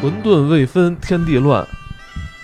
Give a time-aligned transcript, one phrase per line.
[0.00, 1.66] 混沌未分天地乱，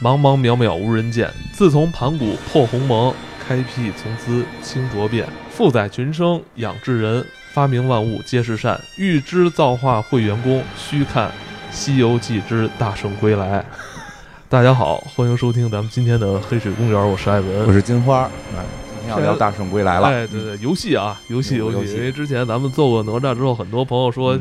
[0.02, 1.30] 茫茫渺渺无人见。
[1.52, 5.28] 自从盘古破鸿蒙，开辟从兹清浊变。
[5.50, 8.80] 负载群生养至人，发明万物皆是善。
[8.98, 11.28] 欲知造化会元功，须看
[11.70, 13.60] 《西游记之大圣归来》。
[14.50, 18.22] 大家好，欢迎收听咱们今天的黑水公园，我是艾文，我是金花。
[18.56, 18.64] 哎，
[18.98, 20.08] 今天要聊《大圣归来》了。
[20.08, 24.36] 哎，对对，游戏啊，游戏游戏，因为之前咱们做过哪吒之后，很多朋友说。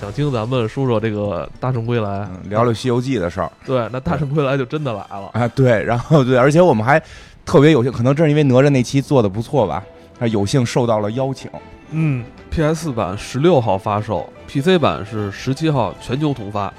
[0.00, 3.50] 想听咱们说说这个《大圣归来》，聊聊《西游记》的事儿。
[3.64, 5.46] 对，那《大圣归来》就真的来了啊！
[5.48, 7.00] 对，然后对，而且我们还
[7.46, 9.84] 特别有幸，可能正是因为哪吒那期做的不错吧，
[10.18, 11.48] 还有幸受到了邀请。
[11.90, 16.72] 嗯，PS 版十六号发售，PC 版是十七号全球同发。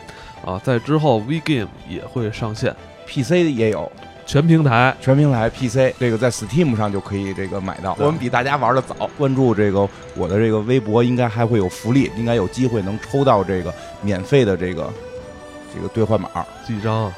[0.46, 2.76] 啊，在之后 VGame 也会上线
[3.08, 3.90] ，PC 也有。
[4.26, 7.96] 全平台，全平台 PC，这个在 Steam 上就可以这个买到。
[8.00, 14.90] 我们比大家玩的早，关注这个我的这个微博，应该还会有福利，应该有机会能抽到这个免费的这个
[15.74, 16.30] 这个兑换码。
[16.66, 17.12] 几张？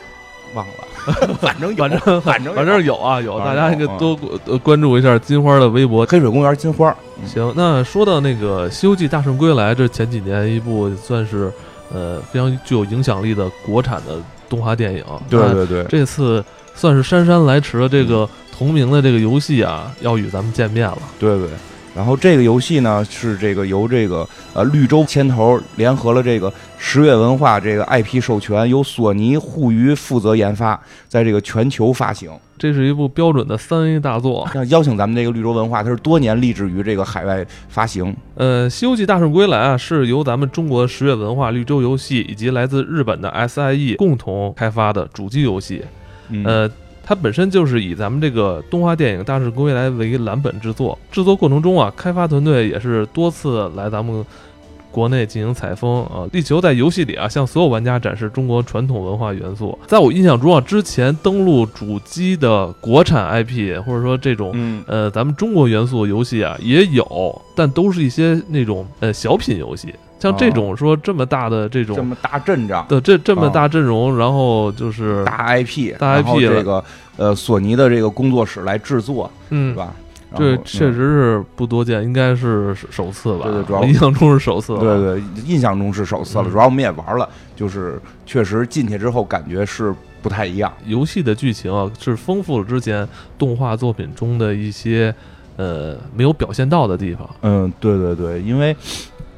[0.53, 4.15] 忘了，反正反正反正反正有啊有，大家应该多
[4.63, 6.95] 关注一下金花的微博，黑水公园金花。
[7.25, 11.51] 行，那说到那个《西游记大圣归来》，这前几年一部算是
[11.93, 15.03] 呃非常具有影响力的国产的动画电影。
[15.29, 16.43] 对对对，这次。
[16.75, 20.97] 算是姗姗来迟的这个同名的这个游戏啊，要与咱们见面了。
[21.17, 21.47] 对对，
[21.95, 32.29] 然后这个游戏呢是这个由这个呃绿洲牵头联合了这个十月文化这个 IP 授权，由索尼互娱负责研发，在这个全球发行。
[32.57, 34.47] 这是一部标准的三 A 大作。
[34.53, 38.15] 那邀请咱们这个绿洲文化，它是多年立志于这个海外发行。
[38.35, 45.83] 呃，《西游记大圣归来》啊，是由咱们中国十月文化、绿洲游戏以及来自日本的 SIE 共同开发的主机游戏。
[46.43, 46.69] 呃，
[47.03, 54.25] 它本身就是以咱们这个动画电影《大圣归来》为蓝本制作，制作过程中啊，开发团队也是多次来咱们
[54.91, 59.77] 国内进行采风啊，力求在游戏里啊向所有玩家展示中国传统文化元素。
[59.85, 69.93] 在我印象中啊，之前登陆主机的国产 IP 或者说这种呃咱们中国元素游戏啊也有，但都是一些那种呃小品游戏。
[70.17, 76.83] 像这种说这么大的这种这么大阵仗的这这么大阵容，然后就是大 IP 大 IP 这个
[77.17, 79.93] 呃索尼的这个工作室来制作，嗯，是吧？
[80.37, 83.45] 这确实是不多见，应该是首次吧？
[83.45, 84.77] 对对，主要印象中是首次。
[84.79, 86.49] 对对，印象中是首次了。
[86.49, 90.73] 主要我们也玩了，就是确实进去之后感觉是不太一样。
[90.85, 95.13] 游戏的剧情啊，是丰富了之前动画作品中的一些
[95.55, 97.29] 呃没有表现到的地方。
[97.41, 98.75] 嗯，对对对，因为。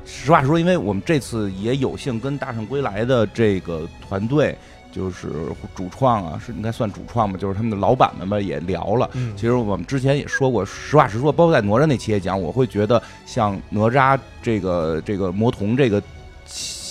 [0.08, 4.58] 实话实说，因为我们这次也有幸跟《大圣归来》的这个团队，
[4.92, 5.28] 就是
[5.76, 9.10] 主创啊，是应该算主创吧，就是他们的老板们吧，也聊了。
[9.36, 16.02] 其实我们之前也说过，实话实说，包括在哪吒那期也讲，我会觉得像哪吒这个这个魔童这个。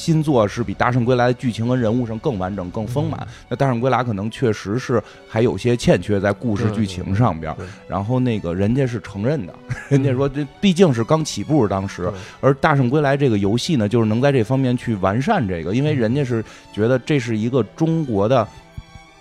[0.06, 3.26] 新作是比《大圣归来》的剧情和人物上更完整、更丰满。
[3.48, 7.52] 那《大圣归来》可能确实是还有些欠缺在故事剧情上边。
[7.88, 9.52] 然后那个人家是承认的，
[9.88, 12.08] 人家说这毕竟是刚起步当时。
[12.40, 16.40] 而《大圣归来》这个游戏呢，就是能在这方面去完善这个，因为人家是
[16.72, 18.46] 觉得这是一个中国的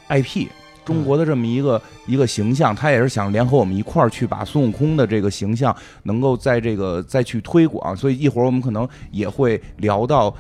[0.10, 0.46] IP，
[0.86, 7.98] 中国的这么一个一个形象，他也是想联合我们一块儿去把孙悟空的这个形象能够在这个再去推广。
[7.98, 10.30] 所以一会儿我们可能也会聊到。《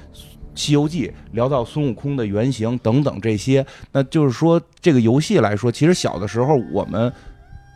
[0.55, 7.11] 西游记》聊到孙悟空的原型等等这些，那就是说这个游戏来说，其实小的时候我们，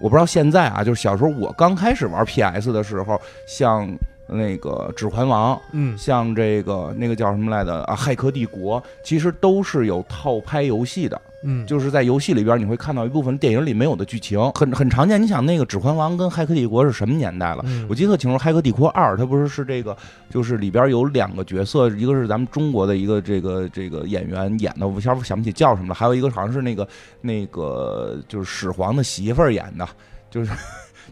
[0.01, 3.87] 我不知道现在啊，就是小时候我刚开始玩 PS 的时候，像
[4.27, 11.19] 那个《指环王》，嗯，像这个那个叫什么来的啊，《骇客帝国》，其实都是有套拍游戏的。
[11.43, 15.21] 嗯，就是在游戏里边你会看到一部分电影里没有的剧情，很很常见。
[15.21, 17.63] 你想那个《指环王》跟《骇客帝国》是什么年代了？
[17.87, 19.95] 我记得特清楚，《骇客帝国二》它不是是这个，
[20.29, 26.87] 就是里边有两个角色，一个是咱们中国的一个这个这个演员演的，我一下想不起叫什么了，还有一个好像是那个
[27.21, 29.87] 那个就是始皇的媳妇儿演的，
[30.29, 30.51] 就是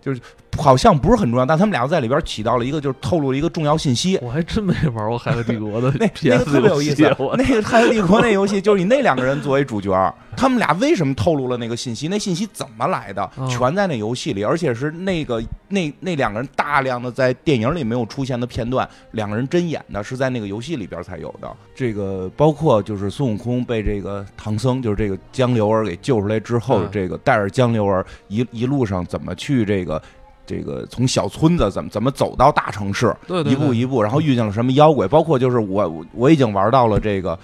[0.01, 0.21] 就是。
[0.57, 4.19] 好像不是很重要，但他们俩在里边起到了一个，就是透露了一个重要信息。
[4.21, 7.03] 我还真没玩过《海客帝国》的 那那个特别有意思。
[7.37, 12.07] 那个《海客帝国》那游戏就是以那两个人作为主角， 他们俩为什么透露了那个信息？
[12.07, 13.29] 那信息怎么来的？
[13.47, 21.49] 全在那游戏里，而且是那个那那两个人大量的在电影里没有出现的片段，两个人真演的，是在那个游戏里边才有的。
[21.75, 30.01] 这个包括就是孙悟空被这个唐僧，就是这个江流儿给救出来之后，这个带着江流儿一一路上怎么去这个。
[30.47, 33.13] 这个从小村子怎么怎么走到大城市，
[33.45, 37.37] 一步一步，然后遇见了什么妖怪，包括就是我我已经玩到了这个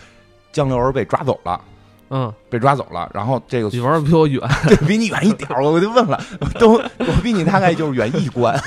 [0.53, 1.61] 江流儿被抓走了，
[2.09, 3.11] 嗯，被抓走了。
[3.13, 6.17] 然后这个你玩的比我远， 对比你远一点儿，我就问了，
[6.59, 8.57] 都我比你大概就是远一关，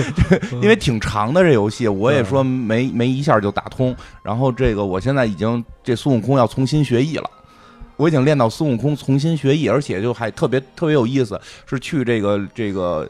[0.60, 3.96] 因为挺长的这游戏，我也说没没一下就打通。
[4.22, 7.30] 然后这个我现在已经这孙悟空要重新学艺了，
[7.96, 13.08] 我已经练到孙悟空重新学艺，而且就还特别特别有意思，是去这个这个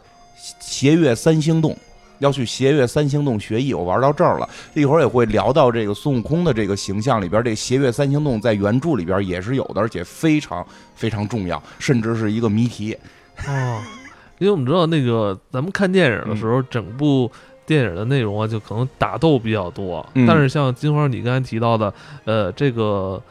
[0.61, 1.76] 斜月三星洞。
[2.20, 4.50] 要去斜月三星洞学艺，我玩到这儿了。
[4.75, 12.93] 一会儿也会聊到这个孙悟空的这个形象里边，这斜月三星洞在原著里边也是有的，而且非常非常重要，甚至是一个谜题。
[13.46, 13.81] 哦，
[14.40, 17.31] 因为我们知道那个咱们看电影的时候，整部
[17.64, 20.05] 电影的内容啊，就可能打斗比较多。
[20.26, 21.94] 但是像金花你刚才提到的，
[22.25, 23.23] 呃，这个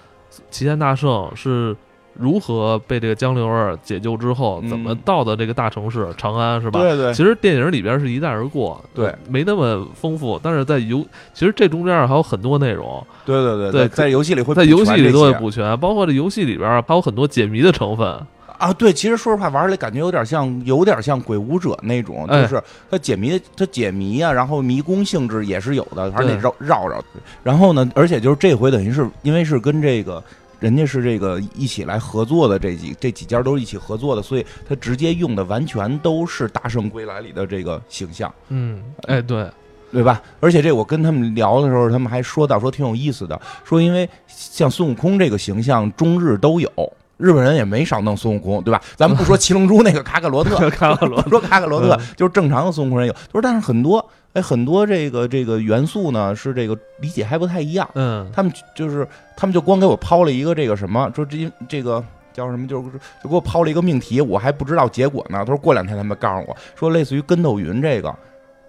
[0.49, 1.75] 齐天大圣是。
[2.19, 6.79] 如何被这个江流儿解救之后，怎么到的这个大城市长安是吧？
[6.79, 7.13] 对对。
[7.13, 10.39] 其实电影里边是一带而过，对，没那么丰富。
[10.41, 13.05] 但是在游，其实这中间还有很多内容。
[13.25, 18.07] 对对对对，在游戏里会在游戏里都会补全，包括这游戏里边还有很多解谜的成分
[18.57, 18.73] 啊。
[18.73, 22.59] 对，其实说实话，玩起来感觉有点像，有点像鬼武者那种，就是
[22.89, 27.03] 它解谜，它解谜啊，然后迷宫性质也是有的，反正得绕绕绕。
[27.43, 30.23] 然后呢，而且就是这回等于是因为是跟这个。
[30.59, 38.33] 人家是这个一起来合作的，这几这几家都是一起合作的，所以他直接用的完全都是《大圣归来》里的这个形象。
[38.49, 39.47] 嗯，哎，对，
[39.91, 40.21] 对吧？
[40.39, 46.69] 而且这我跟他们聊的时候，他们还说到说挺有意思的，说因为像孙悟空这个形象，中日都有，
[47.17, 48.81] 日本人也没少弄孙悟空，对吧？
[48.95, 54.03] 咱们不说 七龙珠那个卡卡罗特，卡卡罗说卡卡罗特就是正常的孙悟空人有，就是但是很多。
[54.37, 57.89] 哎，很多这个这个元素呢，是这个理解还不太一样。
[57.95, 62.91] 嗯，他们就是他们就光给我抛了一个这个什么，说这这个叫什么，就是
[63.23, 65.39] 就给我抛了一个命题，我还不知道结果呢。
[65.39, 68.15] 他说过两天他们告诉我说，类似于跟斗云这个，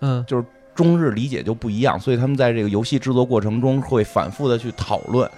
[0.00, 0.44] 嗯，就是
[0.74, 5.30] 中日理解就不一样，所以他们在这个游戏制作过程中会反复的去讨论，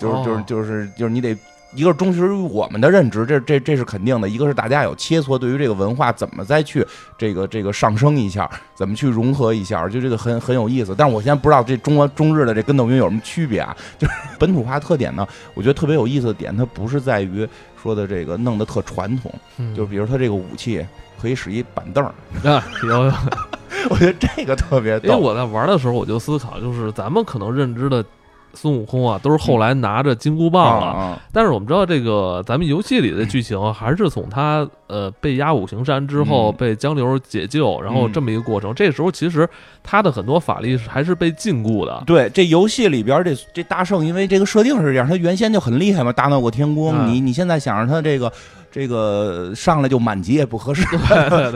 [0.00, 1.36] 就是就是就是就是你得。
[1.74, 6.86] 一个是忠实于我们的认知，这这这是肯定的；一个是大家有切磋，对于这个文化怎么再去
[7.18, 10.94] 这个这个上升一下，怎么去融合一下，就这个很很有意思。
[10.96, 13.76] 但是我现在不知道这中国中日的这跟斗云有什么区别啊？
[13.98, 17.46] 就是 本土化特点呢，我觉得特别有意思的点，它不是在于
[17.82, 19.32] 说的这个弄得特传统，
[19.74, 20.86] 就是比如它这个武器
[21.20, 22.02] 可以使一板凳
[22.42, 23.12] 啊，有有，
[23.90, 24.94] 我觉得这个特别。
[25.00, 28.02] 因为我在玩的时候，我就思考，就是咱们可能认知的。
[28.56, 31.20] 孙悟空啊，都是后来拿着金箍棒了。
[31.32, 38.74] 但是我们知道，这个咱们游戏里的剧情还是从他呃被压五行山之后，被江流解救，然后这么一个过程。
[38.74, 39.48] 这时候其实
[39.82, 42.02] 他的很多法力还是被禁锢的。
[42.06, 47.06] 对，这游戏里边这这大圣，因为这个设定是这样，他原先就很厉害嘛，大闹过天宫。
[47.06, 48.32] 你你现在想着他这个。
[48.70, 50.86] 这个上来就满级也不合适，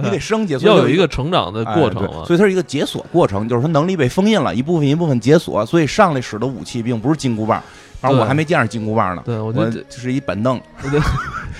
[0.02, 7.62] 你得升级，要有一个成长的过程，所以它是一个解锁过程，就是说能力被封印了一部分一部分解锁，所以上来使的武器并不是金箍棒，
[8.00, 9.22] 反正我还没见着金箍棒呢。
[9.26, 10.60] 对，我觉得就是一板凳。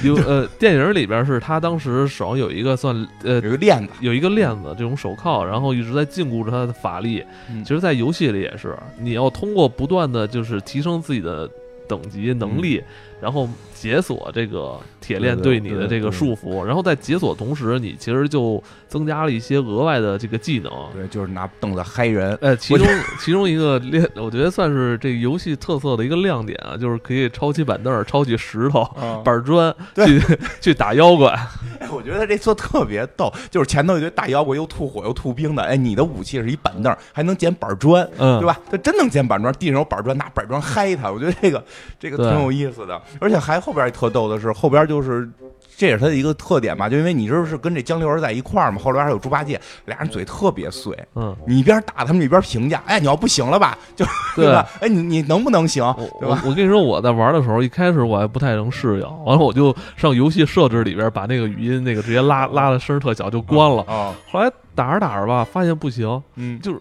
[0.03, 7.23] 有呃，电影里边是他当时手上有一个算呃有一个链子，有一个链子这种手铐，然后一直在禁锢着他的法力。
[7.63, 11.47] 其实，在游戏里也是，你要通过不断的就是提升自己的
[11.87, 12.83] 等级能力。
[13.21, 20.71] 然后解锁这个铁链对你的这个束缚，然后在解锁同时，你其实就增加了一些额外的这个技能。
[20.95, 22.37] 对，就是拿凳子嗨人。
[22.41, 22.87] 呃，其中
[23.19, 28.85] 其中一个亮，我觉得算是这个游戏特色的一个亮点啊，就是可以抄起板凳、抄起石头、
[29.25, 30.21] 板砖去
[30.61, 31.31] 去打妖怪。
[31.81, 38.59] 哎，我觉得这做特别逗，就是前头一堆大妖怪又吐火又吐冰的，哎，你的武器是一板凳，还能捡板砖，对吧？
[38.71, 41.11] 他真能捡板砖，地上有板砖，拿板砖嗨他。
[41.11, 41.65] 我觉得这个
[41.99, 43.01] 这个挺有意思的。
[43.19, 45.31] 而且还后边特逗的是，后边就是
[45.77, 54.05] 这也是他的一个特点吧，就因为你这是跟这江流儿在一块儿嘛，后边还有猪八戒，俩人嘴特别碎，嗯，你一边打他们一边评价，哎，你要不行了吧，就
[54.35, 54.69] 对吧？
[54.81, 55.85] 哎，你你能不能行？
[56.19, 56.43] 对吧？
[56.45, 66.81] 我跟你说，我在玩的时候，一开始我还不太能适应，完了我就上游戏设置里边把那个语音那个直接拉拉的声特小就关了，啊，后来打着打着吧，发现不行，嗯，就是。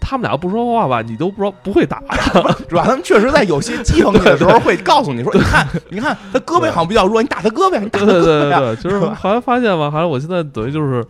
[0.00, 2.02] 他们俩不说话吧，你都不知道不会打。
[2.68, 11.04] 主要他们确实在有些激疼你的时候会告诉你说：“你看，你看他胳膊好像比较弱，你打他胳膊，你打他对对对，就是后来发现吧，好像我现在等于就是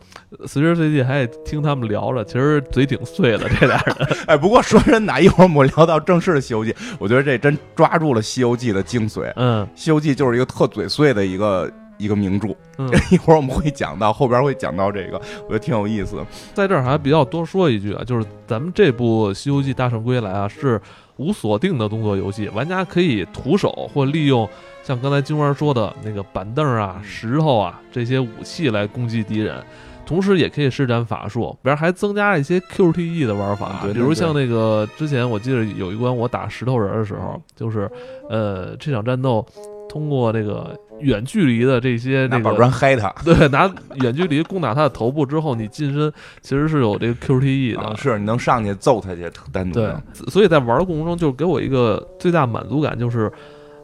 [0.46, 3.96] 随时随地还得听他们聊着，其实嘴挺碎的这俩人。
[4.26, 9.32] 哎，不过说真的，一会儿我们聊到正式的《西游记》，我觉得这真抓住了《西游记》的精髓。
[9.36, 11.70] 嗯，《西游记》就是一个特嘴碎的一个。
[12.00, 16.24] 一个名著，嗯， 一会儿我们会讲到，后边会讲到这个，我觉得挺有意思。
[16.54, 20.80] 在这儿还比较多说一句啊，就是咱们这部《西游记大圣归来》啊，是
[21.18, 24.48] 无锁定的动作游戏，玩家可以徒手或利用
[24.82, 29.62] 像刚才金花说的那个板凳啊、石头啊这些武器来攻击敌人，
[30.06, 37.90] 同时也可以施展法术，边还增加了一些 QTE 的玩法，比如像那个之前我记得有一关我打石头人的时候，就是
[38.30, 39.44] 呃这场战斗。
[39.90, 43.70] 通过这个远距离的这些拿板砖嗨他， 对，拿
[44.02, 49.80] 远距离攻打他的头部之后，你近身其实是有这个 QTE 的，是你能上去揍他去单独。
[49.80, 49.94] 对，
[50.28, 53.30] 所以在玩的过程中，就给我一个最大满足感，就是，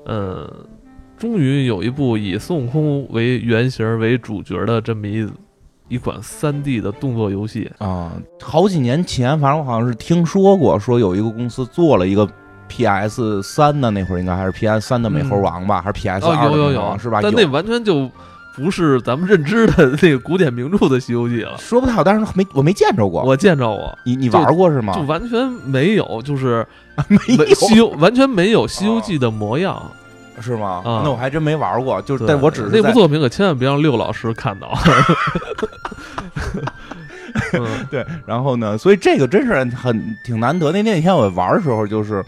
[0.06, 0.48] 嗯，
[1.16, 5.26] 终于有一部以孙悟空为原型为主角的这么一。
[5.88, 8.10] 一款三 D 的动作游戏啊，
[8.42, 12.28] 好几年前，反正我好像是听说过，说有一个公司做了一个
[12.68, 17.20] PS 三的，那会儿应该还是 PS 三的美猴王吧，还是 PS 二的有有有是吧？
[17.22, 18.10] 但那完全就
[18.54, 21.56] 不是咱们认知的那个古典名著的《西游记》了。
[21.58, 23.98] 说不太好，但是没我没见着过，我见着过。
[24.04, 24.94] 你你玩过是吗？
[24.94, 26.66] 就完全没有，就是
[27.08, 29.82] 没有西游，完全没有《西游记》的模样。
[30.38, 30.82] 是吗？
[30.84, 34.70] 那我还真没玩过，就是，但我只是那部作品可千万别让六老师看到。
[37.90, 38.76] 对，然后呢？
[38.76, 40.70] 所以这个真是很挺难得。
[40.72, 42.22] 那那天我玩的时候，就是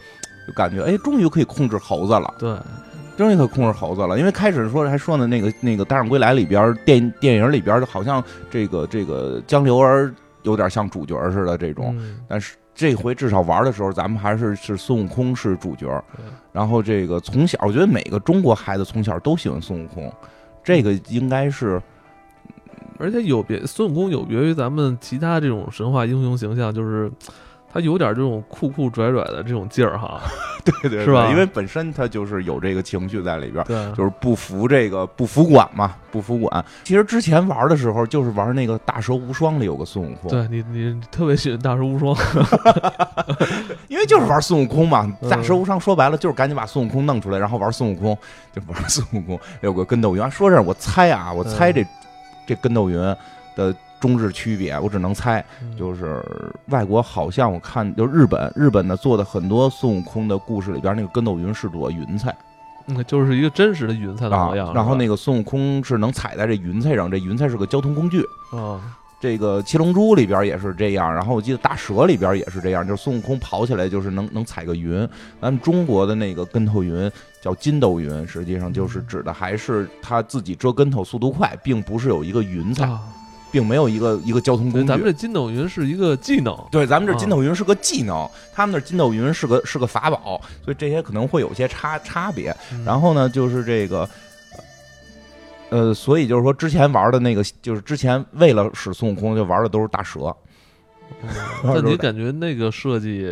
[0.49, 2.35] 就感觉，哎，终于可以控制猴子了。
[2.39, 2.57] 对，
[3.17, 4.19] 终于可以控制猴子了。
[4.19, 10.13] 因为开始说还说呢，那个那个《大圣归来》里边电电影里边好像这个这个江流儿
[10.43, 11.95] 有点像主角似的这种，
[12.27, 12.57] 但是。
[12.81, 16.01] 这回至少玩的时候，咱们还是是孙悟空是主角。
[16.53, 20.13] 然后这个从小，我觉得每个中国孩子从小都喜欢孙悟空，
[20.63, 21.83] 这个应该是，
[22.97, 27.11] 而且有别孙悟空有别于咱们其他这种神话英雄形象，就是。
[27.79, 30.21] 他有点这种酷酷拽拽的这种劲儿哈，
[30.83, 31.31] 对对，是吧？
[31.31, 36.65] 因为本身他就是有这个情绪在里边，对，就是不服这个不服管嘛，不服管。
[36.83, 42.17] 其实之前玩的时候，就是玩那个大蛇无双里有个孙悟空，对你你特别喜欢大蛇无双，
[43.87, 45.09] 因为就是玩孙悟空嘛。
[45.31, 48.19] 大蛇无双说白了就是赶紧把孙悟空弄出来，然后玩孙悟空，
[48.53, 49.39] 就玩孙悟空。
[49.61, 51.87] 有个跟斗云，说这我猜啊，我猜这
[52.45, 52.97] 这跟斗云
[53.55, 53.73] 的。
[54.01, 55.45] 中日区别，我只能猜，
[55.77, 56.23] 就是
[56.67, 62.35] 外国好像我看，就日本，日本的做的很多孙悟空的故事里边，那个跟斗云是朵云彩，
[62.87, 64.73] 嗯，就是一个真实的云彩的模样。
[64.73, 68.23] 然后那个孙悟空是能踩在这云彩上，这云彩是个交通工具。
[68.53, 68.81] 啊，
[69.21, 75.01] 这个七龙珠里边也是这样，然后我记得大蛇里边也是这样，就是孙悟空跑起来就是能能踩个云。
[75.41, 77.11] 咱们中国的那个跟头云
[77.43, 82.89] 叫筋斗云，实际上就是指的还是他自己折跟头速度快，并不是有一个云彩。
[83.51, 84.87] 并没有一个一个交通工具。
[84.87, 92.55] 咱们这筋斗云是一个技能，对，咱们这筋斗云是个技能，他们那筋斗云是个是个法宝，所以这些可能会有些差差别。
[92.85, 94.09] 然后呢，就是这个，
[95.71, 100.35] 呃，所以就是说，之前玩的那个，就是之前为了使孙悟空，就玩的都是大蛇。
[101.65, 103.23] 那你感觉那个设计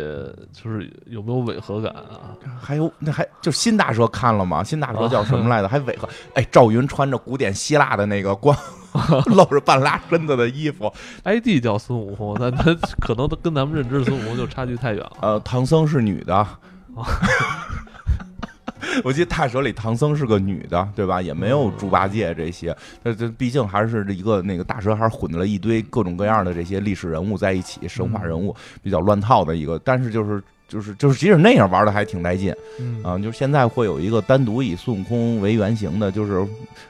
[0.51, 2.35] 就是有没有违和感啊？
[2.61, 4.63] 还有那还就新大蛇看了吗？
[4.63, 5.67] 新大蛇叫什么来着？
[5.69, 6.07] 还违和？
[6.33, 8.57] 哎，赵云穿着古典希腊的那个光，
[9.27, 10.91] 露着半拉身子的衣服
[11.23, 15.17] ，ID 叫孙悟空，但他可能跟咱们认知的孙悟空就差距太远了。
[15.21, 16.45] 呃，唐僧是女的。
[19.03, 21.21] 我记得大蛇里唐僧是个女的，对吧？
[21.21, 29.79] 也没有猪八戒这些，那这毕竟还是一个那个大蛇，还是混了一堆各种各样的这些历史人物在一起，神话人物比较乱套的一个。
[29.79, 32.53] 但是就是就是就是，即使那样玩的还挺带劲，
[33.03, 36.45] 啊，就是现在会有一个单独以孙悟空为原型的，就是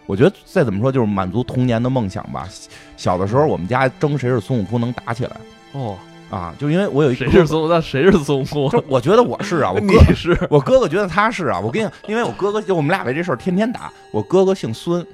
[0.06, 2.48] 我觉得再怎么说就是满足童年的梦想吧。
[2.96, 5.38] 小的时候我们家争谁是孙悟空能打起来
[5.74, 5.98] 哦。
[6.30, 8.70] 啊，就因为我有一谁是孙悟那谁是孙悟空？
[8.88, 11.60] 我觉得我是啊， 我哥是我哥哥觉得他是啊。
[11.60, 13.92] 我跟你，因为我哥哥就我们俩为这事儿天天打。
[14.12, 15.06] 我哥哥姓孙，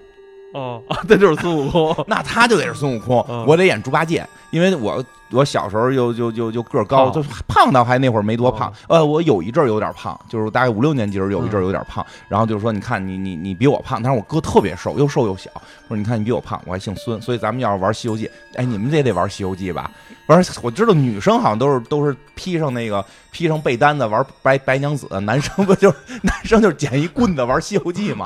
[0.53, 5.03] 哦， 那就是孙悟空， 那他就得是孙悟空，我得演猪八戒，因为我。
[5.33, 8.71] 我小时候又就就就个儿高，就胖到还那会儿没多胖。
[8.87, 12.05] 呃，我有一阵儿有点胖，就是大概五六年级时候有一阵儿有点胖。
[12.29, 15.49] 然后就是说，你看你你你比我胖，但是我哥特别瘦，又瘦又小。
[15.87, 18.25] 说你看你比我胖，我还姓孙，所以咱们要是玩《西游记》，
[18.55, 19.91] 哎，你们也得玩《西游记》吧？
[20.27, 28.25] 玩我知道女生好像都是都是披上那个披上被单子玩白白娘子，男生不就是男生就是捡一棍子玩《西游记》嘛？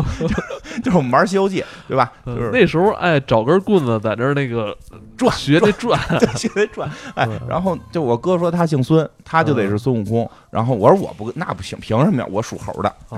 [0.84, 2.12] 就是我们玩《西游记》，对吧？
[2.24, 4.78] 就是那时候哎，找根棍子在这那个
[5.18, 6.00] 转学那转，
[6.38, 6.88] 学那转。
[7.16, 10.30] 哎，然后就我哥说他姓孙，他就得是孙悟空。
[10.50, 12.28] 然后我说我不那不行，凭什么呀？
[12.32, 12.94] 我属猴的，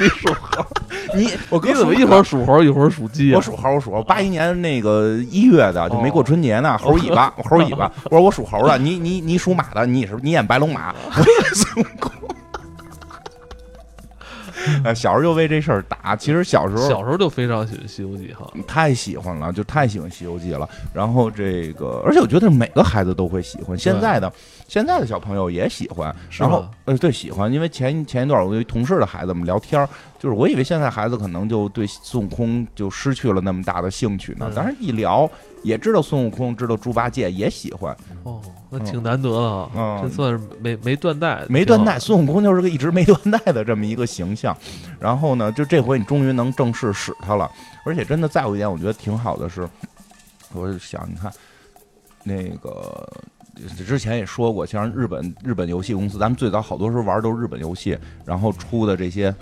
[0.00, 0.64] 你属猴，
[1.14, 3.32] 你 我哥怎么一会儿属猴一会儿属鸡？
[3.34, 4.02] 我属猴，我属猴。
[4.02, 7.90] 八一年那个一月的就没过春节呢，猴尾巴， 猴尾巴。
[8.04, 12.10] 我说我属猴的，你你你属马的，你是你演白龙马，我演孙悟空。
[14.84, 16.14] 呃，小时候就为这事儿打。
[16.16, 20.68] 其实小时候小时候就非常喜欢《西游记》哈，太喜欢了，就太喜欢《西游记》了。
[20.92, 23.76] 然后这个，而且我觉得每个孩子都会喜欢。
[23.78, 24.32] 现在的
[24.72, 26.16] 现在的小朋友也喜欢。
[26.30, 27.52] 然后呃，对，喜欢。
[27.52, 29.86] 因为前前一段我跟同事的孩子们聊天
[30.18, 34.50] 就是我以为现在孩子可能就对孙悟空就失去了那么大的兴趣呢。
[34.56, 35.30] 当然一聊
[35.62, 37.94] 也知道孙悟空，知道猪八戒也喜欢。
[38.22, 41.98] 哦，那挺难得的，嗯，这算是没没断代，没断代。
[41.98, 44.56] 孙悟空就是个一直没断代的这么一个形象。
[44.98, 47.50] 然后呢，就这回你终于能正式使他了，
[47.84, 49.68] 而且真的再有一点，我觉得挺好的是，
[50.54, 51.30] 我想你看
[52.24, 53.06] 那个。
[53.86, 59.34] 之前也说过，像日本日本游戏公司，咱们最早好多时候玩都是日本游戏，然后出的这些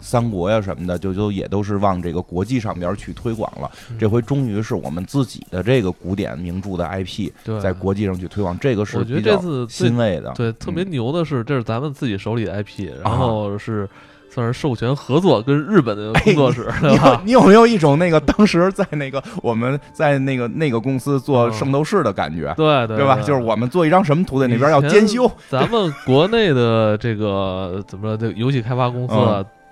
[0.00, 3.70] 三国呀什么的，就就也都是往这个国际上边去推广了。
[3.98, 7.30] 这回终于是我们自己的这个古典名著的 IP
[7.62, 10.32] 在国际上去推广，这个是我觉得这次欣慰的。
[10.34, 13.88] 对，特别牛的是，这是咱们自己手里的 IP，然后是。
[14.34, 22.52] 算是授权合作跟日本的工作室，你有你有没有一种那个当时在那个我们在那个那个公司做圣斗士的感觉？
[22.56, 23.20] 对对对吧？
[23.20, 25.30] 就是我们做一张什么图在那边要兼修。
[25.48, 28.16] 咱们国内的这个怎么说？
[28.16, 29.14] 这游戏开发公司，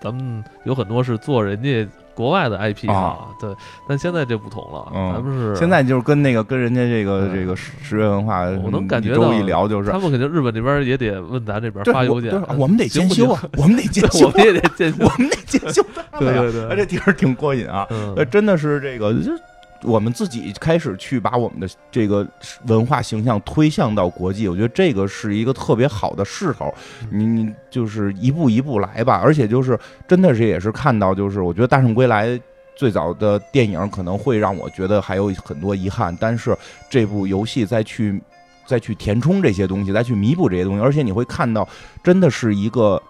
[0.00, 1.84] 咱们有很多是做人家。
[2.14, 3.54] 国外的 IP 啊，对，
[3.88, 15.82] 但现在这不同了，咱们是现在就是跟那个跟人家这个这个十月文化，我能感觉到一聊就是他们肯定日本这边也得问咱这边发邮件，我们得兼修啊，我们得 兼修，我们也得兼修，我们得兼修，
[16.18, 17.86] 对对对，这地儿挺过瘾啊，
[18.30, 19.32] 真的是这个就。
[19.84, 22.26] 我们自己开始去把我们的这个
[22.66, 26.72] 文化形象推向到国际，我觉得这个是一个特别好的势头。
[27.10, 32.28] 你你就是一步一步来吧，而且就是真的是也是看到，就是我觉得《大圣归来》
[32.76, 36.56] 最早的电影可能会让我觉得还有很多遗憾，但是
[36.88, 38.22] 这部游戏再去
[38.66, 41.68] 再去填充这些东西，再去弥补这些东西，而且你会看到，
[42.02, 43.02] 真的是一个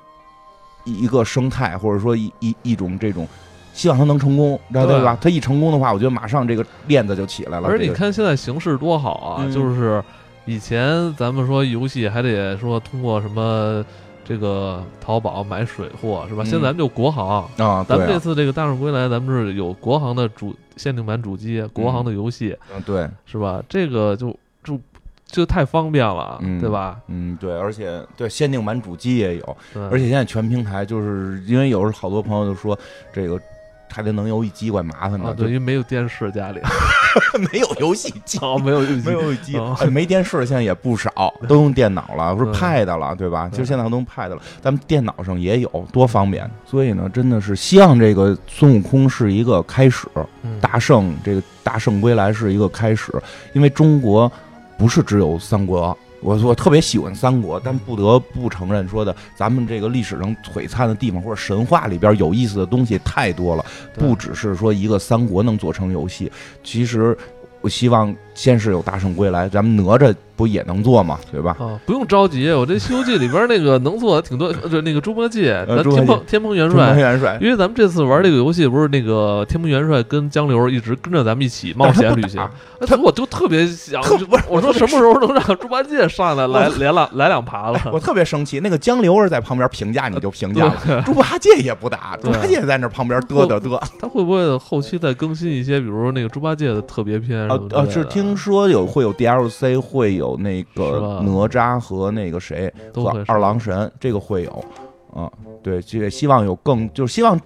[0.84, 3.28] 一个生态，或者说一一一种这种。
[3.72, 5.16] 希望他能成功，知道对吧？
[5.20, 7.68] 他一成功的话，我觉得马上这个链子就起来了。
[7.68, 9.48] 而且你看现在形势多好啊！
[9.50, 10.02] 就是
[10.44, 13.84] 以前咱们说游戏还得说通过什么
[14.24, 16.44] 这个淘宝买水货是吧？
[16.44, 23.62] 现在咱们就国行啊，咱们这次这个大圣归来，咱们是有国行的主限定版主机，国行的游戏，嗯，对，是吧？
[23.68, 24.78] 这个就就
[25.26, 27.00] 就太方便了，对吧？
[27.08, 29.56] 嗯，对，而且对限定版主机也有，
[29.90, 32.78] 而且现在全平台，就是因为有时候好多朋友就说
[33.14, 33.40] 这个。
[33.92, 36.60] 还得能游戏机怪麻烦的，对，因为没有电视家里，
[37.52, 39.58] 没有游戏机，没有没有游戏机，
[39.90, 43.48] 没电视现在也不少，都用电脑了，不是 Pad 了，对吧？
[43.50, 46.50] 其实现在都用 Pad 了，咱们电脑上也有，多方便。
[46.64, 50.08] 所以呢，真的是希望这个孙悟空是一个开始，
[50.60, 53.12] 大圣这个大圣归来是一个开始，
[53.52, 54.30] 因为中国
[54.78, 55.96] 不是只有三国。
[56.22, 66.30] 我我特别喜欢三国，但不得不承认说的，咱们这个历史上璀璨的地方或者神话里边有意思的东西太多了，不只是说一个三国能做成游戏，
[66.62, 67.16] 其实
[67.60, 70.14] 我希望先是有大圣归来，咱们哪吒。
[70.34, 71.18] 不也能做吗？
[71.30, 71.54] 对吧？
[71.60, 77.38] 啊，不用着急，我这《西游记》里边那个能做的挺多， 就那个猪八戒，咱天蓬天蓬元帅，元帅。
[77.40, 82.42] 因为咱们这次玩这个游戏，不是那个天蓬元帅跟江流一直跟着咱们一起冒险旅行。
[82.86, 84.02] 他我就特别想，
[84.48, 87.90] 我说什么时候能让猪八戒上来来来两来两耙子？
[87.92, 91.02] 我特别生气，那个江流是在旁边评价，你就评价了。
[91.04, 93.80] 猪八戒也不打，猪八戒在那旁边嘚嘚嘚。
[94.00, 97.38] 他会不会后期再更新一些，比如说那个猪八戒的特别篇？
[97.48, 101.20] 啊啊，是听说有会有 DLC，会有那个。
[101.22, 104.64] 哪吒和那个谁和二郎神，这个会有，
[105.14, 105.30] 嗯，
[105.62, 107.38] 对，这希望有更，就是希望，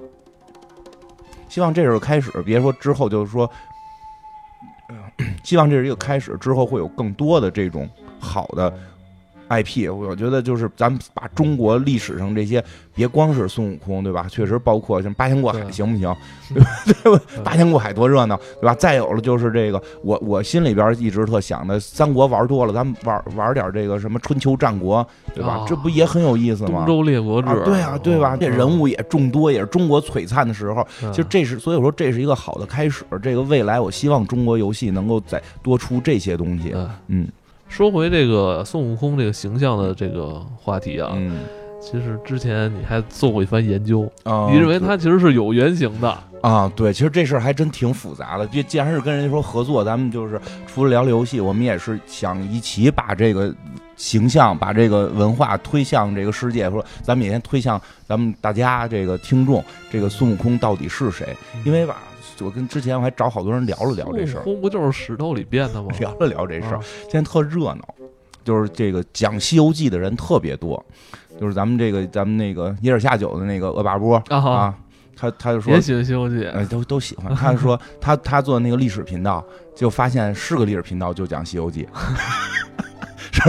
[1.49, 3.51] 希望这是开始，别说之后就是说，
[5.45, 8.73] 希望这是一个开始，之后会有更多的这种好的。
[9.49, 12.63] IP，我觉得就是咱们把中国历史上这些，
[12.95, 14.27] 别光是孙悟空，对吧？
[14.29, 16.15] 确实包括像八仙过海，行不行？
[16.53, 17.21] 对吧？
[17.45, 18.75] 八仙过海多热闹，对吧？
[18.75, 25.65] 再有了就是这个，我我心里边一直特想的，三国玩多了，咱们玩玩点这个什么春秋战国，对吧？
[25.69, 26.85] 这不也很有意思吗？
[26.85, 28.37] 东周列国志，对啊，对吧？
[28.37, 30.87] 这人物也众多，也是中国璀璨的时候。
[31.13, 33.05] 其实这是，所以说这是一个好的开始。
[33.23, 36.75] 这个未来，我希望中国游戏能够再多出这些东西。
[37.09, 37.29] 嗯。
[37.69, 41.17] 说回这个孙悟空这个形象的这个话题啊，
[41.81, 46.73] 其实之前你还做过一番研究啊，你认为他其实是有原型的啊？
[46.75, 48.47] 对，其实这事儿还真挺复杂的。
[48.47, 53.55] 既既然是跟人家说合作，咱们就是除了聊聊游戏，我们也是想一起把这个
[53.97, 61.37] 形象、把这个文化推向这个世界，说咱们也先推向咱们大家这个听众，这个孙悟空到底是谁？
[61.65, 61.97] 因为吧。
[62.41, 65.89] 我跟之前我还找好多人聊了聊这事儿，不就是石头里变的吗？
[66.01, 67.95] 聊了聊这事儿，现在特热闹，
[68.45, 70.85] 就是这个讲《西游记》的人特别多，
[71.41, 74.75] 就是咱们这个咱们那个野尔下酒的那个恶霸波啊，
[75.17, 77.35] 他他就说也喜欢《西游记》，哎，都都喜欢。
[77.35, 79.45] 他就说他他做那个历史频道，
[79.75, 81.85] 就发现是个历史频道，就讲《西游记》，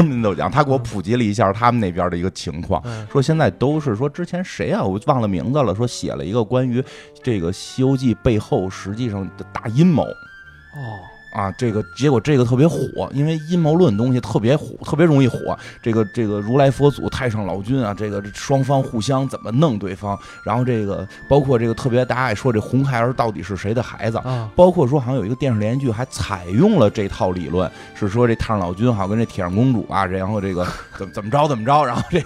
[0.06, 6.84] 人都讲，他给我普及了一下他们那边的一个情况，说现在都是说之前谁啊，我忘了名字了，说写了一个关于
[7.24, 10.04] 这个《西游记》背后实际上的大阴谋。
[10.04, 11.17] 哦。
[11.38, 15.56] 啊，这个结果这个特别火，因为阴谋论东西特别火，特别容易火。
[15.84, 24.20] 这个这个如来佛祖、太上老君啊，这个双方互相怎么弄对方，然后这个包括这个特别大家爱说这红孩儿到底是谁的孩子，
[24.56, 30.66] 包括说好像有一个电视连续剧还采用了这套理论，是说这太上老君好像跟这铁扇公主啊，然后这个
[30.98, 32.20] 怎么怎么着怎么着，然后这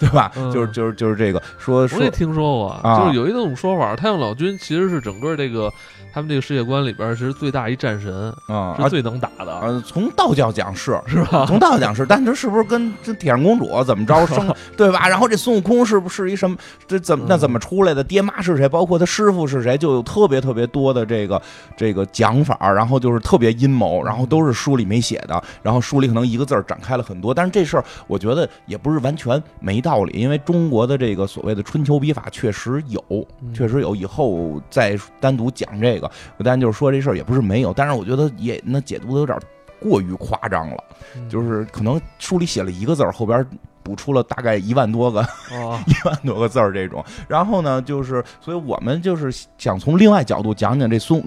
[0.00, 0.32] 对吧？
[0.50, 5.70] 就是就是就是这个说，我也听说过，就是有一种说法，太上老君其实是整个这个。
[6.14, 9.52] 他们这个世界观里边其实最大一战神啊，是最能打的。
[9.58, 11.44] 呃，从道教讲是是吧？
[11.44, 15.08] 从道教讲是，但这是不是跟这铁扇公主怎么着生 对吧？
[15.08, 16.56] 然后这孙悟空是不是一什么？
[16.86, 18.04] 这怎么那怎么出来的？
[18.04, 18.68] 爹妈是谁？
[18.68, 19.76] 包括他师傅是谁？
[19.76, 21.42] 就有特别特别多的这个
[21.76, 27.34] 这个讲法，然后就是特别阴谋，然后都是书里没写的，然后书里可能一个字展开了很多。
[27.34, 33.96] 但是这事儿我觉得也不是完全没道理，因为中国的这个所谓的春秋笔法确实有，确实有。
[33.96, 36.03] 以后再单独讲这个。
[36.36, 39.38] 不但就是说这事儿也不是没有，但是我觉得也那解读的有点
[39.80, 40.84] 过于夸张了，
[41.28, 43.46] 就是可能书里写了一个字儿，后边
[43.82, 45.20] 补出了大概一万多个，
[45.86, 47.04] 一万多个字儿这种。
[47.28, 51.22] 然后呢，就是所以我们就是想从另外角度讲讲这孙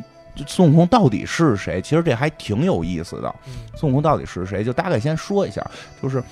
[0.47, 3.35] 孙悟空到底是谁，其实这还挺有意思的。
[3.75, 4.63] 孙悟空到底是谁？
[4.63, 5.65] 就大概先说一下，
[6.01, 6.23] 就是。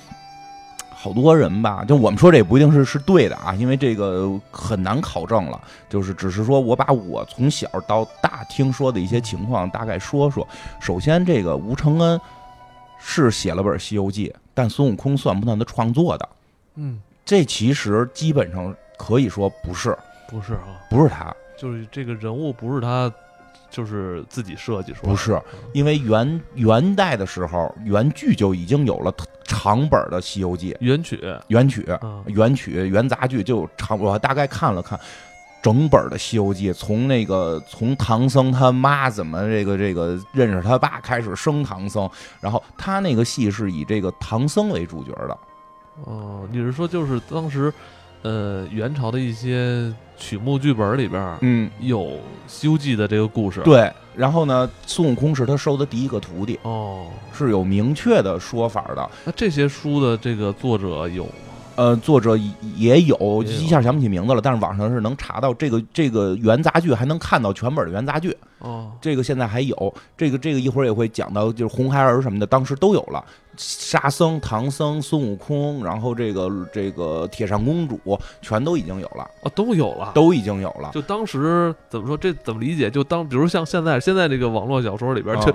[1.06, 5.60] 好多人吧，就我们说这也不一定是是对的啊，因为这个很难考证了。
[5.88, 10.44] 就是只是说我把我从小到大听说的一些情况大概说说。
[10.80, 12.20] 首先，这个吴承恩
[12.98, 16.28] 是写了本《西游记》，但孙悟空算不算他创作的？
[16.74, 19.96] 嗯，这其实基本上可以说不是，
[20.28, 23.08] 不是啊，不是他，就是这个人物不是他。
[23.76, 25.38] 就是自己设计出来不是，
[25.74, 29.12] 因为元元代的时候，原剧就已经有了
[29.44, 31.86] 长本的《西游记》原曲，原曲，
[32.28, 33.98] 原曲，原杂剧就有长。
[34.00, 34.98] 我大概看了看
[35.60, 42.08] 整本的《西游记》，从那个从唐僧他妈怎么这个这个认识他爸开始生唐僧，
[42.40, 45.38] 然后他那个戏是以这个唐僧为主角的。
[46.04, 47.70] 哦，你是说就是当时？
[48.26, 52.00] 呃，元朝的一些曲目剧本里边，嗯，有
[52.48, 53.60] 《西游记》的这个故事。
[53.60, 56.58] 对，然后呢，孙悟空是他收的第一个徒弟。
[56.62, 59.08] 哦，是有明确的说法的。
[59.24, 61.30] 那这些书的这个作者有吗？
[61.76, 62.36] 呃，作者
[62.74, 68.36] 也有，一下想不起名字了，但是网上是能查到这个这个元杂剧，还能看到全本的元杂剧。
[68.58, 73.24] 哦，这个现在还有，这个这个一会儿也会讲到，就是红孩儿什么的，当时都有了。
[73.56, 77.98] 沙僧、唐僧、孙悟空，然后这个这个铁扇公主，
[78.40, 79.28] 全都已经有了。
[79.42, 80.90] 哦，都有了，都已经有了。
[80.92, 82.16] 就当时怎么说？
[82.16, 82.90] 这怎么理解？
[82.90, 85.54] 就当比如像现在现在这个网络小说里边就。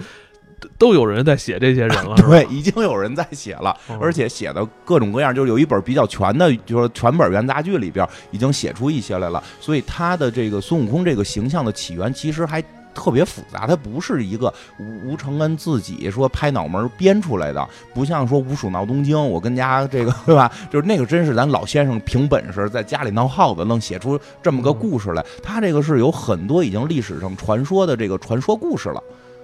[0.78, 9.44] 都有人在写这些人了，对， 已经有人在写了，而且写的各种各样，就是有一本比较全的，就是全本元杂剧里边已经写出一些来了。
[9.60, 20.52] 所以他的这个孙悟空这个形象的起源其实还特别复杂，它不是一个吴吴承恩自己说拍脑门编出来的，不像说吴蜀闹东京，我跟家这个 对吧？
[20.70, 25.26] 就是那个真是咱老先生凭本事在家里闹耗子，能写出这么个故事来。
[25.42, 29.02] 他这个是有很多已经历史上传说的这个传说故事了。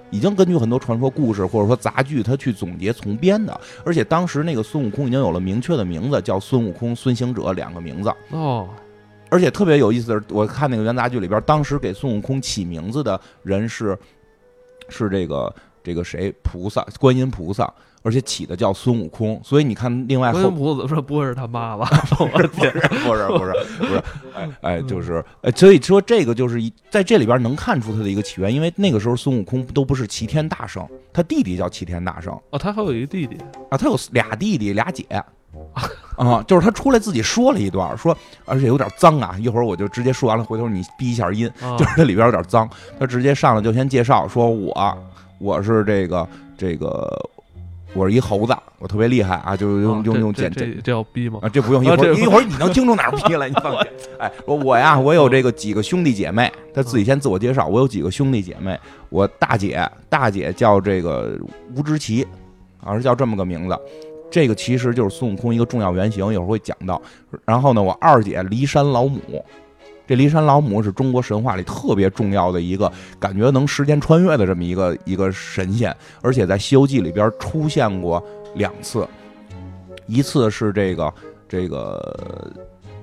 [0.10, 8.69] 已经根据很多传说故事或者说杂剧，他去总结重编的，而且当时那个孙悟空已经有了明确的名字，叫孙悟空、孙行者两个名字哦。
[9.30, 13.98] 而且特别有意思的是，我看那个元杂剧里边，当时给孙悟空起名字的人是
[14.90, 17.72] 是这个这个谁菩萨，观音菩萨。
[18.04, 21.86] 而且起的叫孙悟空，所以你看，另外观音菩萨说不会是他妈吧？
[22.18, 22.72] 不是不是
[23.04, 33.36] 不是不是不是，哎哎，就是哎，所以说这个就是一在这里边能看出他的一个起源，因为那个时候孙悟空都不是齐天大圣，他弟弟叫齐天大圣哦，他还有一个弟弟
[33.70, 35.06] 啊，他有俩弟弟俩姐
[36.17, 44.98] 啊，就是他出来自己说了一段，说而且有点脏啊，一会儿我就直接说完了，回头你逼一下音，就是这里边有点脏，他直接上来就先介绍说，我
[45.39, 47.08] 我是这个这个。
[47.93, 49.56] 我是一猴子，我特别厉害啊！
[49.56, 51.39] 就用用用简这这要逼吗？
[51.41, 53.48] 啊，这不用 一会儿一会儿你能听出哪儿逼来？
[53.48, 53.91] 你放心。
[54.20, 57.65] 哎，我我呀，我有这个几个兄弟姐妹，他自己先自我介绍。
[57.65, 58.78] 我有几个兄弟姐妹，
[59.10, 61.39] 我大姐大姐叫这个
[61.76, 62.28] 吴知奇，
[62.78, 63.80] 好像是叫这么个名字。
[64.30, 67.02] 这个其实就是孙悟空一个重要原型，一会儿会讲到。
[67.46, 69.44] 然后呢，我二姐骊山老母。
[70.06, 79.06] 这骊山老母是中国神话里特别重要的一个，感觉能时间穿越的这么一个一个神仙，而且在《西游记》里边出现过两次，
[80.06, 81.13] 一次是这个
[81.50, 82.02] 这个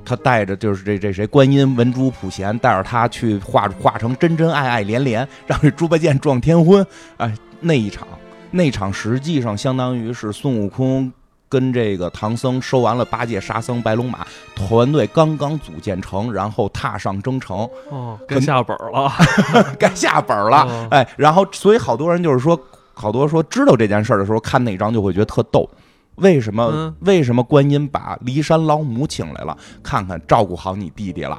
[0.03, 6.87] 他带着就是这这谁观音文殊普贤带着他去化化成真真爱爱连连，让这猪八戒撞天婚，
[7.19, 8.09] 哎，那一场
[8.55, 11.12] 那场实际上相当于是孙悟空。
[11.47, 17.69] 跟这个唐僧收完了八戒、沙僧、白龙马，团队刚刚组建成，然后踏上征程。
[17.90, 19.12] 哦，该下本了，
[19.79, 20.88] 该下本了。
[20.90, 22.59] 哎，然后所以好多人就是说，
[22.93, 25.69] 好多说知道这件事儿的时候，看那章就会觉得特逗。
[26.17, 26.93] 为什么？
[27.01, 29.57] 为什么观音把骊山老母请来了？
[29.81, 31.38] 看看照顾好你弟弟了。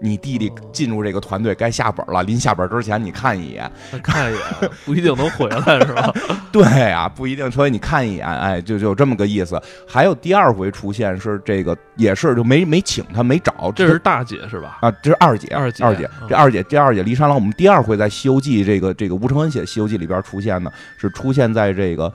[0.00, 3.70] 你弟弟进入这个团队该下本了，临下本之前你看一眼，
[4.02, 6.12] 看一眼不一定能回来是吧？
[6.52, 9.60] 对啊，不一定，所以你看一眼，哎，就就这么个意思。
[9.86, 14.78] 还有第二回出现是这个，也是就没没请他，没找，这是大姐是吧？
[14.80, 22.12] 啊，这是二姐，二姐，二姐，这二姐，这二姐骊山老母第二回在《西游记》这个这个吴承恩写的《西游记》里边出现的，是出现在这个。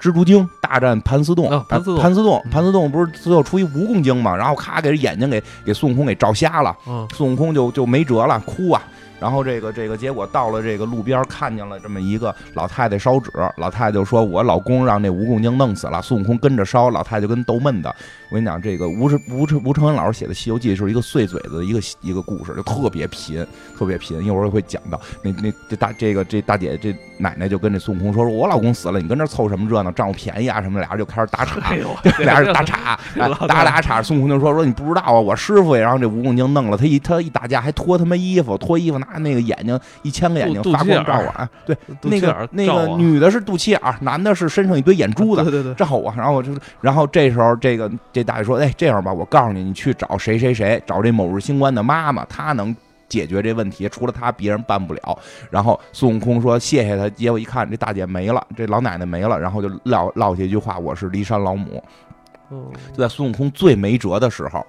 [0.00, 4.36] 蜘蛛精大战盘丝洞，盘丝洞，盘丝洞，盘丝洞不是最后出一蜈蚣精嘛？
[4.36, 6.76] 然后咔给眼睛给给孙悟空给照瞎了，
[7.14, 8.82] 孙悟空就就没辙了，哭啊。
[9.20, 17.92] 然后这个这个结果到了这个路边，看见了这么一个老太太烧纸，老太太就说：“我老公让那蜈蚣精弄死了。”孙悟空跟着烧，老太太就跟逗闷的。
[18.30, 23.46] 我跟你讲，这个吴承吴承吴承恩老师写的《西游记》是一个碎嘴子的一个一个故事，就特别贫，
[23.78, 24.22] 特别贫。
[24.22, 31.72] 一会儿会讲到那那这大这个这大姐这奶奶就跟这孙悟空说：“说我老公死了，你跟这凑什么热闹，占我便宜啊什么？”俩人就开始打岔，
[32.20, 33.00] 俩人打岔，
[33.48, 34.02] 打打岔。
[34.02, 41.48] 孙悟空就说：“说你不知道啊，我师傅。”然后这蜈蚣精弄了他一他一打架还脱他妈衣服，脱衣服拿那个眼睛一千个眼睛发光照我啊！
[41.64, 46.12] 对，那个那个女的是肚脐眼，男的是身上一堆眼珠子， 对对对，照我。
[46.14, 47.90] 然后我就然后这时候这个。
[48.18, 52.74] 这大爷说：“哎，这样吧，我告诉你，你去找谁谁谁，找这某日星官的妈妈，她能
[53.08, 55.18] 解决这问题，除了她，别人办不了。”
[55.50, 61.80] 然后孙悟空说：“谢谢他。”结果一看，这大姐没了，这老奶奶没了，然后就撂撂下一句话：“我是骊山老母。”
[62.92, 64.66] 就在孙悟空最没辙的时候。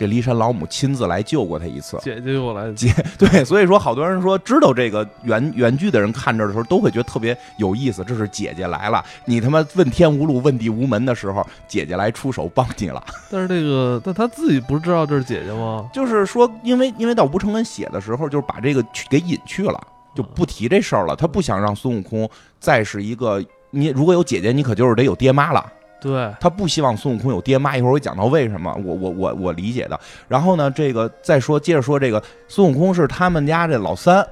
[0.00, 13.04] 这骊山老母亲自来救过他一次，姐姐又来接， 对，所以说好多人说知道这个原原剧的人看这的时候都会觉得特别有意思，这是姐姐来了，你他妈问天无路问地无门的时候，姐姐来出手帮你了。
[13.30, 15.86] 但是这个，但他自己不是知道这是姐姐吗？
[15.92, 19.78] 就是说，因为因为到吴承恩写的时候，就是把这个给隐去了，
[20.14, 22.26] 就不提这事儿了，他不想让孙悟空
[22.58, 25.70] 再是一个你如果有姐姐，你可就是得有爹妈了。
[26.00, 26.32] 对。
[26.40, 29.98] 他不希望孙悟空有爹妈，一会儿我讲到为什么，我我我我理解的。
[30.28, 34.26] 然后呢，这个再说接着说这个孙悟空是他们家这老三，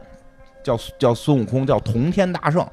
[0.63, 2.67] 叫叫孙悟空，叫同天大圣，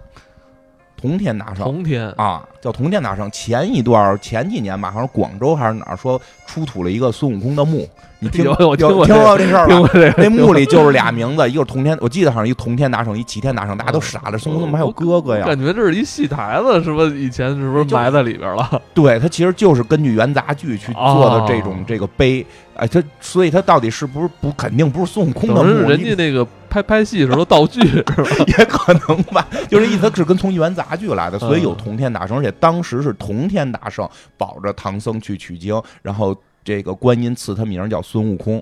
[0.96, 2.10] 同天大圣，同天。
[2.12, 3.30] 啊，叫同天大圣。
[3.32, 7.88] 前一段前几年吧，好像广州还是哪儿说出土了一个孙悟空的墓。
[8.20, 9.06] 你听有听过
[9.38, 9.88] 这事儿吗？
[10.18, 14.38] 那墓里就是俩名字，一个是同天，我记得好像一个同天大圣，一齐天大圣，大家都傻了。
[14.38, 15.46] 孙悟空怎么还有哥哥呀？
[15.46, 17.20] 感觉这是一戏台子，是不是？
[17.20, 18.82] 以前是不是埋在里边了？
[18.96, 22.44] 对他其实就是根据元杂剧去做的这种这个碑。
[22.76, 25.90] 哎，他所以他到底是不是不肯定不是孙悟空的墓？
[25.90, 28.14] 人家那个拍拍戏时候道具是吧？
[28.58, 29.46] 也可能吧。
[29.70, 38.62] 就是意思是跟从元杂剧来的，所以有同天大圣，而且当时是同天大圣保着唐僧去取经，然后这个观音赐他名叫孙悟空。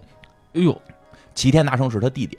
[0.53, 0.81] 哎呦，
[1.33, 2.37] 齐天大圣是他弟弟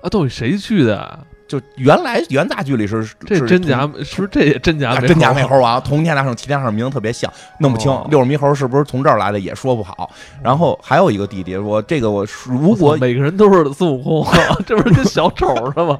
[0.00, 0.08] 啊！
[0.08, 1.26] 到底谁去的？
[1.48, 3.82] 就原来原大剧里是这真假？
[4.02, 4.98] 是不是这也真假？
[4.98, 7.90] 真假美猴王，同天大圣、齐天大圣名字特别像，弄不清。
[8.10, 10.10] 六耳猕猴是不是从这儿来的也说不好。
[10.42, 14.26] 然后还有一个弟弟，我这个我如果每个人都是孙悟空，
[14.66, 15.96] 这不是跟小丑似的吗？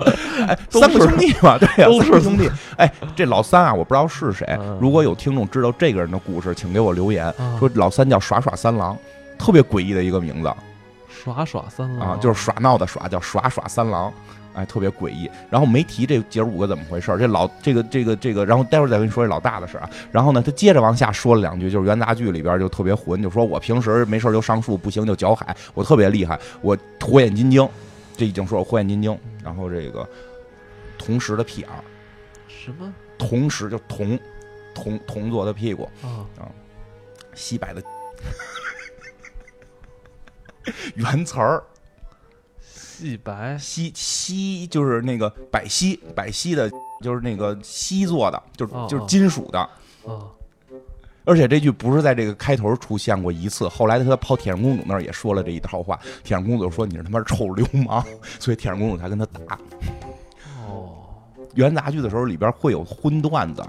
[0.48, 2.50] 哎，三个兄弟嘛，对呀，都是兄弟。
[2.76, 4.58] 哎，这老三啊，我不知道是谁。
[4.80, 8.96] 如果有听众知道这个人的故事，请给我留言，说老三叫耍耍三郎，
[9.38, 10.52] 特别诡异的一个名字。
[11.08, 14.12] 耍耍三郎啊，就是耍闹的耍，叫耍耍三郎，
[14.56, 15.30] 哎，特别诡异。
[15.48, 19.88] 然后没提这姐儿五个怎么回事，这老这个这个这个，然后待会儿再跟你说这老大的事啊。
[20.10, 27.68] 然后呢，他接着往下说了两句，就是元杂剧里边就特别混，就说我平时没事就上树，不行就搅海，我特别厉害，我火眼金睛，
[28.16, 29.16] 这已经说我火眼金睛。
[29.44, 30.08] 然后这个
[30.98, 31.84] 同时的屁眼儿，
[32.48, 34.18] 什么同时就同
[34.74, 36.48] 同同座的屁股啊啊，
[37.34, 37.82] 西柏的。
[40.96, 41.62] 原词儿，
[42.96, 46.70] 细白锡锡就是那个百锡，百锡的，
[47.02, 49.68] 就是那个锡做的，就是就是金属的
[50.04, 50.30] 哦。
[51.26, 55.98] 而且这句不是在这个开头出现过一次，后来他跑铁扇公主那儿也说了这一套话。
[56.24, 58.02] 铁扇公主说你是他妈臭流氓，
[58.38, 59.58] 所以铁扇公主才跟他打。
[60.66, 60.96] 哦，
[61.54, 63.62] 元杂剧的时候里边会有荤段子。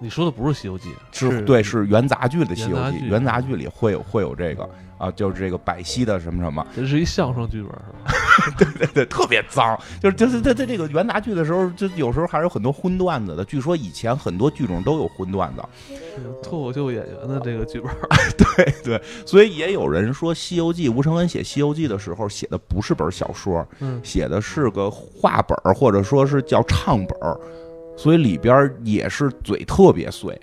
[0.00, 2.98] 你说的不是《西游记》，是对，是元杂剧的《西游记》。
[3.06, 4.68] 元杂剧里会有会有这个。
[5.02, 8.54] 啊，就是这个百戏的什么什么，这是一相声剧本是吧？
[8.56, 9.76] 对对对，特别脏。
[10.00, 13.44] 就是就是他他这个元杂剧的时候，就有时候还是有很多荤段子的。
[13.44, 15.62] 据说以前很多剧种都有荤段子。
[16.40, 17.90] 脱口秀演员的这个剧本，
[18.38, 19.02] 对对。
[19.26, 23.66] 所以也有人说，《西游记》吴承恩写《西游记》的时候写的不是本小说，
[24.04, 27.18] 写的是个话本或者说是叫唱本
[27.96, 30.40] 所以里边也是嘴特别碎。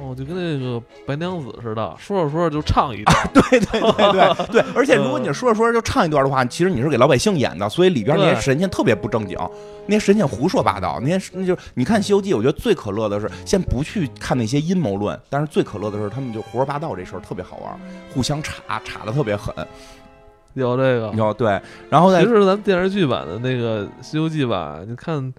[0.00, 3.30] 哦，就跟那个白娘子似的，说着说着就唱一段。
[3.34, 9.36] 对对对对对，而且如果你说着说着就唱一段的话，其实你是给老百姓演的，所以里边那些神仙特别不正经，
[9.86, 11.00] 那些神仙胡说八道。
[11.02, 17.78] 那些那就你看《西游记》，我觉得最可乐的是，先不去看那些阴谋论，但是最可乐的是他们就胡说八道这事儿特别好玩，
[18.14, 19.52] 互相查查的特别狠。
[20.54, 25.34] 有这个有对，然后其实咱们电视剧版的那个《西游记》吧，你看。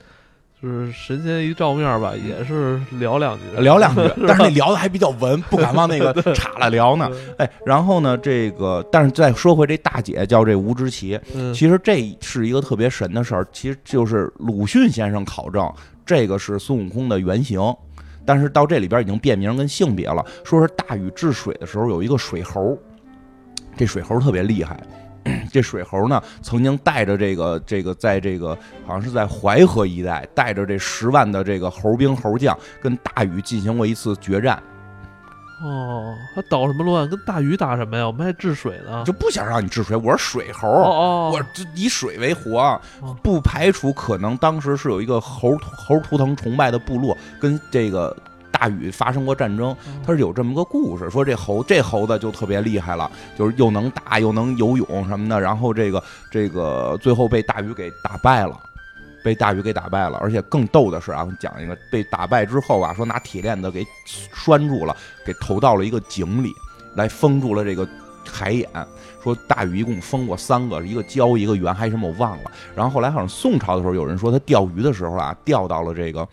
[0.61, 7.09] 就是神仙一照面吧，也是聊两句，聊两句， 但是那聊的还比较文，不敢往那个 岔了聊呢。
[7.37, 11.17] 哎，然后呢，这个，但是再说回这大姐叫这吴知奇，
[11.53, 15.71] 其实这是一个特别神的事儿，其实就是鲁迅先生考证，
[16.05, 17.61] 这个是孙悟空的原型，
[18.25, 22.77] 但是到这里边已经变名跟性别了，说是大禹治水的时候有一个水猴，
[23.77, 24.77] 这水猴特别厉害。
[25.51, 34.62] 这水猴呢，曾经带着这个这个，在这个好像是在淮河一带，带着这十万的这个猴兵猴将，跟大禹进行过一次决战。
[35.62, 37.10] 哦，他捣什么乱？
[37.10, 38.08] 跟大禹打什么呀？
[38.08, 39.95] 我们还治水呢，就不想让你治水。
[39.97, 40.67] 我是水猴，
[41.34, 42.79] 我这以水为活，
[43.21, 48.15] 不排除可能当时是有一个猴猴图腾崇拜的部落，跟这个。
[48.59, 49.73] 大禹发生过战争，
[50.05, 58.59] 他是有这么个故事，说这猴这猴子就特别厉害了，就是又能打又能游泳什么的，然后这个这个最后被大禹给打败了，
[59.23, 64.93] 被大禹给打败了，而且更逗的是啊，讲一个被打败之后啊，说拿铁链子给拴住了，
[65.25, 66.51] 给投到了一个井里，
[66.95, 67.87] 来封住了这个
[68.25, 68.67] 海眼。
[69.23, 72.51] 说大禹一共封过三个，一个礁一个圆还是什么我忘了。
[72.75, 76.27] 然后后来好像宋朝的时候，有人说他钓鱼的时候啊，钓到了这个。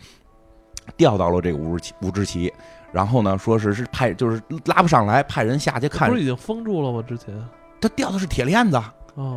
[0.95, 2.53] 调到了这个吴志奇，吴志奇，
[2.91, 6.09] 然后呢，说是是派，就是拉不上来，派人下去看。
[6.09, 7.03] 不是已经封住了吗？
[7.07, 7.33] 之前
[7.81, 8.81] 他吊的是铁链子，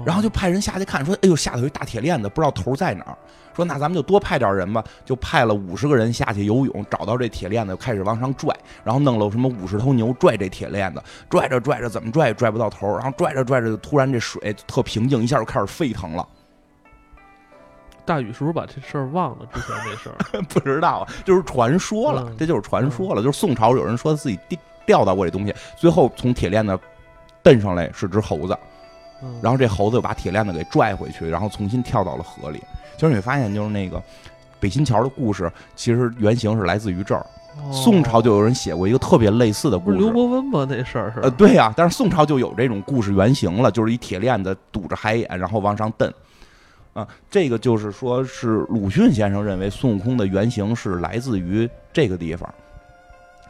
[0.04, 3.16] 然后就派人下去看，说：“哎呦，下头有一大铁链子，不知道头在哪儿。”
[3.56, 16.26] 说：“那咱们就多派点人吧。”就派了五十个人下去游泳，找到这铁链子，开始往上拽，然后弄了什么五十头牛拽这铁链子，拽着拽着怎么拽也拽不到头，然后拽着拽着就突然这水特平静，一下就开始沸腾了。
[18.10, 19.46] 大禹是不是把这事儿忘了？
[19.54, 23.22] 之前这事儿 不知道，就是传说了，这就是传说了。
[23.22, 24.36] 就是宋朝有人说自己
[24.84, 26.76] 钓到过这东西，最后从铁链子
[27.40, 28.58] 蹬上来是只猴子，
[29.40, 32.60] 然后这猴子又把铁链子给拽回去，然后重新跳到了河里。
[32.96, 34.02] 其实你发现，就是那个
[34.58, 37.24] 北新桥的故事，其实原型是来自于这儿。
[37.70, 40.66] 宋朝就有人写过一个特别类似的故事，刘伯温吧？
[40.68, 41.20] 那事儿是？
[41.20, 46.12] 呃，对呀，但是宋朝就有这种故事原型了，就是一铁链子堵着海眼，然后往上蹬。
[46.92, 52.52] 啊，这个就是说，是鲁迅先生认为孙悟空的原型是来自于这个地方，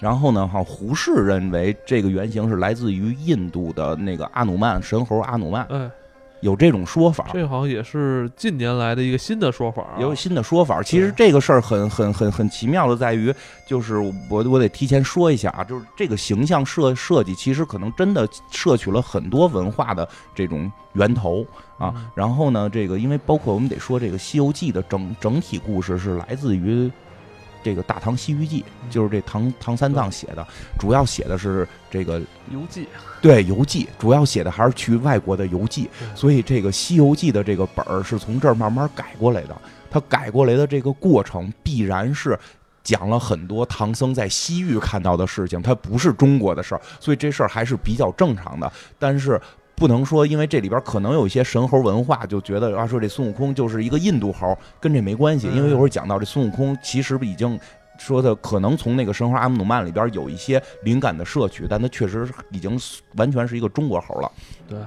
[0.00, 5.66] 然后呢，哈，胡适认为这个原型是来自于印度的那个阿努曼神猴阿努曼。
[6.40, 9.86] 有这种说法，这好像也是近年来的一个新的说法。
[9.98, 13.32] 有新的说法，其实这个事儿很很很很奇妙的在于，
[13.66, 13.98] 就是
[14.28, 21.46] 我我得提前说一下啊，就是这个形象设设计，其实可能真的摄取了很多文化的这种源头
[21.78, 21.94] 啊。
[22.14, 26.90] 然后呢，这个因为包括我们得说，这个《西游记》的整整体故事是来自于。
[27.62, 30.46] 这个《大唐西域记》就是这唐唐三藏写的，
[30.78, 32.20] 主要写的是这个
[32.50, 32.88] 游记。
[33.20, 39.56] 对，游记主要写的还是去外国的游记，所以这个《西游记》的这个本儿是从这儿慢慢改过来的。
[39.90, 42.38] 他改过来的这个过程，必然是
[42.82, 48.72] 讲了很多唐僧在西域看到的事情，它不是中国的事儿，所以这事儿还是比较正常的。
[48.98, 49.40] 但是。
[49.80, 55.48] 不能说，因为这里边可能有一些神猴文化，就觉得啊，说这孙悟空就是一个印度猴，跟这没关系。
[55.54, 57.58] 因为一会儿讲到这孙悟空，其实已经
[57.98, 62.78] 说的可能从那个神猴阿姆努曼里边有一些灵感的摄取，但他确实已经
[63.16, 64.30] 完全是一个中国猴了。
[64.68, 64.78] 对，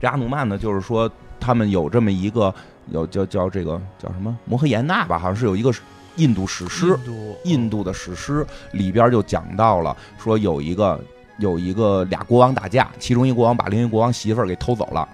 [0.00, 2.54] 这阿努曼呢，就是说他们有这么一个，
[2.92, 5.74] 有叫叫这个叫什么摩诃延那吧，好像是有一个
[6.14, 6.96] 印度史诗，
[7.42, 11.00] 印度的史诗里边就讲到了，说有一个。
[11.40, 15.08] 有一个俩国王打架，其中一国王把另一国王媳妇儿给偷走了。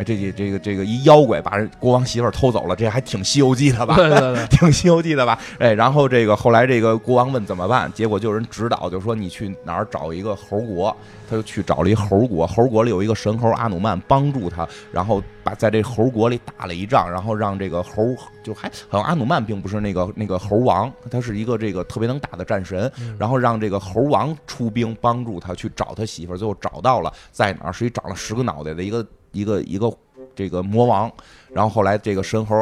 [0.00, 3.94] 哎，这这个这个一妖怪把人国王媳妇儿偷走了，这还挺《西游记》的吧？
[3.96, 5.38] 对对对， 挺《西游记》的吧？
[5.58, 10.96] 哎，然后这个后来这个国王问怎么办，结果就有人指导，就说你去哪儿找一个猴国。
[11.28, 18.02] 他就去找了一猴国，猴国里有一个神猴阿努曼帮助他，然后把在这猴国里打了一仗，然后让这个猴
[18.42, 29.92] 就还好像阿努曼并不是那个那个猴王，他是一个这个特别能打的战神，然后让这个猴王出兵帮助他去找他媳妇儿，最后找到了在哪儿，是一长了十个脑袋的一个一个一个
[30.34, 31.10] 这个魔王，
[31.52, 32.56] 然后后来这个神猴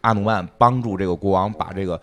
[0.00, 2.00] 阿努曼帮助这个国王把这个。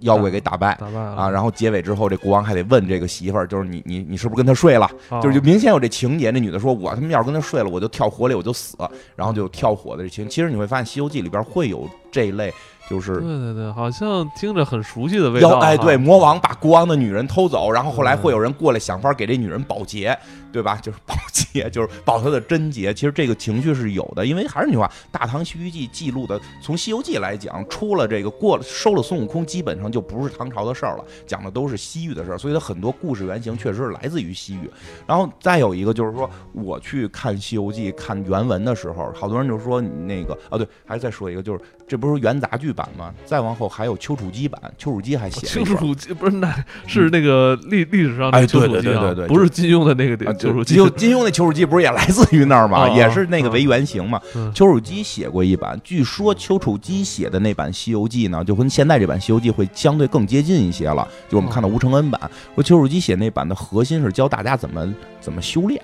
[0.00, 0.72] 妖怪给打败
[1.16, 1.30] 啊！
[1.30, 4.86] 然后结尾之后，这国王还得问这个媳妇儿，就是你你你是不是跟他睡了？
[5.22, 6.30] 就是就明显有这情节。
[6.30, 8.76] 那女的说：“我他妈要是跟他睡了，我就跳火里，我就死。”
[9.16, 10.28] 然后就跳火的这情。
[10.28, 12.52] 其实你会发现，《西游记》里边会有这类
[12.88, 15.58] 就是对对对，好像听着很熟悉的味道。
[15.58, 20.16] 哎，对，魔王把国王的女人偷走，然后后来会有人过来想法给这女人保洁，
[20.52, 20.76] 对吧？
[20.82, 22.94] 就是保洁，就是保她的贞洁。
[22.94, 34.70] 其实这个情绪是有的，因为还是那句话，《大唐西域记》记录的，从《西游记》来讲，出了这个过了收了孙悟空，基本上就不是唐朝的事儿了，讲的都是西域的事儿，所以它很多故事原型确实是来自于西域。
[35.06, 42.76] 然后再有一个就是说，我去看《西游记》看原文的时候，好多人就说那个啊，对，还是再说一个，就是这不是元杂剧。
[42.76, 46.54] 版吗，再往后还有丘处机版，丘处机还写丘处机不是那
[46.86, 52.86] 是那个历历史上哎，对对对对对，不是金庸的那个丘处机，金庸那丘处机不是也来自于那儿吗？
[52.90, 54.20] 也是那个为原型嘛。
[54.54, 61.08] 丘处机写过一版，据说丘处机写的那版《西游记》呢，就跟现在这版《西游记》会相对更接近一些了。
[61.30, 62.20] 就我们看到吴承恩版，
[62.54, 64.86] 说丘处机写那版的核心是教大家怎么
[65.18, 65.80] 怎么修炼。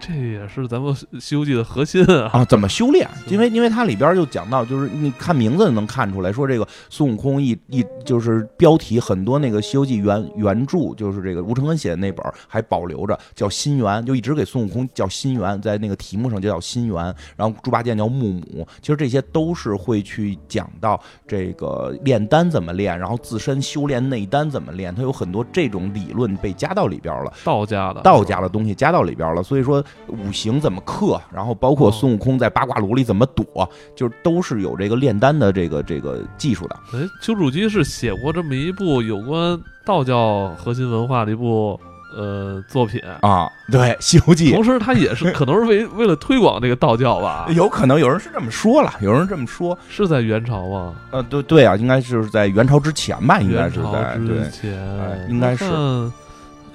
[0.00, 2.30] 这也是咱们《西游记》的核心啊！
[2.32, 3.08] 啊，怎么修炼？
[3.28, 29.81] 因为因为它里边就讲到，就是你看名字能看出来，说这个孙悟空一一就是标题很多那个《西游记》原原著，就是这个吴承恩写的那本还保留着，叫心猿，就一直给孙悟空叫心猿，在那个题目上就叫心猿，然后猪八戒叫木母，其实这些都是会去讲到这个炼丹怎么炼，然后自身修炼内丹怎么炼，它有很多这种理论被加到里边了，道家的道家的东西加到里边了，所以说。
[30.08, 36.76] 五行怎么克，然后包括孙悟空在八卦炉里怎么躲，就是都是有这个炼丹的这个这个技术的。
[36.94, 41.78] 哎，丘处机是写过这么一部有关道教核心文化的一部
[42.16, 44.52] 呃作品啊，对，《西游记》。
[44.54, 47.46] 同时，他也是可能是为 为了推广这个道教吧？
[47.54, 50.94] 有可能有人是这么说了，有人这么说，是在元朝吗？
[51.10, 53.40] 呃，对对啊，应该就是在元朝之前吧？
[53.40, 55.64] 应该是在之前，应该是。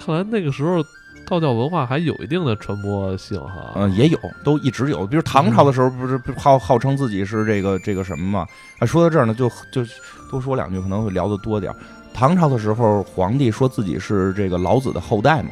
[0.03, 0.83] 看来那个时候。
[1.29, 5.05] 道教文化还有一定的传播性哈，嗯，也有，都一直有。
[5.05, 8.47] 比如唐朝的时候，不是号号称自己是这个这个什么嘛？
[8.79, 9.83] 啊，说到这儿呢，就就
[10.31, 11.73] 多说两句，可能会聊得多点
[12.13, 15.49] 唐朝的时候，皇帝说自己是这个老子的后代嘛，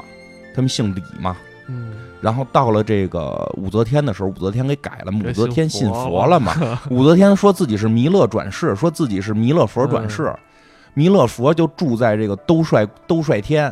[0.55, 1.36] 他们姓李嘛，
[1.67, 1.91] 嗯。
[2.21, 6.53] 然后到了这个武则天的时候，武则天给改了，武则天信佛了嘛。
[6.89, 10.34] 武则天说自己是弥勒转世，说自己是弥勒佛转世，
[10.93, 13.71] 弥勒佛就住在这个兜率兜率天。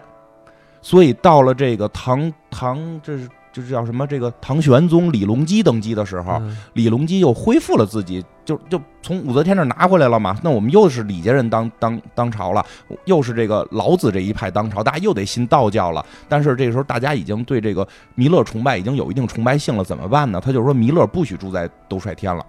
[0.83, 4.05] 所以到了这个唐唐，这是就是叫什么？
[4.05, 6.41] 这个唐玄宗李隆基登基的时候，
[6.73, 10.37] 李隆基又恢复了自己，就就从武则天那拿回来了嘛。
[10.43, 12.65] 那我们又是李家人当当当朝了，
[13.05, 16.05] 又是这个老子这一派当朝，大家又得信道教了。
[16.27, 20.41] 但是这个时候大家已经对这个弥勒崇拜已经有一定崇拜性了，怎么办呢？
[20.43, 22.45] 他就说弥勒不许住在兜率天了。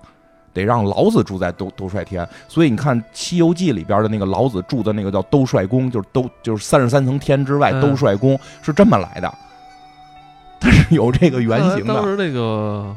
[0.54, 9.34] 得让老子住在兜兜率天，所以你看《西游记》里边的那个老子住的那个叫兜率宫，就是兜就是三十三层天之外兜率宫是这么来的，
[10.60, 11.92] 它是有这个原型的。
[11.92, 12.94] 当时那个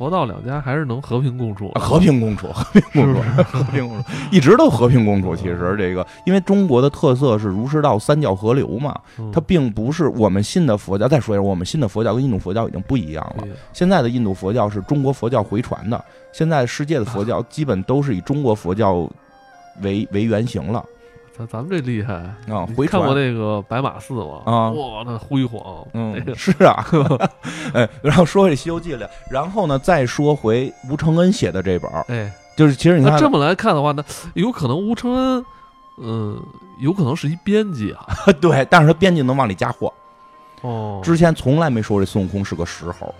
[0.00, 5.36] 佛道两家还是能和平共处，和平共处，和平共处，和平共处，一直都和平共处。
[5.36, 8.98] 其实这个，因为中国的特色是儒释道三教合流嘛，
[9.30, 11.06] 它并不是我们信的佛教。
[11.06, 13.44] 再说一下，我们信的佛教跟印度佛教已经不一样了。
[13.74, 16.02] 现在的印度佛教是中国佛教回传的。
[16.32, 19.06] 现在世界的佛教基本都是以中国佛教
[19.82, 20.82] 为为原型了。
[21.40, 22.14] 咱咱们这厉害
[22.52, 22.66] 啊！
[22.76, 24.42] 回看过那个白马寺吗？
[24.44, 25.86] 啊，哇，那辉煌！
[25.94, 26.84] 嗯，是啊。
[27.72, 35.44] 哎，然后说回《西游记》了，然后呢，再说回吴承恩写的这本哎，就是其实你看这么来看的话，那有可能吴承恩，
[35.98, 36.42] 嗯，
[36.78, 38.06] 有可能是一编辑啊。
[38.40, 39.92] 对，但是他编辑能往里加货。
[40.62, 43.14] 哦，之前从来没说这孙悟空是个石猴。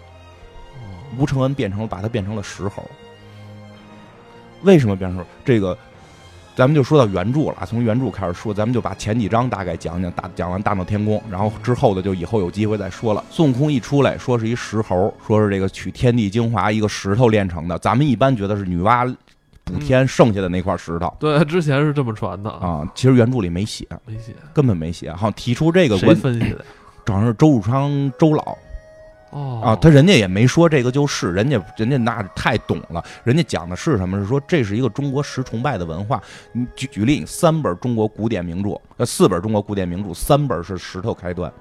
[1.19, 2.85] 吴承恩变成了，把他变成了石猴。
[4.63, 5.77] 为什么变成这个？
[6.57, 13.25] 咱们就说到原著了，从原著开始说，咱们就把前几章大概讲讲，大讲完大闹天宫，然后之后的就以后有机会再说了。
[13.31, 17.79] 孙悟空一出来，说是一石猴，说是这个取天地精华一个石头炼成的。
[17.79, 19.17] 咱们一般觉得是女娲
[19.65, 21.11] 补天剩下的那块石头。
[21.19, 22.87] 对，之前是这么传的啊。
[22.95, 25.11] 其实原著里没写，没写，根本没写。
[25.13, 26.65] 好像提出这个，谁分析的？
[27.07, 28.57] 正好是周汝昌周老。
[29.31, 34.19] 哦啊，他人家也没说这个就是，人家人家那太懂了，人家讲的是什么？
[34.19, 36.21] 是说这是一个中国石崇拜的文化。
[36.53, 41.53] 你举举例，三本中国古典名著，呃，四本中国古典名著，三本是石头开端。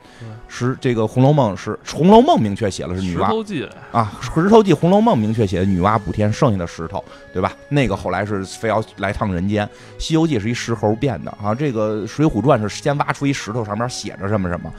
[0.48, 3.28] 石这个《红楼梦》是《红楼梦》明确写了是女娲。
[3.28, 4.12] 头记啊，
[4.44, 7.54] 《石头记》《红楼梦》明确写的女娲补天剩下的石头，对吧？
[7.70, 9.66] 那个后来是非要来趟人间，
[10.00, 11.54] 《西游记》是一石猴变的啊。
[11.54, 14.74] 这个《水浒传》是先挖出一石头，上面写着什么什么。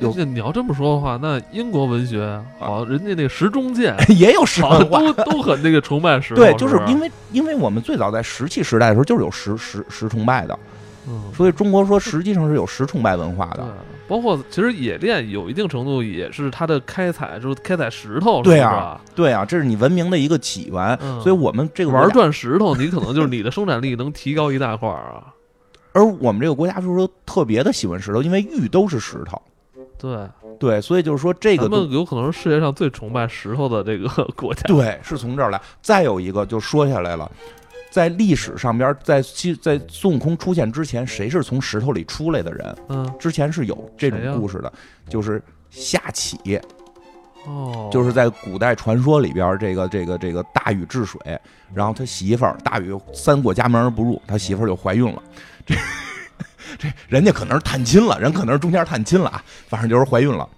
[0.00, 6.34] 有你要这么说的话，那英国文学好，人家那个石中剑也有石文化，都 都很那个崇拜石。
[6.34, 10.58] 对，就是是因为因为我们最早在石器时代的时候，就是有石石石崇拜的，
[11.08, 13.66] 嗯，所以中国说实际上是有石崇拜文化的。
[14.08, 20.98] 包括其实冶炼有一定程度也是它的开采，就是开采石头，对啊，对啊，这是你文明的一个起源。
[21.22, 25.32] 所以我们这个玩转石头，你可能就是你的生产力能提高一大块啊。
[25.94, 29.40] 而我们这个国家就是说特别的喜欢石头，因为玉都是石头。
[30.00, 30.26] 对
[30.58, 34.62] 对，所以就是说这个他们有可能是世界上最崇拜石头的这个 国家。
[34.66, 35.60] 对，是从这儿来。
[35.82, 37.30] 再有一个就说下来了。
[37.90, 42.76] 在历史上边，在西在孙悟空出现之前，谁是从石头里出来的人？
[42.88, 44.72] 嗯，之前是有这种故事的，
[45.08, 46.38] 就是夏启。
[47.46, 51.20] 哦，就是在古代传说里边，这个这个这个大禹治水，
[51.74, 55.20] 然后他媳妇儿大禹三过家门而不入，他媳妇儿就怀孕了。
[55.66, 55.74] 这
[56.78, 60.48] 这人家可能是探亲了，人可能是中间探亲了啊，反正就是怀孕了。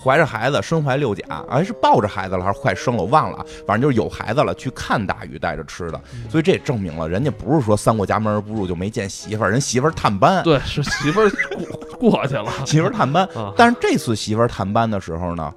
[0.00, 3.02] 怀着孩子，身怀六甲，哎，是抱着孩子了还是快生了？
[3.02, 11.30] 我忘了，反正就是有孩子了，去看大禹带着吃的，所以这也证明了人家不是说三过家门而不入就没见媳妇儿，人媳妇儿探班，对，是媳妇儿
[11.98, 13.28] 过过去了， 媳妇儿探班。
[13.56, 15.52] 但是这次媳妇儿探班的时候呢，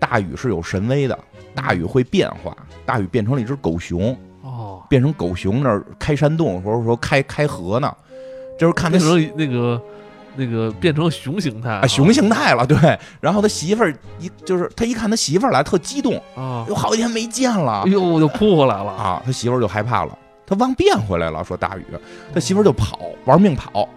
[0.00, 1.16] 大禹是有神威的，
[1.54, 7.96] 大禹会变化，大禹变成了一只狗熊，哦，变成狗熊那儿开山洞，或者说开开河呢，
[8.58, 9.80] 就是看那时候那个。
[10.38, 12.76] 那个变成熊形态啊，熊形态了，对。
[13.22, 19.22] 然后他媳妇儿一就是他一看他媳妇儿来，特激动啊，有好几天没见了，哎呦，我就扑回来了啊。
[19.24, 21.86] 他媳妇儿就害怕了，他忘变回来了，说大禹，
[22.34, 23.88] 他媳妇儿就跑，玩命跑。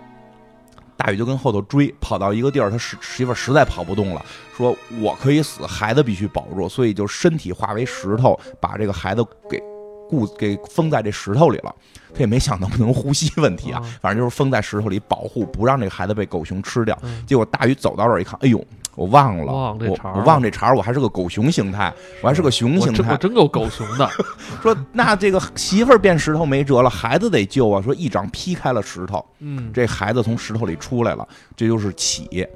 [0.95, 9.61] 大禹就跟后头追，跑到一个地儿，他媳媳妇儿实在跑不动了，说我可以死，孩子必须保住，所以就身体化为石头，把这个孩子给。
[10.09, 11.73] 固给封在这石头里了，
[12.13, 16.97] 他也没想能不能呼吸问题啊，反正就是封在石头里保护，不让这个孩子被狗熊吃掉。
[17.27, 18.59] 结果大禹走到这儿一看，哎呦，
[18.95, 24.09] 我忘了，我我忘这茬，我还是个狗熊形态，我还是个熊形态，我真够狗熊的。
[24.61, 27.81] 说那这个媳妇儿变石头没辙了，孩子得救啊。
[27.81, 32.47] 说一掌劈开了石头，嗯，这孩子从石头里出来了，这就是启。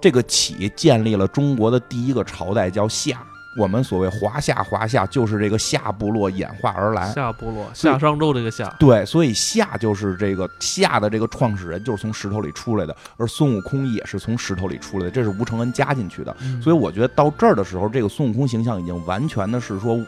[0.00, 3.22] 这个启建立了中国的第一个朝代，叫夏。
[3.56, 7.12] 我们所谓华夏，华夏就是这个夏部落演化而来。
[7.12, 8.68] 夏部落，夏商周这个夏。
[8.80, 12.96] 对，所以夏就是这个夏的这个创始人，就是从石头里出来的。
[13.16, 16.36] 而孙悟空也是从石头里出来的，这是吴承恩加进去的。
[16.60, 20.04] 所以我觉得到这儿的时候，这个孙悟空形象已经完全的是说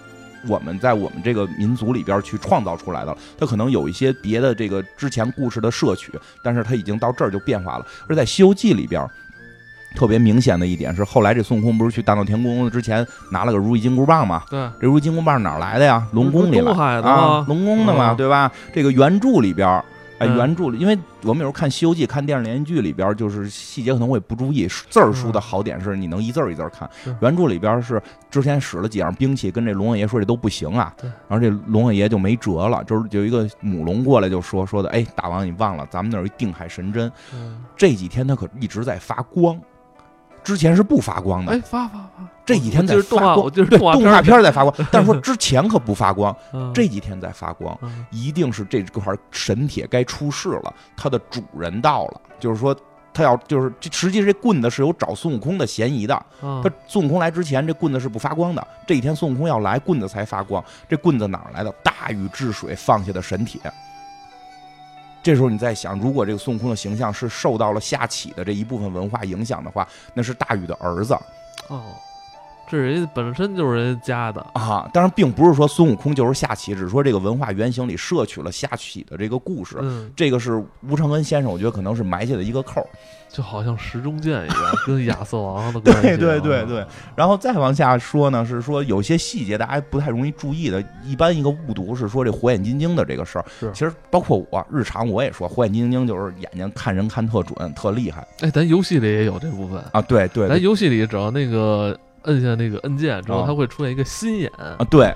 [0.49, 3.17] 我们在我们这个民族里边去创造出来的。
[3.39, 7.87] 他可能有一些别的这个之前故事的摄取，但是他已经到这儿就变化了。
[8.09, 9.09] 而在《西游记》里边。
[9.97, 14.43] 特别明显的一点是，后来这孙悟空不是去大闹天宫之前拿了个如意金箍棒吗？
[14.51, 16.07] 对，这如意金箍棒哪来的呀？
[16.13, 18.53] 龙宫里来啊，龙宫的嘛，对吧？
[18.75, 19.83] 这个原著里边，
[20.19, 26.89] 哎，原著里，因为我们有时候看《西游记》、看电视连续剧里边，就是细节可能会不注意，字儿书的好点是你能一字儿一字儿看。
[27.21, 30.95] 原著里边是之前使了几样兵器，跟这龙王爷说这都不行啊，
[31.29, 37.11] 然后这龙王爷就没辙了，就是有一个母龙过来就说说的，哎，大王你忘了，咱们那儿有定海神针，
[37.77, 39.59] 这几天它可一直在发光。
[40.47, 42.25] 之前是不发光的，哎，发发发！
[42.45, 44.73] 这几天在发光，就是，动画片在发光。
[44.93, 46.35] 但是说之前可不发光，
[46.73, 47.77] 这几天在发光，
[48.13, 52.21] 一定是这块神铁该出世了，它的主人到了。
[52.39, 52.73] 就是说，
[53.13, 56.15] 他要就是这，实际这棍子是有找孙悟空的嫌疑的。
[56.41, 58.65] 他孙悟空来之前，这棍子是不发光的。
[58.87, 60.65] 这几天孙悟空要来，棍子才发光。
[60.89, 61.73] 这棍子哪来的？
[61.83, 63.61] 大禹治水放下的神铁。
[65.27, 71.18] 这时候你在想，如果这个孙悟空的形象是受到了夏启的这一部分文化影响的话，那是大禹的儿子。
[71.66, 71.83] 哦，
[72.68, 74.89] 这人家本身就是人家的啊。
[74.95, 79.79] 当然，并不是说孙悟空就是夏启，只是说这个文化原型里摄取了夏启的这个故事。
[79.81, 82.89] 嗯，这个是吴承恩先生，我觉得可能是埋下的一个扣。
[83.29, 84.57] 就好像时钟剑一样，
[84.87, 86.16] 跟亚瑟王的关系。
[86.16, 90.83] 对对对对，然后再往下说呢，是说有些细节大家不太容易注意的。
[91.05, 93.45] 一般一个误读是说这火眼金睛的这个事儿。
[93.61, 98.27] 是，其实包括我日常我也说火眼金睛就是眼睛看人看特准，特厉害。
[98.41, 100.01] 哎，咱游戏里也有这部分啊。
[100.01, 104.79] 对对，咱游戏里只要那个摁下那个按键之后，它会出现一个心眼啊。
[104.91, 105.12] 对。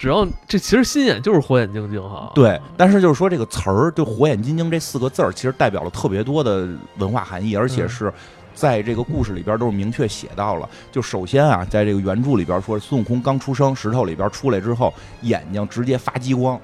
[0.00, 8.10] 只要这其实心眼就是火眼金睛哈，对，但是就是说这个词儿，就火眼金睛这四个字儿，其实代表了特别多的文化含义，而且是
[8.54, 10.66] 在这个故事里边都是明确写到了。
[10.90, 14.90] 就首先啊，在这个原著里边说，孙悟空刚出生，石头里边出来之后，
[15.20, 16.58] 眼睛直接发激光，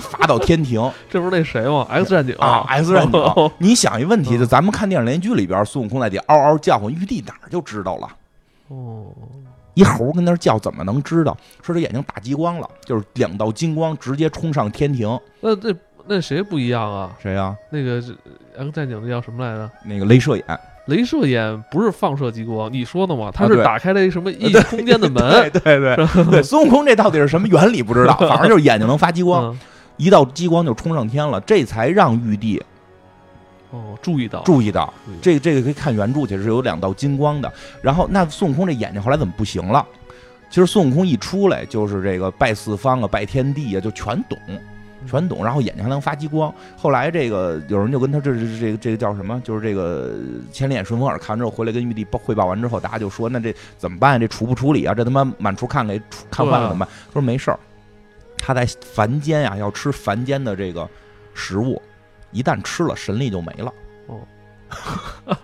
[0.00, 3.50] 发到天庭， 这不是那谁吗？X 战警啊，X 战警。
[3.58, 8.08] 你想一问题，就咱们看电视连续剧里边，孙悟空在底嗷嗷叫唤，玉帝哪儿就知道了？
[8.68, 9.04] 哦。
[9.74, 11.36] 一猴跟那儿叫，怎么能知道？
[11.62, 15.18] 说这眼睛打激光了，就是两道金光直接冲上天庭。
[15.40, 15.74] 那那
[16.06, 17.10] 那谁不一样啊？
[17.22, 17.54] 谁呀？
[17.70, 19.70] 那个 X 战警那叫什么来着？
[19.84, 20.44] 那个镭射眼。
[20.88, 23.30] 镭射眼不是放射激光，你说的嘛？
[23.32, 25.22] 他是打开了一什么异空间的门？
[25.52, 26.42] 对对对对。
[26.42, 27.80] 孙悟空这到底是什么原理？
[27.80, 29.56] 不知道，反正就是眼睛能发激光。
[29.96, 32.60] 一道激光就冲上天了，这才让玉帝
[33.72, 37.52] 哦注意到注意到这个这个可以看原著去是有两道金光的。
[37.82, 39.84] 然后那孙悟空这眼睛后来怎么不行了？
[40.48, 44.38] 其实孙悟空一出来就是这个拜四方啊，拜天地啊，就全懂。
[45.04, 46.54] 全懂，然后眼睛还能发激光。
[46.76, 49.40] 后来这个有人就跟他这这这个这个叫什么？
[49.42, 50.12] 就是这个
[50.52, 54.20] 千里眼顺风耳看完之后回来跟玉帝报汇报完之后，大家就说那这怎么办？
[54.20, 54.94] 这处不处理啊？
[54.94, 56.00] 这他妈满处看给
[56.30, 56.94] 看坏了怎么办？
[57.12, 57.58] 说没事儿，
[58.38, 60.88] 他在凡间呀要吃凡间的这个
[61.34, 61.82] 食物，
[62.32, 63.72] 一旦吃了神力就没了。
[64.08, 64.18] 哦。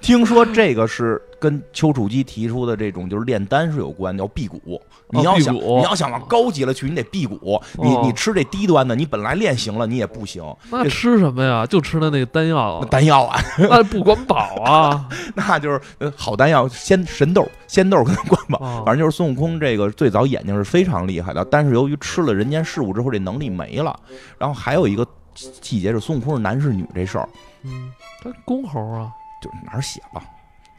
[0.00, 4.80] 听说这个是跟丘处机提出的这种就是炼丹是有关，叫辟谷。
[5.10, 7.60] 你要想你要想往高级了去，你得辟谷。
[7.74, 10.42] 你你吃这低端的，你本来练行了，你也不行。
[10.70, 11.64] 那吃什么呀？
[11.64, 12.84] 就吃的那个丹药。
[12.90, 15.08] 丹药啊， 那不管饱啊。
[15.34, 15.80] 那就是
[16.16, 18.84] 好丹药，仙神豆、仙豆可能管饱。
[18.84, 23.98] 反正就是孙悟空这个最早眼睛是非常厉害的，但是由于吃了人间事物之后，这能力没了。
[24.36, 27.28] 然后还有一个细节是孙悟空是男是女这事儿。
[27.62, 29.10] 嗯，他公猴啊，
[29.42, 30.22] 就哪儿写了？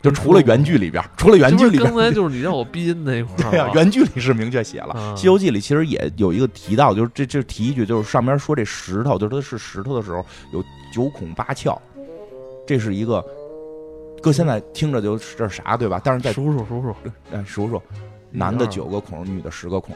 [0.01, 3.49] 就除了原剧里边，除了原剧里边，刚才就是你让我逼音那块儿。
[3.49, 11.76] 对呀，原剧里是明确写了，《西游记》里其实也有一个提到，就是这这提一句，就是上面说这石头，就是它是石头的时候有九孔八窍，
[12.68, 13.26] 这是一个，
[14.22, 15.99] 搁现在听着就是这是啥对吧？
[16.03, 16.95] 但是在数数数数，
[17.32, 17.82] 哎数数，
[18.30, 19.95] 男的九个孔，女的十个孔。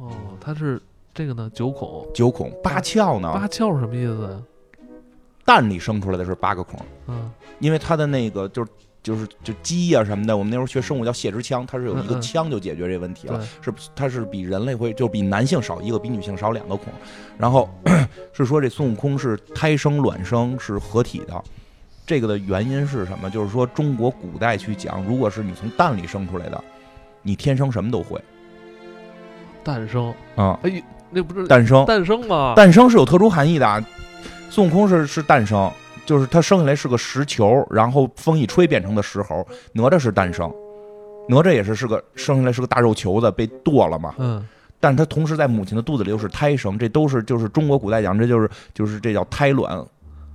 [0.00, 0.80] 哦，他是
[1.18, 3.32] 这个呢，九孔，九孔八窍呢？
[3.34, 4.40] 八窍是什么意思？
[5.44, 8.70] 蛋里生出来的是八个孔，嗯，因为它的那个就是。
[9.00, 13.40] 就是就鸡呀什么的，我们那时候学生物叫泄殖腔，它是有一个腔就解决这问题了。
[13.62, 16.92] 是它是比人类会就比男性少一个，比女性少两个孔。
[17.38, 17.70] 然后
[18.34, 21.42] 是说这孙悟空是胎生卵生是合体的，
[22.06, 23.30] 这个的原因是什么？
[23.30, 26.62] 就是说中国古代去讲，如果是你从蛋里生出来的，
[27.22, 28.20] 你天生什么都会。
[29.64, 30.58] 诞生啊？
[30.64, 31.84] 哎，那不是诞生？
[31.86, 32.54] 诞生吗？
[32.56, 33.84] 诞生是有特殊含义的。
[34.50, 35.70] 孙悟空是是诞生。
[36.06, 39.46] 就是他生下来是个石球，然后风一吹变成的石猴。
[39.74, 40.50] 哪吒是诞生，
[41.28, 44.14] 哪吒也是是个生下来是个大肉球子被剁了嘛。
[44.16, 44.42] 嗯，
[44.80, 49.84] 但是他同时在母亲的肚子里又是胎生，这都是就是中国古代讲，这就是就是这叫胎卵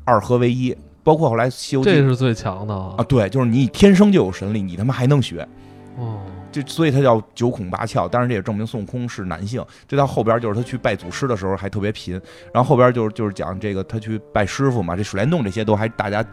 [0.05, 0.77] 二合为一。
[1.03, 3.03] 包括后来《西游记》，这是最强的啊！
[3.09, 5.41] 对，就是你天生就有神力，你他妈还能学
[5.97, 6.19] 哦。
[6.53, 9.65] 就所以他叫九孔八窍，当然这也证明孙悟空是男性。
[9.87, 12.13] 这到后边就是他去拜祖师的时候还特别贫，
[12.53, 16.23] 然后后边就是就是讲这个他去拜师傅嘛，这水帘洞这些都还大家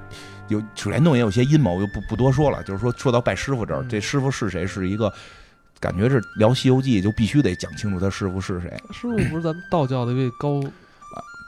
[0.48, 2.62] 有水帘洞也有些阴谋，就不不多说了。
[2.62, 5.12] 就是说说到拜师傅这儿，这师傅是谁是一个
[5.80, 8.70] 感觉是聊《西游记》就必须得讲清楚他师傅是谁。
[8.92, 10.62] 师傅不是咱们道教的一位高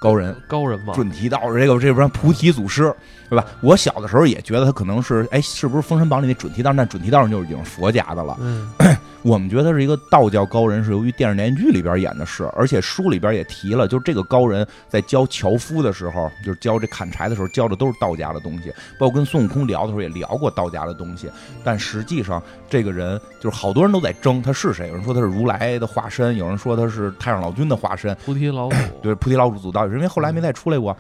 [0.03, 0.93] 高人高人嘛？
[0.95, 2.93] 准提道这个这边菩提祖师。
[3.31, 3.47] 对吧？
[3.63, 6.71] 我小的时候也觉得他可能是，哎，是不是《封神榜》里那准提道？
[6.71, 8.37] 那准提道就是已经佛家的了。
[8.41, 8.71] 嗯，
[9.23, 18.73] 我们觉得他是一个道教高人，是由于电视连续剧里边演的是，而且书里边也提了，就是这个高人在教樵夫的时候，就是教这砍柴的时候，教的都是道家的东西。
[18.99, 21.31] 包括跟孙悟空聊的时候也聊过道家的东西。
[21.63, 24.89] 但实际上，这个人就是好多人都在争他是谁。
[24.89, 28.17] 有人说他是如来的化身，有人说他是太上老君的化身。
[28.25, 30.97] 菩提老祖对，菩提老祖祖道，因为后来没再出来过。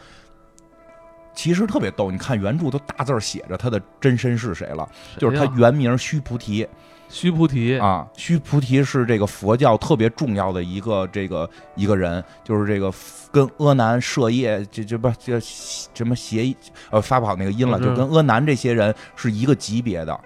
[1.34, 6.68] 其实特别逗，你看原著都大字写着他的真身是谁了，就是他原名须菩提。
[7.12, 12.92] 须菩提啊，须菩提是这个佛教特别重要的一个这个一个人，就是这个
[13.30, 16.54] 跟阿难、舍业这这不这什么邪
[16.90, 20.20] 呃发不好那个音了，就跟阿难这些人是一个级别的。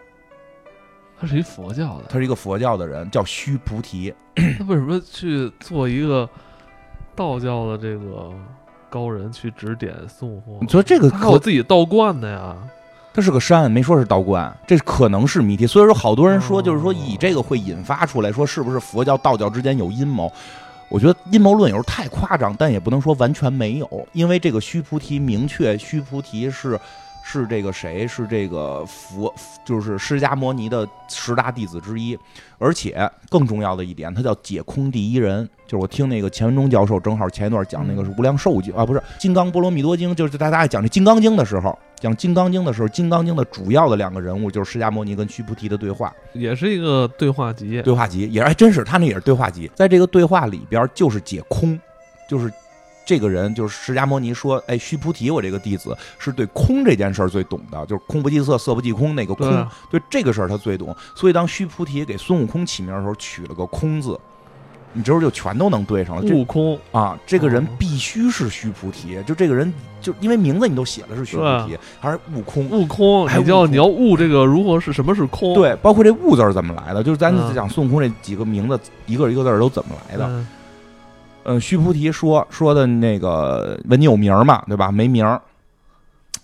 [1.20, 4.14] 他是一佛教的，他是一个佛教的人，叫须菩提。
[4.36, 6.28] 他为什么去做一个
[7.14, 8.32] 道教的这个？
[8.88, 12.56] 高人去指点孙悟空，你说这个靠自己道观的呀？
[13.16, 15.66] 它是个山，没说是道观，这可能是谜题。
[15.66, 20.30] 所以说，好多人说，就是说以这个会引发出来说，是不是佛教、道教之间有阴谋？
[20.90, 26.78] 我觉得阴谋论有时候太夸张，但也不能说完全没有，因为这个须菩提明确，须菩提是。
[27.28, 28.06] 是这个谁？
[28.06, 32.16] 是这个佛，就是释迦摩尼的十大弟子之一，
[32.56, 35.44] 而且更重要的一点，他叫解空第一人。
[35.66, 47.82] 就是我听那个钱文忠教授正好前一段讲那个是无量寿经啊，不是金刚波罗蜜多经，就是大家讲这金刚经的时候，讲金刚经的时候，金刚经的主要的两个人物就是释迦摩尼跟须菩提的对话，也是一个对话集。
[47.82, 51.76] 对话集也还真是，他那也是对话集，在这个对话里边就是解空，
[52.28, 52.48] 就是。
[53.06, 60.94] 这个人就是释迦摩尼说：“哎，须菩提，我这个弟子是对空这件事儿最懂的，就是空不计色，色不计空那个空，对这个事儿他最懂。
[61.14, 64.18] 所以当须菩提给孙悟空起名的时候，取了个空字，
[64.92, 66.22] 你这时候就全都能对上了。
[66.34, 72.68] 悟空啊，这个人必须是须菩提，就这个人就因为名字你都写的是须菩提，还是悟空？
[72.70, 75.54] 悟空，你叫你要悟这个如何是什么是空？
[75.54, 77.04] 对，包括这悟字怎么来的？
[77.04, 80.46] 就是咱讲孙悟空这几个名字，一个一个字都怎么来的？”嗯，
[81.60, 84.62] 须菩提说说的那个问你有名吗？
[84.66, 84.90] 对吧？
[84.90, 85.40] 没名儿。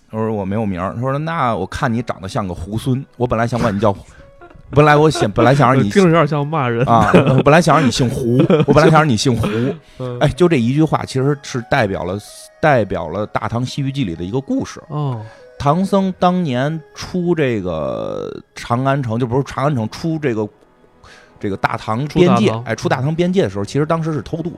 [0.09, 0.93] 他说我没有名儿。
[0.93, 3.95] 他说那我看你长得像个猢狲，我本来想管你叫，
[4.69, 8.37] 本来我想本来想让你 听着有点像骂人啊，我本来想让你姓胡，
[8.67, 9.47] 我本来想让你姓胡。
[10.21, 12.17] 哎，就这一句话，其实是代表了
[12.61, 14.79] 代表了《大唐西域记》里的一个故事。
[14.89, 15.19] 哦，
[15.57, 20.47] 唐僧当年出这个长安城，就不是长安城出这个
[21.39, 24.53] 这个大唐边界，哎，出大唐边界的时候，其实当时是偷渡。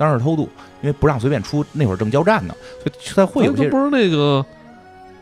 [0.00, 0.48] 当时偷渡，
[0.80, 3.68] 因为不让随便出，那会儿正交战呢，所以才会有些。
[3.68, 4.42] 不是那个，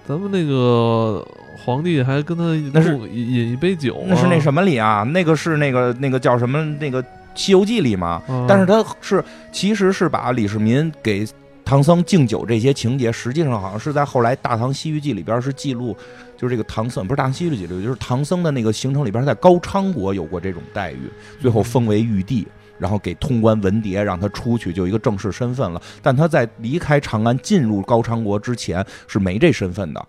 [0.06, 1.26] 咱们那个
[1.64, 5.02] 皇帝还跟他那是饮一杯酒，那是那什么里啊？
[5.02, 6.64] 那个是那个那个叫什么？
[6.78, 7.02] 那个
[7.34, 8.22] 《西游记》里嘛。
[8.46, 11.26] 但是他是其实是把李世民给
[11.64, 15.96] 唐僧敬酒这些情节，实际上好像是在后来《大唐西域记》里边是记录，
[16.36, 21.10] 就是这个唐僧不是《大唐西域记》里，就是唐僧的那个行程里边，在高昌国有过这种待遇，
[21.40, 22.46] 最后封为玉帝。
[22.78, 25.80] 然后给通关文牒，让他出去，就一个正式身份了。
[26.02, 30.00] 但他在离开长安进入高昌国之前是没这身份的。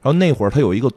[0.00, 0.90] 然后那会儿他有一个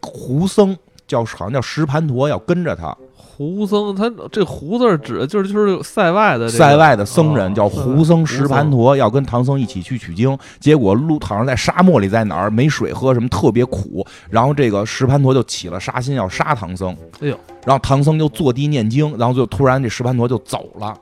[0.00, 2.96] 胡僧，叫好像叫石盘陀，要跟着他。
[3.36, 10.38] 胡僧，他这胡字指的就是就是塞外的塞外的僧人，叫胡僧石盘陀，要跟唐僧一起去取经。
[10.60, 14.06] 结果路好像在沙漠里，在哪儿没水喝，什么特别苦。
[14.30, 16.96] 然后这个石盘陀就起了杀心，要杀唐僧。
[17.20, 17.36] 哎呦！
[17.66, 20.96] 然后唐僧就坐地念经，然后就突然这石盘陀就走了。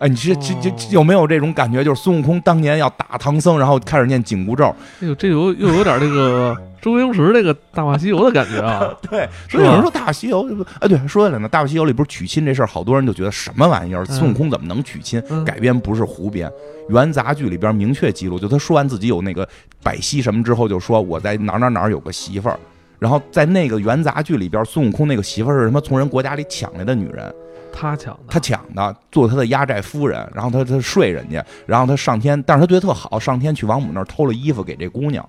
[0.00, 1.84] 哎，你这这这有没有这种感觉？
[1.84, 4.64] 就是孙悟空当年要打唐僧，然后开始念紧箍咒。
[5.02, 8.96] 哎呦，这有又有点那个周星驰那个《大话西游》的感觉啊。
[9.10, 10.42] 对，所以有人说《大话西游》
[10.80, 14.02] 哎，对，说起来呢，《大话西游》里不是娶亲这事儿，好多人就觉得什么玩意儿？
[14.06, 15.22] 孙悟空怎么能娶亲？
[15.44, 16.50] 改编不是胡编，
[16.88, 19.46] 元杂剧里边明确记录，就他说完自己有那个
[19.82, 22.58] 百戏什么之后，就说我在哪哪哪有个媳妇儿。
[22.98, 25.80] 然后在那个元杂剧里边，孙悟空那个媳妇儿是什么？
[25.80, 27.34] 从人国家里抢来的女人，
[27.72, 30.28] 他抢的，他抢的，做他的压寨夫人。
[30.34, 35.26] 然后他他睡人家，然后他上天，但是他对他特好，上天去王母那儿偷了衣服给这姑娘。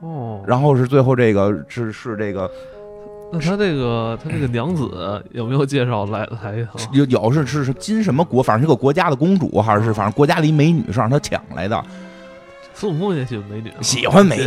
[0.00, 2.50] 哦，然后是最后这个是是这个，
[3.32, 6.66] 那他这个他这个娘子 有没有介绍来来？
[6.92, 8.42] 有有是是是金什么国？
[8.42, 11.84] 反正是个国家的公主，还是反正国家的一美女是让他抢来的。
[12.84, 14.44] 孙悟空也喜欢美女，喜欢美女，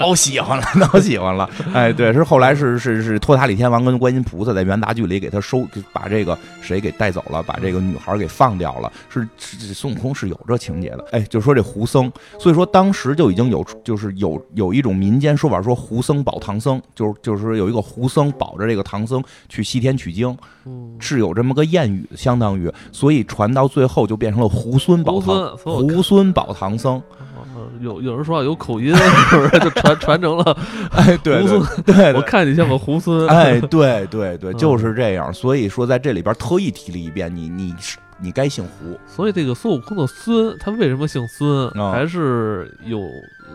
[0.00, 1.46] 老喜欢了， 老喜欢了。
[1.74, 8.90] 哎，对，是后来是是是托塔李天王跟观音菩萨在元杂剧里给他收，把这个谁给带走了，把这个女孩给放掉了。
[9.10, 9.28] 是
[9.74, 11.04] 孙悟空是有这情节的。
[11.12, 20.34] 哎，就说这胡僧，所以说当时就已经有，就是有有一种民间说法，说胡僧保唐僧，就是就是有一个胡僧保着这个唐僧去西天取经，
[20.98, 27.02] 是有这么个谚语，相当于，所以传到最后就变成了胡孙保唐，胡孙保唐僧。
[27.80, 28.94] 有有人说有口音，
[29.30, 30.56] 是不是就传传承了？
[30.92, 33.26] 哎，对，胡孙，对，我看你像个胡孙。
[33.28, 35.32] 哎，对对对，就是这样。
[35.32, 38.98] 所以说，在这里边特意提了一遍，你你是你该姓胡。
[39.06, 41.70] 所以这个孙悟空的孙，他为什么姓孙？
[41.92, 43.00] 还是有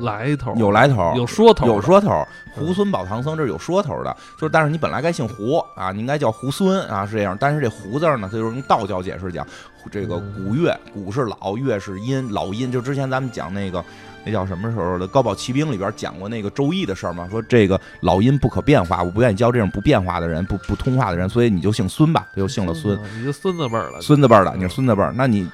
[0.02, 0.54] 来头？
[0.56, 2.28] 有来头，有说头，有说头。
[2.54, 7.38] 胡孙保唐僧这是有说头的，就是但是你本来该姓胡啊，你应该叫胡孙啊，是这样。
[7.40, 9.48] 但是这胡字呢，它就是用道教解释讲，
[9.90, 12.72] 这个古月，古是老，月是阴，老阴。
[12.72, 13.84] 就之前咱们讲那个。
[14.24, 17.28] 那叫什么时候的《高宝奇兵》里边讲过那个周易的事儿吗？
[17.32, 22.96] 说这个老阴不可变化，我不愿意教这种不变化的人、不不通话的人，所以你就姓孙吧，就姓了孙。
[23.18, 25.12] 你就孙子辈儿了，孙子辈儿的，你是孙子辈儿。
[25.18, 25.50] 那你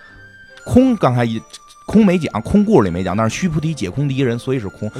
[0.66, 1.42] 空刚才一
[1.88, 4.92] 空没讲，空故事里没讲，但是须菩提解空第一人，所以是空。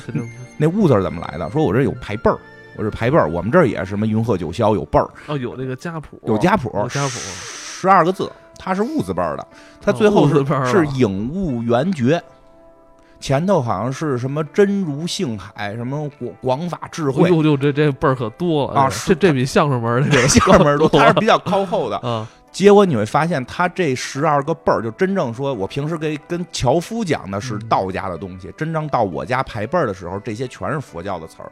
[0.58, 1.48] 那悟字怎么来的？
[1.52, 2.38] 说我这有排辈儿，
[2.78, 3.30] 我是排辈儿。
[3.30, 9.46] 我们这儿也是什么云鹤九霄有辈儿哦，有那个家谱，有家谱，家谱十二个字，他是悟字辈儿的，
[9.82, 12.20] 他最后是是影悟圆觉。
[13.20, 18.90] 前头好像是什么真如性海，什么广广法智慧，呦呦，这这辈儿可多了啊！
[19.08, 22.28] 这这比相声门的相声门多， 他是比较靠后的啊。
[22.52, 31.52] 结果你会发现，他这十二个辈儿，就真正说，我平时给跟樵夫讲的是道家的东西，真正到我家排辈儿的时候，这些全是佛教的词儿。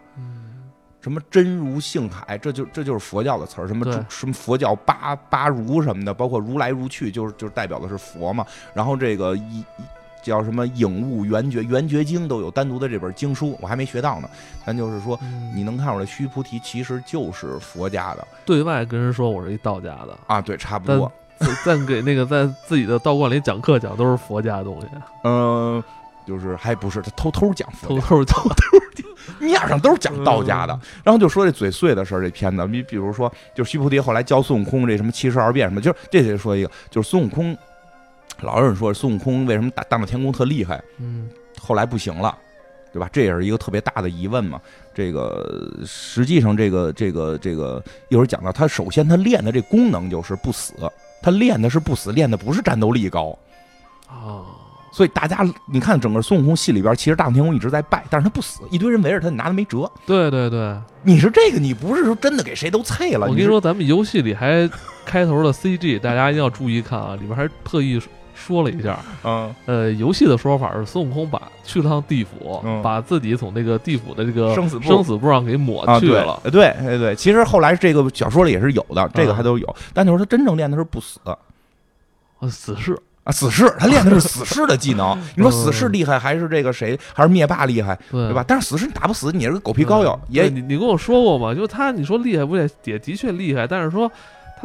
[1.02, 3.68] 什么真如性海，这就这就是佛教的词儿。
[3.68, 8.44] 什么什么佛教八八如什么的，包括如来如去，就是就是代表的是佛嘛。
[8.74, 9.64] 然后这个一。
[10.26, 14.30] 叫什么影悟圆觉圆觉经都有单独的这本经书，我还没学到呢。
[14.66, 15.20] 咱就是说，
[15.54, 18.28] 你能看出来，须菩提其实就是佛家的。
[18.44, 21.12] 对外跟人说我是一道家的啊，对，差不多。
[21.64, 24.88] 但给那个在自己的道观里讲课讲都是佛家的东西。
[25.26, 25.84] 嗯，
[26.26, 29.06] 就是还不是他偷偷讲，偷偷偷偷讲，
[29.40, 30.80] 面上都是讲道家的。
[31.04, 37.56] 然后就说这嘴碎的事儿，这片子，你比如说，就是须菩提后来教孙悟空这什么七十二变什么，就是这得说一个，就是孙悟空。
[38.42, 40.84] 老有人说孙悟空为什么大大闹天宫特厉害？
[41.00, 41.30] 嗯，
[41.60, 42.38] 后来不行了，
[42.92, 43.10] 对吧？
[43.12, 44.60] 这也是一个特别大的疑问嘛。
[44.94, 50.74] 这个实际上，这个这个这个一会儿讲到，他首先他练的这功能就是不死，
[51.22, 53.38] 他练的是不死，练的不是战斗力高
[54.08, 54.44] 啊。
[54.94, 59.92] 所以大家，你看整个孙悟空戏里边，其实大闹天宫一直在败，但是他不死，一堆人围着他，你拿他没辙。
[60.06, 60.74] 对对对，
[61.04, 63.28] 你是这个，你不是说真的给谁都菜了。
[63.28, 64.70] 我跟你说，咱们游戏里还
[65.06, 68.00] 开头的 CG，大家一定要注意看啊，里边还特意
[68.36, 69.00] 说了一下。
[69.24, 76.40] 嗯，呃，游戏的说法是孙悟空把去趟地府，把自己从那个地府的这个生死生死簿上给抹去了。
[76.44, 79.76] 对对对，其实后来这个小说里也是有的，这个还都有。
[79.94, 81.20] 但就是他真正练的是不死，
[82.50, 82.96] 死士。
[83.24, 85.18] 啊，死士他练的是死士的技能。
[85.36, 86.96] 你说死士厉害还是这个谁？
[87.12, 87.98] 还是灭霸厉害？
[88.12, 88.46] 对吧？
[88.48, 90.20] 但是死士你打不死，你是个狗皮膏药。
[90.30, 91.52] 也你你跟我说过嘛？
[91.56, 94.12] 就他你说厉害不也也的确厉害，但是说。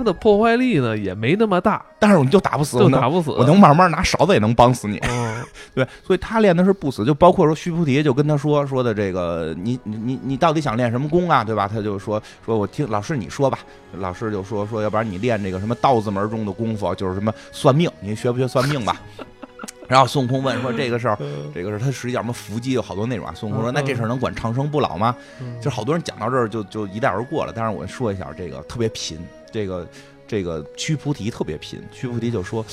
[0.01, 4.99] 他的破坏力呢也没那么大，但是你就打不死，就打不死，我能慢慢拿勺子也能帮死你。
[5.75, 11.45] 对，所以他练的是不死，就包括说须菩提就跟他说说的这个，你你你你到底想练什么功啊？
[11.45, 11.69] 对吧？
[11.69, 13.59] 他就说说我听老师你说吧，
[13.99, 18.99] 老师就说说要不然你练这个什么道字门中的功夫，就是什么算命，你学不学算命吧？
[19.87, 21.19] 然后孙悟空问说这个事儿，
[21.53, 23.35] 这个事儿他实际叫什么伏击有好多内容啊。
[23.35, 25.17] 孙悟空说那这事儿能管长生不老吗？
[25.61, 27.53] 就好多人讲到这儿就就一带而过了。
[27.53, 29.19] 但是我说一下这个特别贫。
[29.53, 29.89] 这个
[30.27, 32.65] 这个须菩提特别贫，须菩提就说：“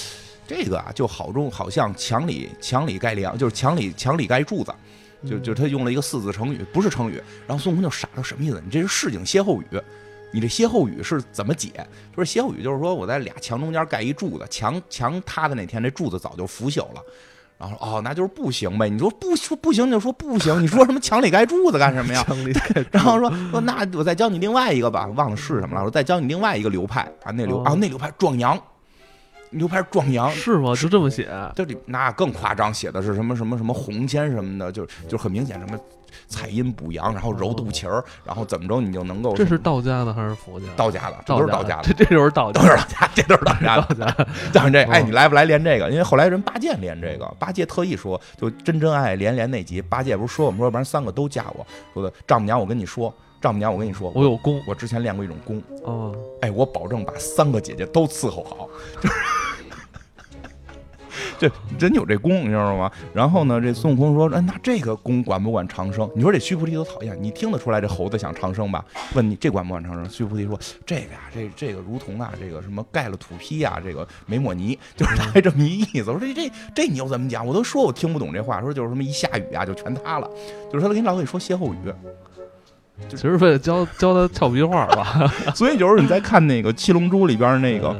[0.48, 4.74] 这个啊，就好中好像墙里墙里盖梁，就是墙里墙里盖柱子，
[5.28, 7.22] 就就他用了一个四字成语，不是成语。
[7.48, 8.62] 然后孙悟空就傻了，什么意思？
[8.64, 9.82] 你这是市井歇后语，
[10.32, 11.86] 你这歇后语是怎么解？
[12.16, 17.02] 说歇后语就是说我在俩墙中间盖一柱子，墙墙塌的那天，这柱子早就腐朽了。”
[17.58, 18.88] 然后哦，那就是不行呗。
[18.90, 20.62] 你说不说不行就说不行。
[20.62, 22.24] 你说什么墙里盖柱子干什么呀？
[22.28, 22.86] 墙里盖。
[22.92, 25.84] 然后说说那我再教你另外一个吧，忘了是什么了。
[25.84, 28.56] 我再教你另外一个流派啊，那流啊那流派壮阳，
[29.52, 30.76] 流派壮阳是吗？
[30.76, 31.30] 就这么写？
[31.56, 35.80] 这里那更夸张，写的是什么什么什么红铅什么的，就就很明显什么。
[36.30, 39.34] 采阴补阳，然后揉肚脐儿，然后怎么着你就能够？
[39.36, 40.66] 这是道家的还是佛家？
[40.76, 41.84] 道家的，这都是道家的。
[41.84, 44.28] 这 这就是道家，都是道家，这都是道家的。
[44.52, 45.90] 讲这，哎，你来不来练这个？
[45.90, 51.66] 因为后来人八戒练这个，八戒特意说，就真真爱连连那集，八戒不是说我们说，要不然三个都嫁我。
[51.94, 55.62] 说的丈母娘，我跟你说，丈母娘，我跟你说，我有功，我之前练过一种功。
[55.84, 58.70] 哦，哎，我保证把三个姐姐都伺候好。
[59.00, 59.16] 就是。
[61.40, 62.92] 这真有这功，你知道吗？
[63.14, 68.84] 然后呢，这孙悟空说：“哎，那这个功管不管长生？”你说这须菩提多讨厌，你听得出来这猴子想长生吧？
[69.14, 70.10] 问你这管不管长生？
[70.10, 77.46] 须菩提说：“这个呀，这这个如同啊，这个什么盖了土坯呀，这个没抹泥，就是大概这么一意思。”我说：“这这这你又怎么讲？
[77.46, 80.28] 我都说我听不懂这话，说就是什么一下雨啊就全塌了，
[80.72, 81.94] 就是他给你老给你说歇后语，
[83.10, 85.32] 其实为了教教他俏皮话吧。
[85.56, 87.96] 所以有时候你在看那个《七龙珠》里边那个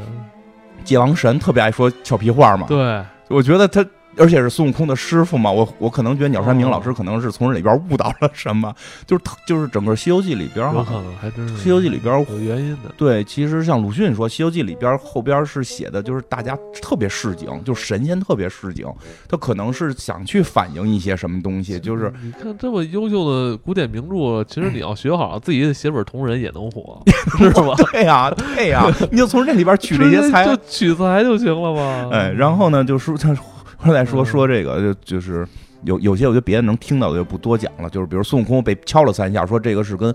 [0.84, 2.68] 界王神，特别爱说俏皮话嘛。
[2.68, 3.04] 对。
[3.30, 3.86] 我觉得他，
[4.18, 8.74] 而且是孙悟空的师傅嘛，我我可能觉得鸟山明老师可能是从这里边悟到了什么，
[9.06, 12.92] 就是就是整个《西游记》里边，有可能还真是《西游记》里边有原因的。
[12.98, 18.86] 对，其实像鲁迅说，《西游记》里边后边是写的，就是大家特别市井，就是神仙特别市井，
[19.28, 21.80] 他可能是想去反映一些什么东西。
[21.80, 27.02] 就是你看这么优秀的古典名著，其实你要学好，自己写本同人也能火，
[27.38, 27.76] 是吧？
[27.92, 32.10] 对呀，对呀，你就从这里边取这些材，就取材就行了嘛。
[32.12, 33.36] 哎，然后呢，就说他。
[33.78, 35.48] 后来说说这个，就就是
[35.84, 37.90] 有有些我觉得别的能听到的就不多讲了。
[37.90, 40.14] 就是比如孙悟空被敲了三下，说这个是跟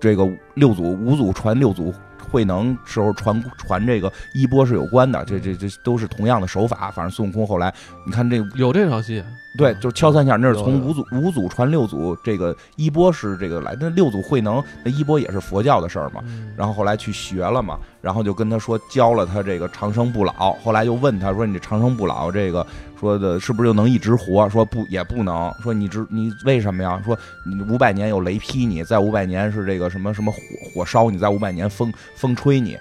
[0.00, 1.92] 这个六祖五祖传六祖
[2.30, 5.24] 慧能时候传传这个衣钵是有关的。
[5.24, 6.90] 这这这都是同样的手法。
[6.90, 7.72] 反正孙悟空后来，
[8.06, 9.22] 你看这有这场戏。
[9.56, 13.76] 对，就敲三下，那是从五祖五祖传六祖，这个衣钵是这个来。
[13.80, 16.22] 那六祖慧能那衣钵也是佛教的事儿嘛。
[16.56, 20.52] 然后后来去学了嘛，然后就跟他说教了他这个长生不老。
[20.62, 22.66] 后来又问他说：“你这长生不老，这个
[23.00, 25.52] 说的是不是就能一直活？”说不，也不能。
[25.62, 27.00] 说你知你为什么呀？
[27.04, 30.38] 说你五百年有雷劈你，在五百年是这个什么什么火
[30.74, 32.76] 火烧你，在五百年风风吹你。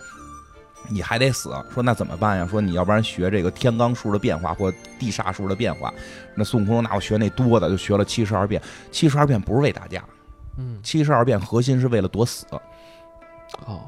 [0.89, 2.47] 你还得死，说那怎么办呀？
[2.49, 5.93] 说你要不然学这个天罡数的变化或地煞数的变化。
[6.35, 8.61] 那孙悟空说：“那我学那多的，就学了七十二变。
[8.91, 10.03] 七十二变不是为打架，
[10.57, 12.45] 嗯，七十二变核心是为了躲死。
[13.65, 13.79] 哦，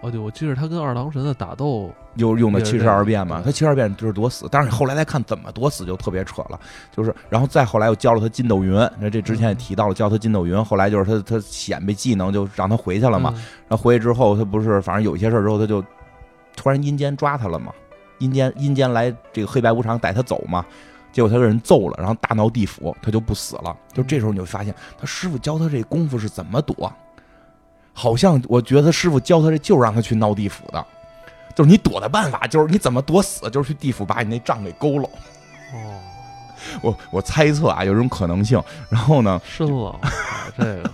[0.00, 3.40] 哦对，我记得他跟二郎神的打斗就用的七十二变嘛。
[3.44, 6.58] 他七十二变就是躲死，但是你后来再看怎么躲死就特别扯了。
[6.90, 10.64] 就是然后再后来又教了他筋斗云，那这之前也提到了教他筋斗云。
[10.64, 13.32] 后来就是他他显摆技能就让他回去了嘛。
[13.68, 15.84] 然后回去之后他不是反正有一些事儿之后他就。
[16.60, 17.72] 突然阴间抓他了嘛？
[18.18, 20.62] 阴间阴间来这个黑白无常带他走嘛？
[21.10, 23.74] 结果他被人揍了，然后大闹地府，他就不死了。
[23.94, 26.92] 就这时候你就发现他师傅教他这功夫是怎么躲，
[27.94, 30.86] 好像我觉得他师傅教他这就是让他去闹地府的，
[31.54, 35.08] 就是你躲的办法就是你怎么躲死，就是去地府把你那账给勾了。
[35.72, 35.98] 哦，
[36.82, 38.62] 我我猜测啊，有这种可能性。
[38.90, 39.40] 然后呢？
[39.42, 39.98] 深了
[40.58, 40.90] 这个。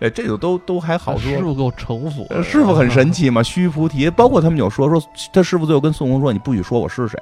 [0.00, 1.30] 哎，这个都都还好说。
[1.30, 3.42] 师傅够城府，师傅很神奇嘛。
[3.42, 5.02] 须菩提，包括他们有说说，
[5.32, 7.18] 他师傅最后跟孙悟空说：“你不许说我是谁。”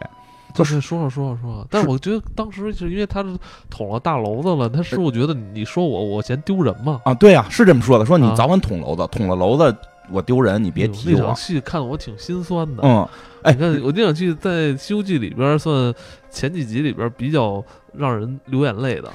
[0.55, 1.67] 就是说了说了说了。
[1.71, 3.37] 但是我觉得当时是因为他是
[3.69, 7.01] 捅了大娄子了，他师傅觉得你说我我嫌丢人嘛。
[7.05, 8.07] 啊，对呀，是这么说的。
[8.07, 9.77] 说你早晚捅娄子，捅了娄子
[10.11, 11.21] 我丢人，你别提我。
[11.21, 12.83] 那场戏看得我挺心酸的。
[12.83, 13.07] 嗯，
[13.43, 15.93] 哎，你看我那场戏在《西游记》里边算
[16.31, 19.13] 前几集里边比较让人流眼泪的。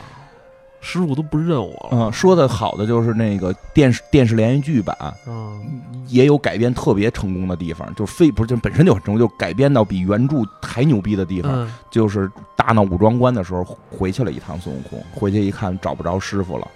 [0.82, 1.90] 师傅都不认我。
[1.92, 5.62] 嗯，说的好的就是那个电视电视连续剧版，嗯，
[6.08, 16.68] 也有改编特别成功的地方，就非不是就本身就很成功，就改编到比原著还牛逼的地方，就是大闹武装关的时候回去了一趟孙悟空，回去一看找不着师傅了，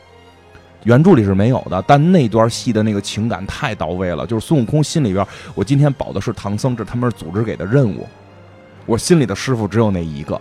[0.83, 5.25] 原著里是没有的，但那段戏的那个情感太到位了，就是孙悟空心里边，
[5.55, 8.07] 我今天保的是唐僧，这他们是组织给的任务，
[8.85, 10.39] 我心里的师傅只有那一个。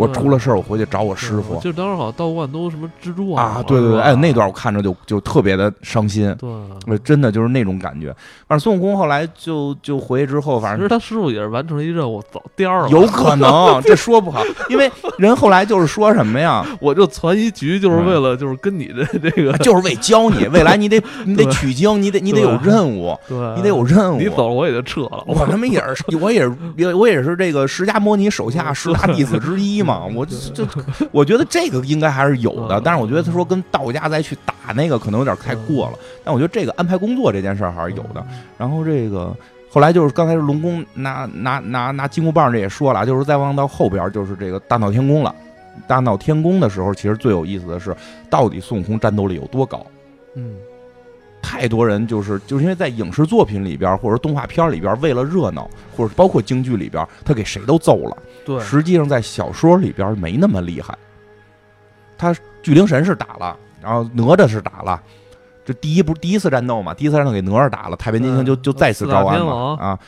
[0.00, 1.58] 我出了事儿，我回去找我师傅。
[1.60, 6.34] 就当时好像道观都什么蜘蛛啊，对对对，哎，那段我看着就就特别的伤心。
[6.38, 8.08] 对，真的就是那种感觉。
[8.48, 12.88] 反正孙悟空后来就就回去之后，反正其实他师傅也是完成了一任务，走颠儿了。
[12.88, 16.64] 有可能，这说不好， 因为人后来就是说什么呀？
[16.80, 23.16] 我就传一局，就是为了就是跟你的这个，就是为教你 未来你得你得取经，你得你得有任务，
[23.56, 24.18] 你得有任务。
[24.18, 25.22] 你走了我也就撤了。
[25.26, 30.36] 我他妈也是，我也是，我也是这个释迦摩尼手下十大弟子之一嘛，我就。
[31.10, 35.98] 我觉得这个应该还是有的，但是我觉得他说跟道家再去打那个可能有点太过了。
[36.24, 38.24] 但我觉得这个安排工作这件事儿还是有的。
[38.58, 39.34] 然后这个
[39.70, 45.34] 后来就是刚才龙宫拿拿拿拿金箍棒，这也说了，就是再往到后边就是这个大闹天宫了。
[45.86, 47.96] 大闹天宫的时候，其实最有意思的是，
[48.28, 49.84] 到底孙悟空战斗力有多高？
[50.34, 50.56] 嗯。
[51.42, 58.16] 太多人就是就是因为在影视作品里边或者动画片里边，为了热闹，或者包括京剧里边，他给谁都揍了。
[58.44, 60.96] 对，实际上在小说里边没那么厉害。
[62.16, 65.00] 他巨灵神是打了，然后哪吒是打了，
[65.64, 66.92] 这第一不是第一次战斗嘛？
[66.94, 69.98] 第一次战斗给哪吒打了，太白金星就就再次招安了啊！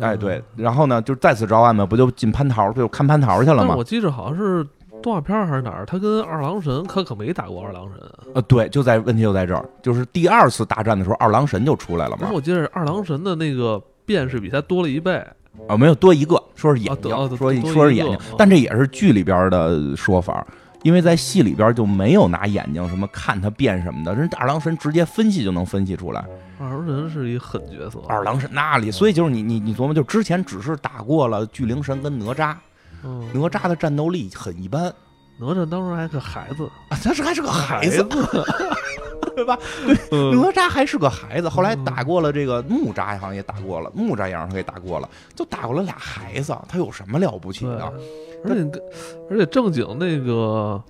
[0.00, 3.74] 哎对，然后呢就再次招安嘛，不就进蟠桃就看蟠桃去了吗？
[3.76, 4.66] 我记着好像是。
[5.02, 5.86] 动画片还是哪儿？
[5.86, 8.42] 他跟二郎神可可没打过二郎神啊！
[8.48, 12.28] 对，就在问题就在这儿，就是第二次大战的时候，二郎神就出来了嘛。
[12.32, 15.24] 我记得二郎神的那个变是比他多了一倍
[15.68, 20.44] 啊，没有多一个，说是眼睛，说说是眼睛，但这也是剧里边的说法，
[20.82, 26.24] 因为在戏里边就没有拿眼睛什么看他变什么的，人二郎神直接分析就能分析出来。
[26.58, 32.56] 二郎神是一狠角色，二郎神那里，所以就是你你你琢磨，就之前只是打过了巨灵神跟哪吒。
[33.02, 34.92] 哪吒的战斗力很一般，
[35.38, 36.64] 哪吒当时还是孩子。
[36.88, 38.02] 啊，他是还是个孩子，
[39.36, 39.58] 对吧？
[40.10, 47.92] 对，哪吒还是个孩子，后来打过了这个木吒，好像也打过了，木吒也让他给打过了，就打过了俩孩子，他有什么了不起的？
[48.44, 48.80] 而且，
[49.30, 50.82] 而且正经那个。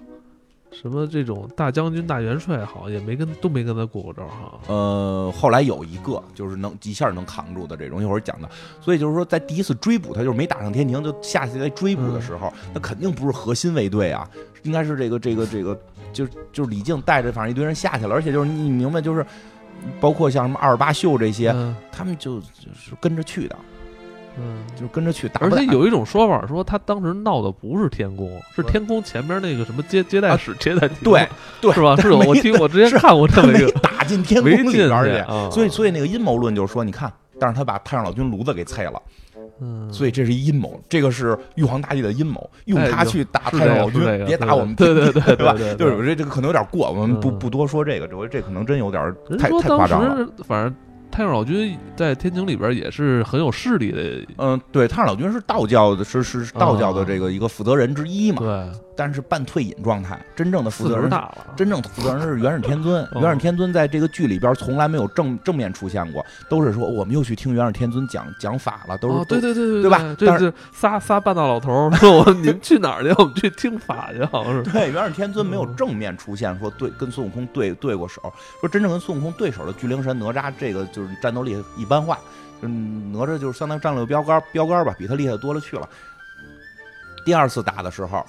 [0.80, 4.60] 什么这种大将军、大元帅，好像也没跟都没跟他过过招哈。
[4.68, 8.48] 呃，后来有一个就是能一下能扛住的这种，一会儿讲的。
[8.80, 14.28] 所以就是说，在第一次追捕他，就是没打上天庭就下去来追捕的时候，那肯定不是核心卫队啊，
[14.64, 15.78] 应该是这个这个这个，
[16.12, 19.24] 就就是李靖带着反正一堆人下去了，而且就是你明白，就是
[19.98, 21.54] 包括像什么二十八宿这些，
[21.90, 23.56] 他们就就是跟着去的。
[24.38, 25.40] 嗯，就跟着去打。
[25.40, 31.28] 而且有一种说法说，他当时闹的不是天宫，是天宫前边那个什么接接待室接待 厅，对
[31.60, 31.96] 对，是吧？
[31.96, 39.00] 是我听我之前 看过这么一个打进天宫里边去，所以所以那个阴谋论就是说，你看，但是他把太上老君炉子给拆了，
[39.60, 45.54] 嗯，所以这是阴谋，这个是玉皇大帝的阴谋，用他去打太上老君，别打我们，对对对，对吧？
[45.78, 50.74] 就是这这个可能有点过，我们不不多说这个，这回这可能真有点太太夸张了，反正。
[51.10, 54.26] 太上老君在天庭里边也是很有势力的。
[54.38, 58.38] 嗯，对，太上老君是道教的，是是道教的这个一个负责人之一嘛。
[58.38, 58.85] 对。
[58.96, 61.46] 但是半退隐状态，真正的负责人大了。
[61.54, 63.06] 真正的负责人是元始天尊。
[63.20, 70.16] 元始天尊在这个剧里边从来没有正正面出现过，都是说我们又去听元始天尊讲讲法了，都是对对对对对吧？
[70.18, 73.14] 但是仨仨半大老头说我你们去哪儿去？
[73.18, 74.62] 我们去听法去，好像是。
[74.72, 78.22] 对，元始天尊没有正面出现说对跟孙悟空对对过手，
[78.60, 82.18] 说真正跟孙悟空对手的巨灵神哪吒，这个就是战斗力一般化，
[82.62, 85.86] 嗯，哪吒就是相当于战略标杆标杆吧，比他厉害多了去了。
[87.24, 88.24] 第二次打的时候。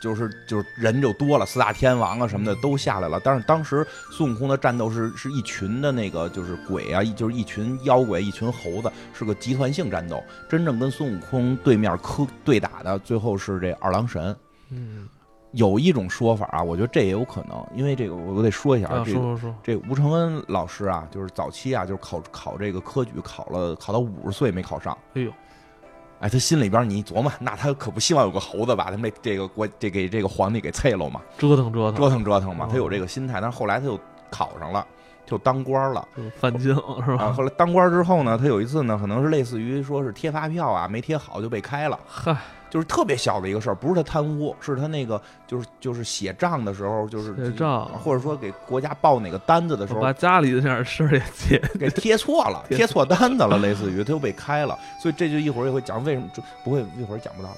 [0.00, 3.20] 就是就是人就多了，四大天王啊什么的都下来了。
[3.22, 10.22] 但是当时孙悟空的战斗是是一群的那个就是鬼啊，就是一群妖怪，一群猴子，是个集团性战斗。
[10.48, 14.34] 真正跟孙悟空对面磕对打的，最后是这二郎神。
[14.70, 15.08] 嗯，
[15.52, 24.96] 有一种说法啊，我觉得这也有可能，因为这个我我得说一下，啊这说说说，这吴承恩老师啊，就是早期啊，就是考考这个科举，考了考到五十岁没考上。
[25.14, 25.32] 哎呦。
[26.20, 31.20] 哎，他心里边你一琢磨，那他可不希望有个猴子把他们这个国这给这个皇帝给啐了嘛？
[31.38, 33.40] 折腾折腾折腾折腾嘛，他有这个心态。
[33.40, 33.98] 但是后来他又
[34.30, 34.86] 考上了，
[35.24, 36.06] 就当官了，
[36.38, 37.32] 犯京是吧？
[37.32, 41.98] 后来当官之后呢，他有一次呢，可能是类似于说是贴发票啊，没贴好就被开了。
[42.06, 42.36] 嗨。
[42.70, 56.30] 就是特别小的一个事儿，不是他贪污，是他那个就是就是写账的时候，就是写账，或者说给国家报哪个单子的时候，把家里的这点事儿也贴给贴错了，贴错单子了，类似于他又被开了，所以这就一会儿也会讲为什么
[56.64, 57.56] 不会一会儿讲不到了。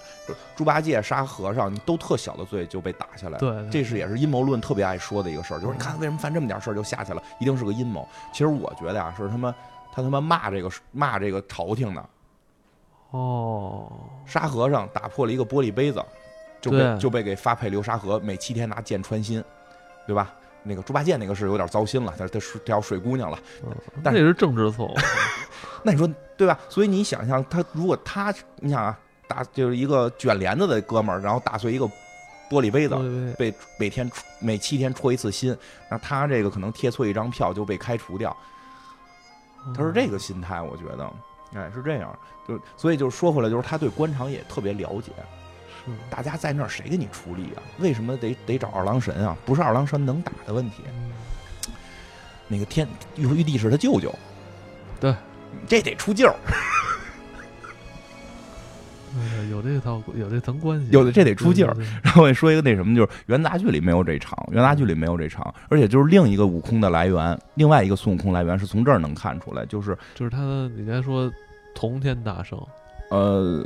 [0.57, 8.09] 猪八戒杀和尚，你都特小的罪就被打下来，对，这是也是阴谋论特别爱说的一个事儿，就是你看为什么犯这么点事儿就下去了，一定是个阴谋。
[8.33, 9.55] 其实我觉得啊，是他妈
[9.93, 12.03] 他他妈骂这个骂这个朝廷的。
[13.13, 13.91] 哦，
[14.27, 16.05] 沙和尚打破了一个玻璃杯子，
[16.61, 19.43] 就被就被给发配流沙河，每七天拿剑穿心，
[20.07, 20.35] 对吧？
[20.65, 23.39] 那个猪八戒那个是有点糟心了，他他叫水姑娘了，
[24.03, 24.95] 但那是政治错误。
[25.83, 26.59] 那你说对吧？
[26.69, 31.85] 所以你想象，他如果他你想啊，打就是一个卷帘子的哥们儿，然后打碎一个
[32.49, 34.09] 玻璃杯子，被每天
[34.39, 35.55] 每七天戳一次心，
[35.91, 38.35] 那他这个可能贴错一张票就被开除掉，
[39.77, 41.13] 他是这个心态，我觉得。
[41.55, 45.13] 哎，是这样，就所以就说回来，就是他对官场也特别了解。
[45.85, 47.63] 是，大家在那儿谁给你出力啊？
[47.79, 49.37] 为什么得得找二郎神啊？
[49.45, 50.83] 不是二郎神能打的问题。
[52.49, 52.87] 那个天
[53.17, 54.15] 玉玉帝是他舅舅，
[55.01, 55.15] 对，
[55.67, 56.35] 这得出劲儿。
[59.51, 61.77] 有这套，有这层关系，有的这得出劲儿。
[62.03, 71.31] 然后我说一个那什么，就是元杂剧里没有这场，元杂剧里没有这场，而且就是另一个悟空的来源，另外一个孙悟空来源是从这儿能看出来，就是就是他的，你该说
[71.75, 72.59] 同天大圣，
[73.11, 73.65] 呃，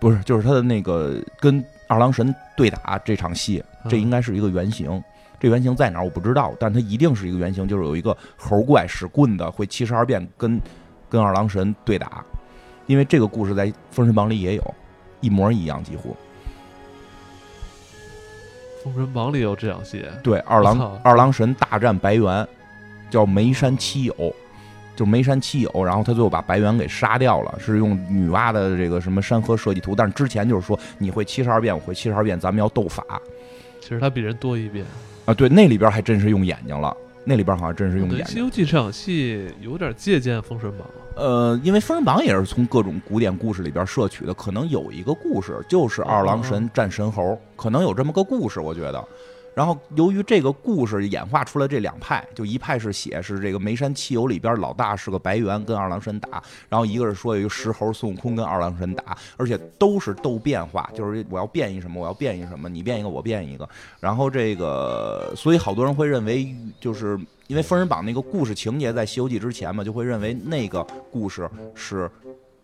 [0.00, 5.02] 不是，就是他的那个跟二郎神对打这场戏，这应该是一个原型。
[5.38, 10.58] 这原型在哪儿我不知道，但它一定是一个原型，就是有一个猴怪使棍的会七十二变跟
[11.10, 12.24] 跟二郎神对打。
[12.86, 14.74] 因为这个故事在《封神榜》里也有，
[15.20, 16.16] 一模一样，几乎。
[18.84, 20.04] 《封神榜》里有这场戏。
[20.22, 22.46] 对，二郎二郎神大战白猿，
[23.10, 24.14] 叫梅山七友，
[24.94, 33.04] 就梅山七友，然后他最后把白猿给杀掉了，是用女娲的这个什么山河设计图，但是之前就是说你会七十二变，我会七十二变，咱们要斗法。
[33.80, 34.84] 其实他比人多一遍
[35.24, 38.26] 啊，对，那里边还真是用眼睛了，那里边好像真是用眼睛。
[38.30, 40.86] 《西游记》这场戏有点借鉴《封神榜》。
[41.16, 49.02] 呃，因为《封神榜》也是从各种古典故事里边摄取的，可能有一个故事就是二郎神战神猴，可能有这么个故事，我觉得。
[49.54, 63.66] 然后由于这个故事演化出了这两派，就一派是写是这个眉山七友里边老大是个白猿跟二郎神打，然后一个是说有一个石猴孙悟空跟二郎神打，而且都是斗变化，就是我要变一什么，我要变一什么，你变一个我变一个。
[63.98, 67.18] 然后这个，所以好多人会认为就是。
[67.48, 72.10] 因为《封神榜》那个故事情节在《西游记》之前嘛，就会认为那个故事是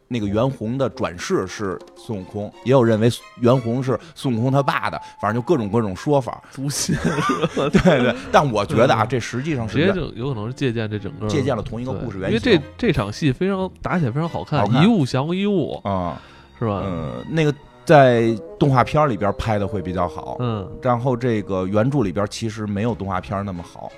[0.08, 3.08] 那个袁弘的转世是孙悟空，也有认为
[3.40, 6.42] 袁弘是孙悟空他爸的，反正就各种各种说法。
[6.50, 6.94] 诛心
[7.54, 12.30] 对对，但我觉得啊，这实际上是直接就有可能是借鉴这整个借鉴了同一个故事原型。
[12.30, 16.20] 因为这这场戏非常打起来非常好看，一物降一物啊，
[16.58, 16.82] 是吧？
[16.84, 17.54] 嗯，那个
[17.84, 23.90] 在动画片里边拍的会比较好，嗯，然后这个原著里边其实没有动画片那么好。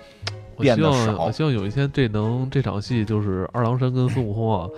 [0.57, 4.69] 我希望，我希望有一天这能这场戏就是二郎神跟孙悟空啊，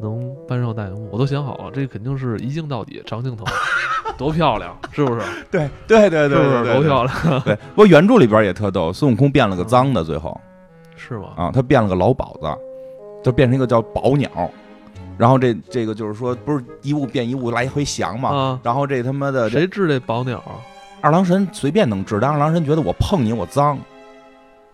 [0.00, 1.08] 能搬上大荧幕。
[1.12, 3.44] 我都想好了，这肯定是一镜到底长镜头，
[4.16, 5.20] 多漂亮，是不是？
[5.50, 7.40] 对对对对，是不是多漂亮？
[7.42, 10.38] 对，不过原著里边也特逗，孙悟空变了个脏的，最后
[10.96, 11.28] 是吗？
[11.36, 12.48] 啊，他变了个老鸨子，
[13.22, 14.30] 就变成一个叫宝鸟。
[15.18, 18.60] 然后这这个就是说，不是一物变一物来回降嘛？
[18.62, 20.42] 然后这他妈的谁治这宝鸟？
[21.00, 23.78] 二郎神随便能治，但二郎神觉得我碰你我脏。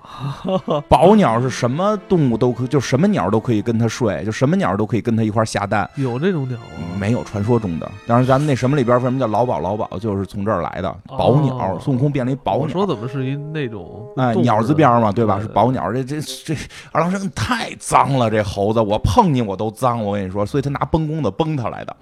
[0.88, 5.88] 宝鸟是什么动物都可，就什么鸟都可以跟它睡，就什么鸟都可以跟它一块下蛋。
[5.96, 6.96] 有这种鸟吗？
[6.98, 7.90] 没有，传说中的。
[8.06, 9.60] 当然，咱们那什么里边为什么叫老鸨？
[9.60, 10.94] 老鸨就是从这儿来的。
[11.06, 12.68] 宝鸟，孙悟空变了一宝鸟。
[12.68, 15.40] 说怎么是一那种哎鸟字边嘛，对吧？
[15.40, 15.92] 是宝鸟。
[15.92, 16.54] 这这这
[16.90, 20.02] 二郎神太脏了，这猴子我碰你我都脏。
[20.02, 21.96] 我跟你说，所以他拿崩弓子崩他来的。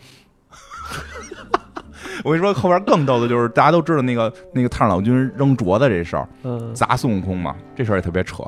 [2.24, 6.28] 我跟你说，后边更逗的就是，大家都知道那个那个太上老君扔镯子这事儿，
[6.74, 8.44] 砸孙悟空嘛，这事儿也特别扯。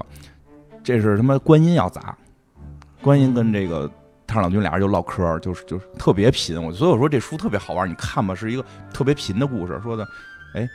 [0.82, 2.16] 这是他妈观音要砸，
[3.01, 3.88] 观音跟这个
[4.26, 6.60] 太上老君俩人就唠嗑，就是就是特别贫。
[6.60, 9.80] 我所以我说这书特别好玩，你看吧，是一个特别贫的故事。
[9.82, 10.06] 说的，
[10.55, 10.68] 哎，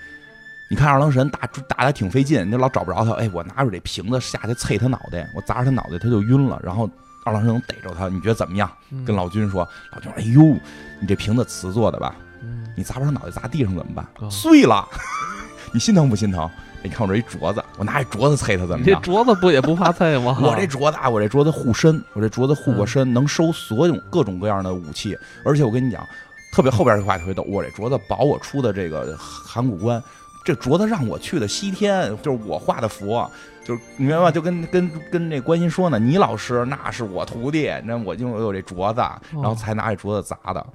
[0.70, 3.12] 你看二郎神打打的挺费劲，你老找不着他。
[3.14, 6.90] 哎，我拿着这瓶子下去啐他脑袋，我砸着他脑袋他就晕了，然后
[7.26, 8.70] 二郎神能逮着他，你觉得怎么样？
[9.06, 10.58] 跟老君说，老君说，哎呦，
[11.02, 12.16] 你这瓶子瓷做的吧？
[12.78, 14.06] 你砸不上脑袋砸地上怎么办？
[14.30, 14.88] 碎了，
[15.74, 16.48] 你心疼不心疼？
[16.84, 19.02] 你看我这一镯子，我拿一镯子啐他怎么样？
[19.02, 20.38] 这镯子不也不怕啐吗？
[20.40, 25.18] 我这镯子，我这镯子护身，我这镯子护过身，能收所有各种各样的武器。
[25.44, 26.08] 而且我跟你讲，
[26.54, 30.02] 特别后边这话特别逗，我这镯子保我出的这个函谷关，
[30.46, 33.30] 这镯子让我去的西天，就是我画的佛，
[33.66, 34.32] 就是你明白吗？
[34.32, 39.02] 就跟跟跟那观音说呢，你老师那是我徒弟，那我就有这镯子，
[39.34, 40.66] 然后才拿这镯子砸的。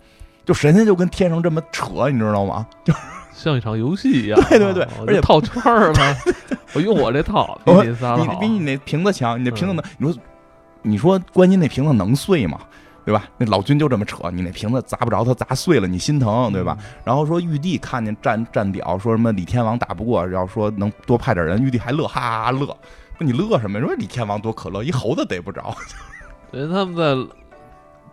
[0.45, 2.67] 就神仙就跟天上这么扯，你知道吗？
[2.85, 2.93] 就
[3.33, 4.41] 像一场游戏一样。
[4.49, 6.17] 对对对，而且套圈儿嘛，
[6.75, 8.41] 我用我这套， 比你仨好。
[8.41, 9.83] 比你那瓶子强，你那瓶子能？
[9.99, 10.23] 你说
[10.83, 12.59] 你说观音那瓶子能碎吗？
[13.05, 13.25] 对吧？
[13.37, 16.79] 那老君就这么扯，你那瓶子砸不着，他砸碎了，你心疼，对吧？
[17.03, 22.67] 然后说玉帝看见战战表，说什么李天王打不过，要说能多派点人，玉帝还乐，哈哈哈乐。
[23.19, 23.81] 说你乐什么？
[23.81, 25.75] 说李天王多可乐，一猴子逮不着。
[26.53, 27.35] 等于他们在，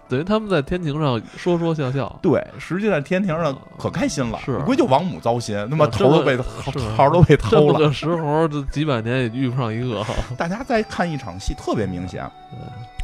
[0.09, 2.19] 等于他们在天庭上说说笑笑。
[2.21, 7.79] 对，实际上天庭上可开心了，是估计就王母糟心，那么头都被桃都被偷了。
[7.79, 10.03] 这石猴这几百年也遇不上一个。
[10.35, 12.29] 大家再看一场戏，特别明显。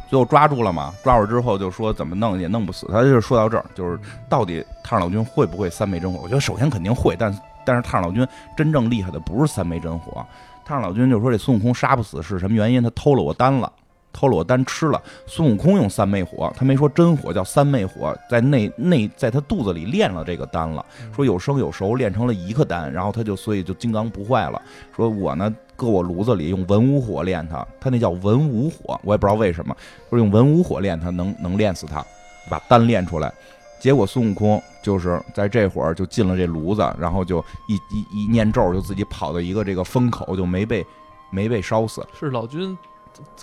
[0.08, 0.92] 最后抓住了嘛？
[1.02, 3.02] 抓住之后就说怎么弄也弄不死他。
[3.02, 6.20] 就是说到这儿，就是到底太上老君会不会三昧真火？
[6.22, 8.26] 我觉得首先肯定会，但但是太上老君
[8.56, 10.24] 真正厉害的不是三昧真火。
[10.64, 12.82] 太上老君就说这孙悟空杀不死是什么原因？
[12.82, 13.72] 他偷了我丹了。
[14.16, 20.82] 偷了我丹吃了，孙悟空用三昧火，他没说真火，叫三昧火，在内内在他肚子里炼了这个丹了，
[21.14, 24.62] 说有生有熟，炼成了一个丹，然后他就所以就金刚不坏了。
[24.96, 29.76] 说我呢搁我炉子里用文武火炼他，他那叫文武火，我也不知道为什么，
[30.08, 32.02] 说用文武火炼他能能炼死他，
[32.48, 33.30] 把丹炼出来。
[33.78, 40.84] 结果孙悟空就是在这会儿就进了这炉子，然后就一一一念咒，就自己跑到一个这个风口，就没被
[41.30, 42.02] 没被烧死。
[42.18, 42.74] 是老君。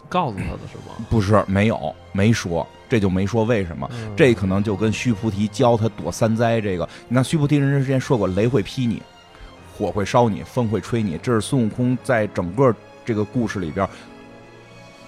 [0.09, 1.05] 告诉他的是吗？
[1.09, 3.89] 不是，没有，没说，这就没说为什么。
[4.15, 6.87] 这可能就跟须菩提教他躲三灾这个。
[7.07, 9.01] 你看，须菩提人之前说过，雷会劈你，
[9.75, 11.17] 火会烧你，风会吹你。
[11.21, 12.73] 这是孙悟空在整个
[13.03, 13.87] 这个故事里边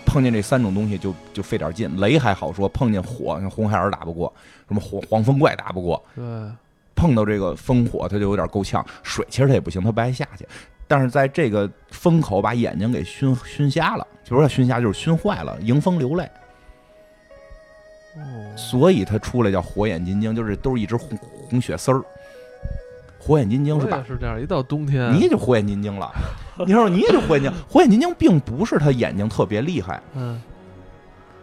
[0.06, 1.94] 碰见这三种东西就就费点劲。
[2.00, 4.32] 雷还好说，碰见火，像红孩儿打不过，
[4.68, 6.04] 什么黄黄风怪打不过。
[6.16, 6.24] 对，
[6.96, 8.86] 碰到这个风火，他就有点够呛。
[9.04, 10.48] 水其实他也不行，他不爱下去。
[10.88, 16.24] 但是在这个风口把眼睛给熏熏瞎了，就是熏瞎就是熏坏了，迎风流泪。
[18.18, 21.18] 哦，所以他出来叫火眼金睛，就是都是一只红
[21.50, 22.02] 红血丝儿。
[23.20, 24.04] 火眼金睛是吧？
[24.08, 26.12] 是这样，一到冬天你也就火眼金睛了。
[26.66, 30.02] 你说你也就火眼金睛，火眼金睛并不是他眼睛特别厉害。
[30.14, 30.42] 嗯。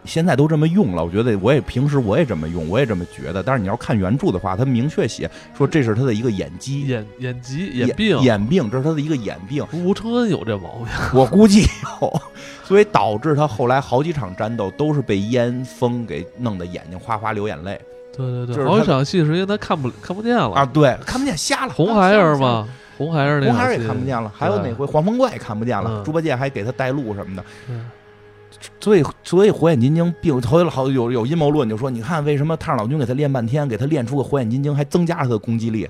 [0.04, 3.42] 现在都这么用了，我觉得我也平时我也这么用，我也这么觉得。
[3.42, 9.64] 但是你要看原著的话，他明确写说这是他的一个眼疾，眼眼疾眼病，眼病，这是他的一个眼病。
[9.72, 11.62] 吴承恩有这毛病，我估计
[12.00, 12.22] 有，
[12.64, 17.80] 所以导致他后来好几场战斗都是被烟风给弄得眼睛哗哗流眼泪。
[18.14, 21.72] 对对对，好几场戏是因为他看不看不见了啊，对，看不见瞎了。
[21.72, 22.68] 红孩儿嘛，
[22.98, 24.30] 红孩儿那红孩儿也看不见了。
[24.36, 26.02] 还有哪回黄风怪也看不见了？
[26.04, 27.44] 猪八戒还给他带路什么的。
[28.80, 35.88] 所以，所以火眼金睛并头好有有阴谋论，就说你看为什么太上老君给他练半天，给他练出个火眼金睛，还增加了他的攻击力。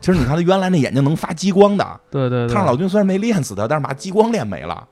[0.00, 2.46] 其实你看他原来那眼睛能发激光的，对对。
[2.48, 4.86] 太上老君虽然没练死他，但是把激光练没了。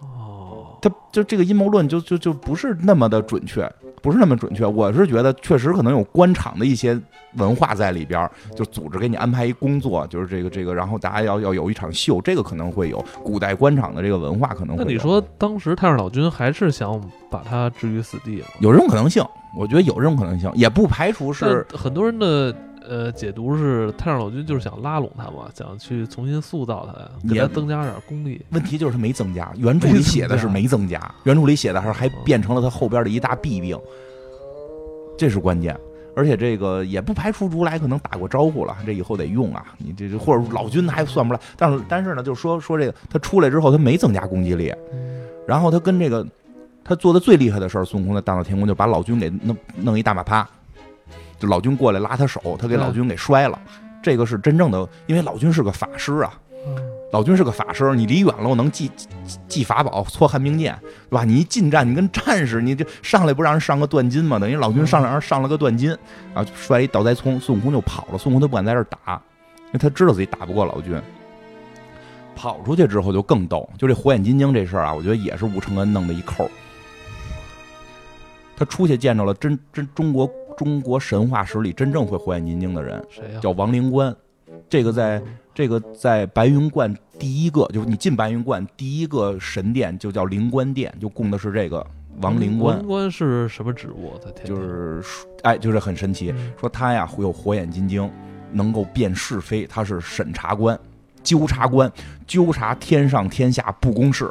[0.00, 3.70] 哦，他就这个阴谋论就就就不是那么的准确。
[4.02, 7.00] 不是那么准确，我是觉得确实可能有官场的一些
[7.36, 14.76] 文化在里边，就组织给你安排一工作，就是这个这个，然后大家要要有一场秀，这个可能会有古代官场的这个文化可能。
[14.76, 17.00] 那你说当时太上老君还是想
[17.30, 18.46] 把他置于死地吗？
[18.58, 19.24] 有这种可能性，
[19.56, 22.54] 我觉得有这种可能性，也不排除是很多人的。
[22.88, 28.44] 呃，解读是太上老君就是想拉拢他嘛，想去重新塑造他，给他增加点功力。
[28.50, 33.78] 问题就是他没增加，原著里写的是没增加，原著里写的还还变成了他后边的一大弊病，
[35.16, 35.76] 这是关键。
[36.14, 39.64] 而且这个也不排除如来可能打过招呼了，这以后得用啊。
[39.78, 44.70] 你这或者老君还算不来，但是但是呢，就说说这个他出来之后他没增加攻击力，
[45.46, 46.26] 然后他跟这个
[46.84, 50.46] 他做的最厉害的事儿，孙悟空在大闹天宫就把老君给弄弄一大马趴。
[51.42, 53.60] 就老君过来拉他手，他给老君给摔了。
[54.00, 56.32] 这个是真正的，因为老君是个法师啊。
[57.10, 58.88] 老君是个法师，你离远了我能记
[59.48, 60.78] 记法宝，搓寒冰剑，
[61.10, 61.24] 对吧？
[61.24, 64.38] 你一近战，你跟战士，你这上来不让人上个断金吗？
[64.38, 65.92] 等于老君上来让人上了个断金
[66.32, 68.16] 啊，摔一倒栽葱，孙悟空就跑了。
[68.16, 69.20] 孙悟空他不敢在这打，
[69.66, 70.96] 因为他知道自己打不过老君。
[72.36, 76.48] 跑出去之后就更逗，就这火眼金睛这事儿啊，我觉得也是吴承恩弄的一扣。
[78.56, 80.30] 他出去见着了真真中国。
[80.56, 83.40] 中国神话史里真正会火眼金睛的人，谁呀？
[83.40, 84.14] 叫王灵官。
[84.68, 85.22] 这个在
[85.54, 91.84] 这个在白云观第一个，就是你进白云观第一个神殿就叫灵官殿，就供的是这个
[92.20, 92.78] 王灵官。
[92.78, 94.12] 灵官是什么职务？
[94.22, 95.02] 他就是
[95.42, 96.34] 哎，就是很神奇。
[96.58, 98.10] 说他呀会有火眼金睛，
[98.50, 99.66] 能够辨是非。
[99.66, 100.78] 他是审查官、
[101.22, 101.90] 纠察官，
[102.26, 104.30] 纠察天上天下不公事。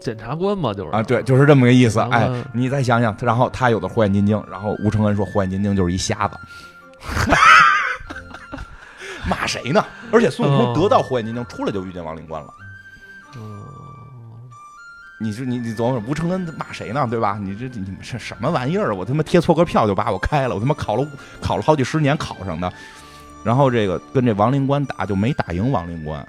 [0.00, 2.00] 检察官嘛，就是啊，对，就是这么个意思。
[2.00, 6.36] 哎，你再想想，然后他有的火眼金睛，然后吴承恩说火眼金睛就是一瞎子。
[9.28, 9.84] 骂谁呢？
[10.10, 12.48] 而且孙悟空得到火眼金睛出来就遇见王灵官了。
[13.36, 13.62] 嗯，
[15.20, 17.06] 你是你你琢磨吴承恩骂谁呢？
[17.10, 17.38] 对吧？
[17.38, 18.94] 你这你们是什么玩意儿？
[18.94, 21.06] 我他妈贴错个票就把我开了，我他妈考了
[21.42, 22.72] 考了好几十年考上的。
[23.44, 26.26] 然后这个跟这王灵官打就没打赢王灵官，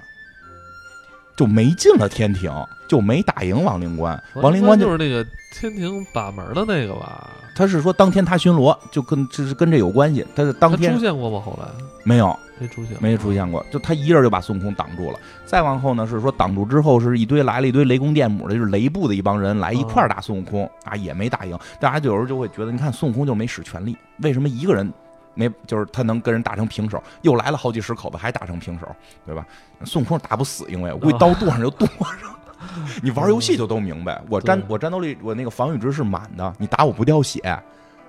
[1.40, 2.52] 就没进了天庭，
[2.86, 4.22] 就没打赢王灵官。
[4.36, 7.30] 王灵官就是那个天庭把门的那个吧？
[7.56, 10.26] 他是说当天他巡逻，就跟这是跟这有关系。
[10.36, 11.42] 他是当天出现过吗？
[11.46, 11.70] 后来
[12.04, 13.66] 没有，没出现，没出现过。
[13.72, 15.20] 就他一人就把孙悟空挡住了。
[15.46, 21.58] 再往后呢，是说挡住之后是一堆来了一堆雷公电母的，就是雷部的一帮人来一块打孙悟空啊，也没打赢。
[21.80, 24.92] 大家有时候就会觉得，你看孙悟空就没使全力，为什么一个人？
[25.34, 28.88] 没，就是他能跟人打成平手，又来了好几十口子，还打成平手，
[29.26, 29.46] 对吧？
[29.86, 32.36] 孙悟空打不死，因为我估计刀剁上就剁上。
[33.02, 37.40] 你玩游戏就都明白，我战我战斗力我那个防御值是满的，你打我不掉血，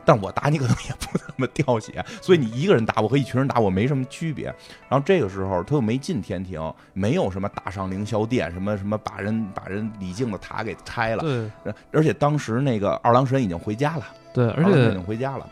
[0.05, 4.47] 但我打你可能也不怎么掉血，所以你一个人打我和一群人打我没什么区别。
[4.89, 6.61] 然后这个时候他又没进天庭，
[6.95, 15.49] 没有什么打上凌霄殿，什么什么把人把人李靖的塔给拆了，对，而且当时那个二郎神已经回家了，对，而且已经回家了。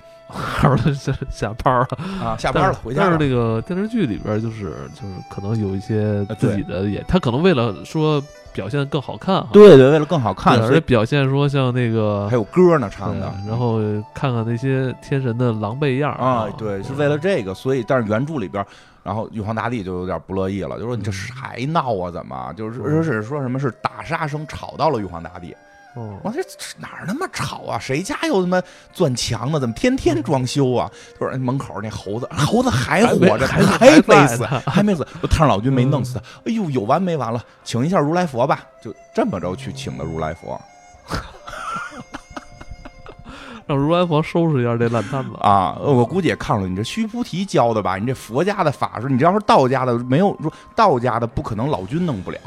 [0.62, 1.88] 儿子下下班了
[2.22, 3.02] 啊，下班了回家。
[3.02, 8.22] 但是那个电视剧里边就是就是可能有一些自己的演，他可能为了说
[8.52, 13.78] 表现更好看，对对，为了更好看，而且表现说像那个还有歌呢唱的，然后
[14.14, 18.64] 看看那些天神的狼狈样啊，对，是为了这个，所以但是原著里边，
[19.02, 22.10] 然后玉皇大帝就有点不乐意了，就说你这还闹啊？
[22.10, 25.56] 怎么就是说是说什么是打杀声吵到了玉皇大帝？
[25.94, 26.40] 我这
[26.78, 27.78] 哪儿那么吵啊？
[27.78, 28.62] 谁家又他妈
[28.92, 29.58] 钻墙呢？
[29.58, 30.88] 怎么天天装修啊？
[31.18, 35.04] 就是门口那猴子，猴子还活着，还没死，还没死。
[35.28, 36.20] 太上老君没弄死他。
[36.44, 37.42] 哎呦，有完没完了？
[37.64, 40.60] 请一下如来佛吧，就这么着去请的如来佛，
[43.66, 45.76] 让如来佛收拾一下这烂摊子啊！
[45.80, 47.96] 我估计也看了，你这须菩提教的吧？
[47.96, 52.38] 你这佛家的法术，你这要是道家的，没有说道家的不可能老君弄不了。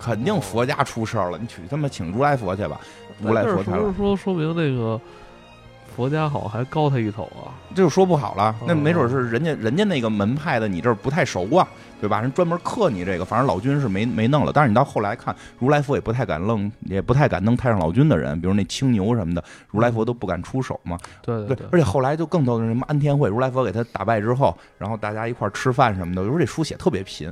[0.00, 2.80] 肯定佛家出事儿了，你去他妈请如来佛去吧，
[3.20, 3.72] 如来佛才。
[3.78, 4.98] 不是说说明那个
[5.94, 7.52] 佛家好还高他一头啊？
[7.74, 11.68] 这就说不好了，那没准是人家人家那个门派的，你这儿不太熟啊，
[12.00, 12.20] 对吧？
[12.20, 14.52] 人专门克你这个，反正老君是没没弄了。
[14.52, 20.96] 但是你到后来看，如来佛也不太敢弄，也不太敢弄太上老君的人，比如那青牛什么的，如来佛都不敢出手嘛。
[21.20, 21.66] 对对对。
[21.72, 27.30] 而且后来就更多的什么安天会，如来佛给他打败之后，然后大家一块吃饭什么的，我说这书写特别贫。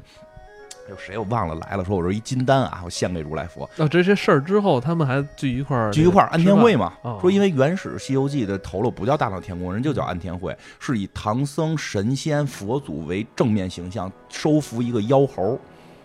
[0.88, 1.84] 有谁我忘了来了？
[1.84, 3.68] 说我说一金丹啊，我献给如来佛。
[3.76, 6.92] 那这些事儿之后，他们还聚一块儿聚一块儿安天会嘛？
[7.20, 15.58] 说因为原始《西游记》的头颅不叫大闹天宫，人就叫安天会，是以唐僧、神仙、佛祖为正面形象，收服一个妖猴。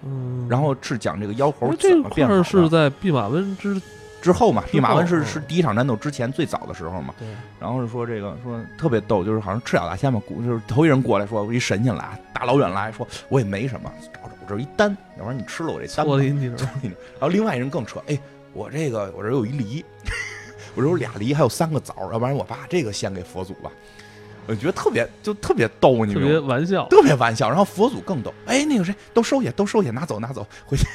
[0.05, 3.81] 嗯，然后是讲这个妖猴怎么变好是在弼马温之。
[4.23, 7.13] 之后嘛，弼马温是是第一场战斗之前最早的时候嘛。
[7.19, 7.27] 对。
[7.59, 16.05] 然后是说这个说特别逗，就是好像赤脚大仙嘛，就是头一人过来说，我一神仙来，大老远来说，我也没什么，找找我这一丹，要不然你吃了我这丹。
[16.05, 18.17] 搓你然后另外一人更扯，哎，
[18.53, 19.83] 我这个我这有一梨，
[20.73, 23.69] 我这有俩梨，还有三个枣，要不然我把这个献给佛祖吧。
[24.47, 27.49] 我觉得特别就特别逗，你特别玩笑，特别玩笑。
[27.49, 30.85] 然后佛祖更逗，哎，那个谁都收下，都收下，拿走拿走，回去。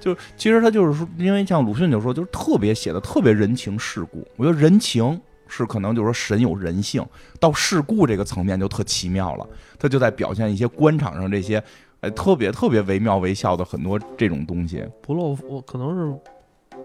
[0.00, 4.26] 就其实他就是说，因为像鲁迅就说，就是特别写的特别人情世故。
[4.36, 7.04] 我觉得人情是可能就是说神有人性，
[7.40, 9.46] 到世故这个层面就特奇妙了。
[9.78, 11.62] 他就在表现一些官场上这些，
[12.00, 14.84] 哎，特别特别惟妙惟肖的很多这种东西。
[15.02, 16.18] 不露我，可能是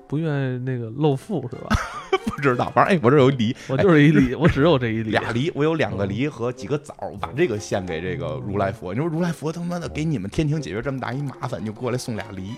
[0.08, 1.76] 不愿意那个露富是吧？
[2.26, 8.94] 不知道，反正哎，我这有梨，我就是一梨，我只有这一梨， 俩梨，我有两个梨和几个枣，把这个献给这个如来佛。
[8.94, 12.54] 你说如来佛他妈的给你们天庭解决这么大一麻烦，就过来送俩梨。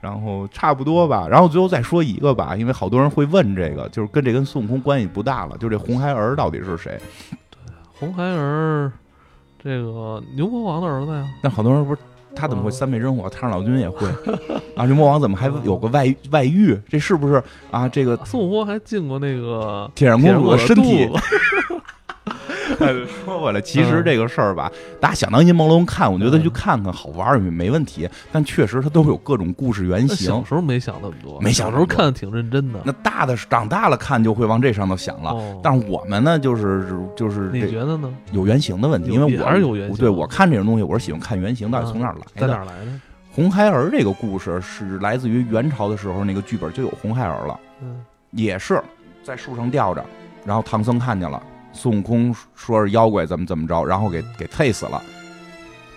[0.00, 6.98] 然后差不多吧，然后最后再说一个吧，因为好多人会问这个，就是跟这跟孙悟空关系不大了，就这红孩儿到底是谁？
[7.50, 7.58] 对，
[7.98, 8.92] 红孩儿，
[9.62, 11.24] 这个牛魔王的儿子呀。
[11.42, 12.00] 但好多人不是
[12.34, 13.28] 他怎么会三昧真火？
[13.30, 14.06] 太上老君也会
[14.76, 14.84] 啊？
[14.84, 16.78] 牛魔王怎么还有个外外遇？
[16.88, 17.88] 这是不是啊？
[17.88, 21.08] 这个孙悟空还进过那个铁扇公主的身体。
[23.24, 24.70] 说回来，其实这个事儿吧，
[25.00, 28.08] 大家想当阴朦胧看，我觉得去看看好玩儿也没问题。
[28.32, 30.26] 但确实，它都有各种故事原型。
[30.28, 32.80] 小时候没想那么多，没小时候看的挺认真的。
[32.84, 35.34] 那大的长大了看就会往这上头想了。
[35.62, 36.86] 但是我们呢，就是
[37.16, 38.12] 就是你觉得呢？
[38.32, 39.96] 有原型的问题，因为我还是有原型。
[39.96, 42.40] 对我看这种东西，我是喜欢看原型到底从哪儿来的。
[42.40, 42.92] 在哪儿来的？
[43.30, 47.60] 红孩儿这个故事是来自于元朝的时候，那个剧本就有红孩儿了。
[47.82, 48.82] 嗯，也是
[49.22, 50.02] 在树上吊着，
[50.44, 51.42] 然后唐僧看见了。
[51.76, 55.00] 孙悟空说是妖怪，怎么怎么着，然后给给配死了，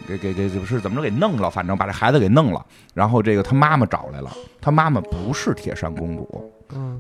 [0.08, 2.64] 给给给不是怎么着给弄了，反正把这孩子给弄了。
[2.94, 4.30] 然后这个他妈妈找来了，
[4.60, 6.52] 他妈妈不是铁扇公主，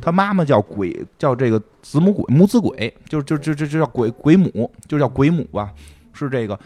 [0.01, 5.72] 他妈妈叫鬼，叫这个子母鬼母子鬼，就就就就就叫鬼鬼母，就叫鬼母吧，
[6.14, 6.57] 是这个。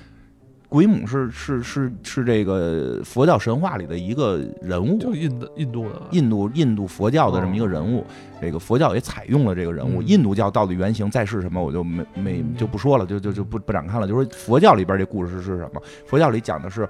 [0.73, 8.03] 鬼母是是是是这个佛教神话里的一个人物，就印的印度的印度印度佛教的这么一个人物，
[8.41, 10.01] 这个佛教也采用了这个人物。
[10.01, 14.07] 印度教到底原型再是什么，我就没没就不说了，就就就不不展开了。
[14.07, 15.81] 就说佛教里边这故事是什么？
[16.07, 16.89] 佛教里讲的是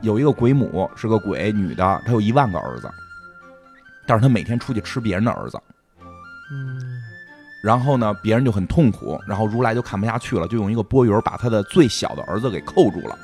[0.00, 2.88] 有一个鬼母是个鬼女的，她有一万个儿子，
[4.06, 5.60] 但是她每天出去吃别人的儿子。
[6.50, 6.95] 嗯。
[7.66, 13.18] 然后呢，别人就很痛苦，然后如来就看不下去了，就用一个钵盂把他的最小的儿子给扣住了。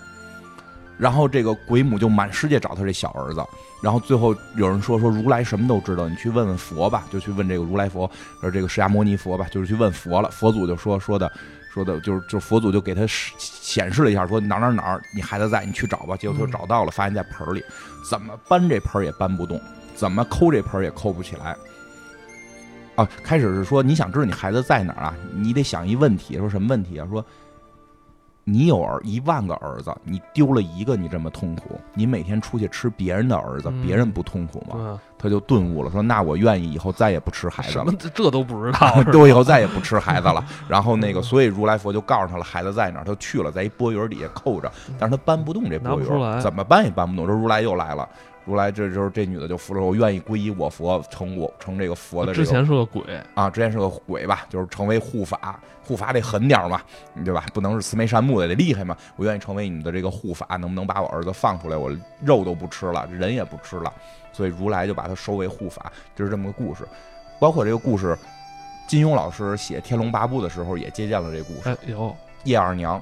[0.98, 3.40] 然后这个鬼母就满世界找他这小儿子，
[3.80, 8.10] 然后最后有人说说如来什么都知道，你去问问佛吧，就去问这个如来佛，
[8.40, 10.28] 说这个释迦牟尼佛吧，就是去问佛了。
[10.32, 11.30] 佛祖就说说的
[11.72, 16.16] 说的，就是就佛祖就给他显示了一下，说哪哪哪你孩子在，你去找吧。
[16.16, 17.62] 结果他就找到了，发现在盆里，
[18.10, 19.60] 怎么搬这盆也搬不动，
[19.94, 21.56] 怎么抠这盆也抠不起来。
[22.94, 25.14] 啊，开始是说你想知道你孩子在哪儿啊？
[25.34, 27.06] 你得想一问题，说什么问题啊？
[27.10, 27.24] 说
[28.44, 31.80] 你有儿一万个儿子，你丢了一个，你这么痛苦？
[31.94, 34.98] 你每天出去吃别人的儿子，别人不痛苦吗？
[35.16, 37.86] 他就顿悟了，说那我愿意以后再也不吃孩子了。
[38.12, 40.44] 这都不知道， 我以后再也不吃孩子了。
[40.66, 47.24] 然后那个，所以如来佛就告诉他了，孩子在哪儿，他去了，在一钵盂底下扣着，但是他搬不动这钵盂，怎么搬也搬不动。
[47.24, 48.08] 说如来又来了。
[48.44, 52.34] 如来，这就是这女的就服了，我愿意皈依我佛，成我成这个佛的。
[52.34, 53.02] 之前是个鬼
[53.34, 56.82] 啊，之前是个鬼吧，就是成为护法，护法得狠点嘛，
[57.24, 57.46] 对吧？
[57.54, 58.96] 不能是慈眉善目的，得厉害嘛。
[59.16, 61.76] 我愿意成为你的这个护法，能不能把我儿子放出来？
[61.76, 61.90] 我
[62.20, 63.92] 肉都不吃了，人也不吃了，
[64.32, 66.86] 所以如来就把他收为护法，就是这么个故事。
[67.38, 68.18] 包括这个故事，
[68.88, 71.76] 金庸老师写《天龙八部》的时候也借鉴了这故事。
[71.86, 72.14] 有
[72.44, 73.00] 叶二娘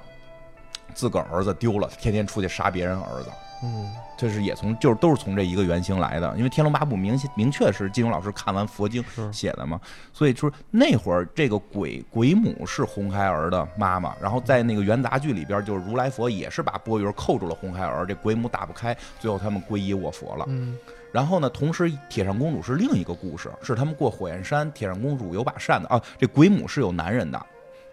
[0.93, 3.31] 自个儿儿子丢了，天天出去杀别人儿子。
[3.63, 3.91] 嗯。
[4.21, 9.03] 这是也从就是都是从这一个原型来的，因为《天龙八部》明明确是金庸老师看完佛经
[9.33, 9.81] 写的嘛，
[10.13, 20.45] 所以就是那会儿这个鬼鬼母是红孩儿的妈妈，然后在那个元杂剧里边，就是如来佛也是把钵盂扣住了红孩儿，这鬼母打不开，最后他们皈依我佛了。
[20.49, 20.77] 嗯，
[21.11, 27.41] 然后呢，同时铁扇公主是另一个故事，是他们过火焰山，铁扇公主有把扇子啊，这鬼母是有男人的，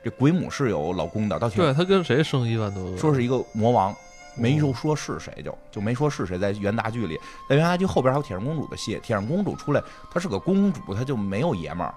[0.04, 2.98] 这鬼母是有老公的，到对他跟谁生一万多？
[2.98, 3.96] 说是一个魔王。
[4.38, 6.38] 没有说是谁，就就没说是谁。
[6.38, 7.20] 在元大剧里，
[7.50, 9.82] 在元大剧后边还有铁扇公主的戏，铁扇公主出来，
[10.12, 11.94] 她是个公主，她就没有爷们儿。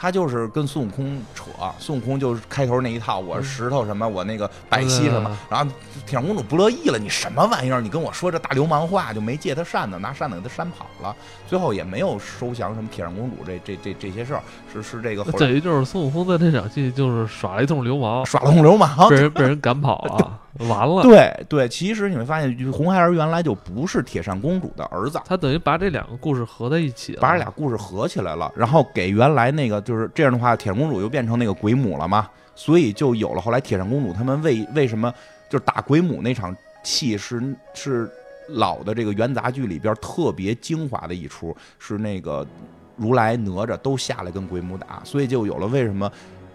[0.00, 1.44] 他就是跟孙悟空扯，
[1.80, 5.68] 孙悟空就是开头那一套，我石头什么，我那个百溪什么，然后
[6.06, 7.80] 铁扇公主不乐意了，你什么玩意儿？
[7.80, 11.14] 你跟我说这大流氓话，就没借他扇子，拿扇子给他扇跑了，
[11.48, 14.42] 最后也没有收降什么铁扇公主这这这这些事儿，
[14.72, 15.24] 是是这个。
[15.32, 20.38] 等于就是孙悟空在这场戏就是耍了一通流氓， 耍了通流氓，被人被人赶跑了，
[20.68, 21.02] 完了。
[21.02, 29.82] 对对，其实你会发现，红孩儿原来就不是铁扇公主的儿子，他等于把这两个故事合在一起了，把这俩故事合起来了，然后给原来那个。
[29.88, 35.10] 就是这样的话，铁扇公主又变成那个鬼母了嘛，所以就有了后来铁扇公主他们为为什么
[35.48, 38.06] 就是打鬼母那场戏是是
[38.48, 42.46] 老的这个元杂剧里边特别精华的一出，是那个
[42.96, 46.12] 如来哪吒都下来跟鬼母打，所以就有了为什么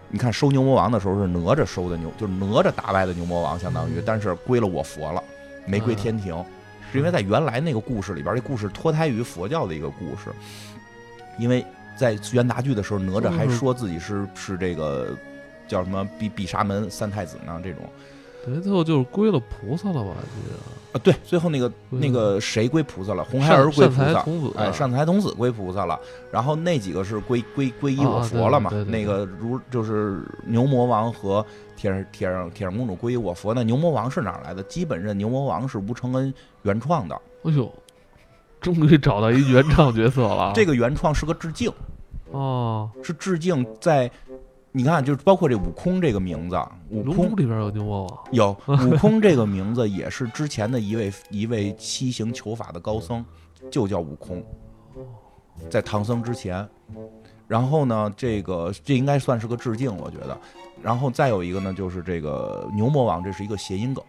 [0.10, 5.24] 你看收牛魔王的时候是哪吒收的牛，就是哪吒打败的牛魔王，相当于但是归了我佛了，
[5.66, 6.36] 没归天庭，
[6.92, 10.30] 是因为在原来那个故事里边，这故事脱胎于佛教的一个故事，
[11.40, 11.66] 因为。
[11.96, 15.16] 在元大剧的时候，哪吒还说自己是是这个
[15.68, 17.60] 叫什么毗毗沙门三太子呢？
[17.64, 17.84] 这种，
[18.46, 20.12] 等于最后就是归了菩萨了吧？
[20.22, 23.24] 记得啊，对，最后那个那个谁归菩萨了？
[23.24, 24.26] 红孩儿归菩萨，
[24.58, 26.00] 哎，善财童子归菩萨了。
[26.32, 28.70] 然后那几个是归归归依我佛了嘛？
[28.88, 31.44] 那个如就是牛魔王和
[31.76, 33.54] 铁铁铁扇公主归依我佛。
[33.54, 34.62] 那牛魔王是哪来的？
[34.64, 36.32] 基本认牛魔王是吴承恩
[36.64, 37.20] 原创的。
[37.44, 37.72] 哎呦。
[38.64, 40.54] 终于找到一原创角色了。
[40.56, 41.72] 这个原创是个致敬，
[42.32, 43.64] 哦，是致敬。
[43.80, 44.10] 在
[44.72, 46.58] 你看，就是包括这悟空这个名字，
[46.90, 48.58] 悟空里边有牛魔王，有
[48.90, 53.24] 悟空这个名字也是之前的一位一位西行求法的高僧，
[53.70, 54.44] 就叫悟空，
[55.70, 56.68] 在唐僧之前。
[57.46, 60.36] 然后呢，这个这应该算是个致敬，我觉得。
[60.82, 64.04] 然后再有一个呢，就是这个牛魔王，这是一个谐音梗。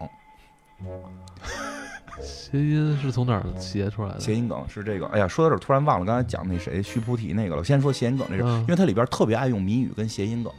[2.22, 4.20] 谐音是从哪儿谐出来的？
[4.20, 5.06] 谐音梗是这个。
[5.08, 7.58] 哎呀，说到这儿突然忘了刚才讲那谁须菩提那个了。
[7.58, 10.52] 我先说谐音梗这个，因为它里边特别爱用谜语跟谐音梗。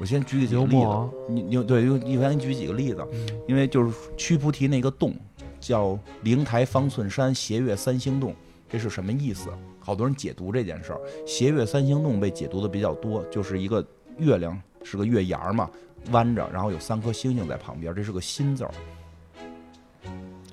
[0.00, 1.10] 我先举几个例子。
[1.28, 3.06] 你你对，一般举几个例子。
[3.46, 5.14] 因为就是须菩提那个洞
[5.60, 8.34] 叫灵台方寸山斜月三星洞，
[8.68, 9.48] 这是什么意思？
[9.78, 11.00] 好多人解读这件事儿。
[11.26, 13.84] 斜月三星洞被解读的比较多，就是一个
[14.18, 15.70] 月亮是个月牙嘛，
[16.10, 18.70] 弯着，然后有三颗星星在旁边，这是个心字儿。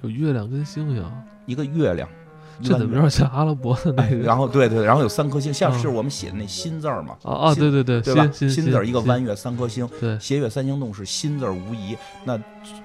[0.02, 1.06] 就月亮跟星星，
[1.46, 2.08] 一个月亮，
[2.62, 4.18] 这怎么有点像阿拉伯的那个？
[4.18, 7.18] 然后对对，然后有三颗星，像是我们写的那心字儿嘛。
[7.24, 8.30] 啊啊，对对对，对吧？
[8.32, 11.98] 心字儿一个弯月三颗星，对，斜月三星洞是心字儿无疑。
[12.24, 12.40] 那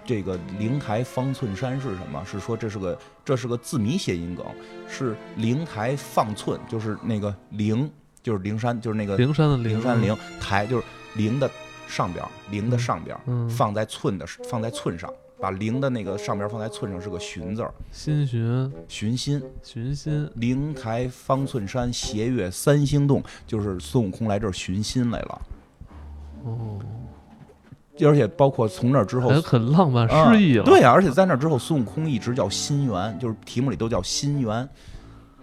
[0.04, 2.22] 这个灵台方寸山是什么？
[2.24, 4.44] 是说这是个这是个字谜谐音梗，
[4.88, 7.88] 是灵台放寸，就是那个灵，
[8.22, 10.84] 就是灵山，就是那个灵山的灵山灵台，就是
[11.14, 11.48] 灵的
[11.86, 13.16] 上边，灵的上边，
[13.48, 15.08] 放在寸的放在寸上。
[15.40, 25.42] 把灵的那个上边放在寸上是个寻字儿，心寻寻心寻心，灵台方寸山，斜月三星洞，就是孙悟空来这儿寻心来了。
[26.44, 26.78] 哦，
[28.00, 30.64] 而且包括从那之后，很浪漫诗意了。
[30.64, 34.68] 对呀，而且在那之后，孙悟空一直叫心猿，就是题目里都叫心猿。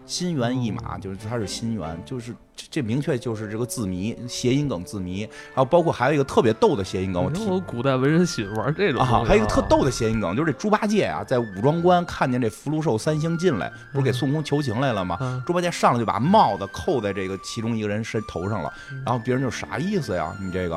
[0.06, 2.36] 心猿意马，就是它是心猿，就是
[2.70, 5.22] 这明确就是这个字谜，谐音梗字谜。
[5.22, 9.24] 然后包括还有一个特别逗的谐音梗，我听古代文人喜欢玩这种啊。
[9.26, 15.44] 还有一个特逗的谐音梗，就是这猪八戒啊，在武装关看见这福禄寿三星进来，不是给孙悟空求情来了吗？
[15.46, 18.74] 猪八戒上来就把帽子扣在这个其中一个人身头上了，
[19.06, 20.36] 然后别人就啥意思呀？
[20.42, 20.76] 你这个，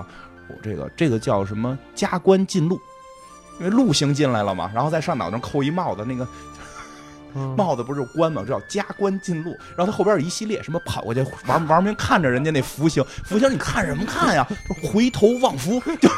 [0.48, 2.78] 我这个这个叫什么加官进禄？
[3.58, 6.26] 因为禄星进来了嘛，然后在上脑袋上扣一帽子，那个。
[7.56, 8.42] 帽子不是官吗？
[8.46, 9.56] 这叫加官进禄。
[9.76, 14.46] 然后他后边有一系列什么跑过去玩玩命看着人家那福星，福星你看什么看呀？
[14.82, 16.08] 回头望福，就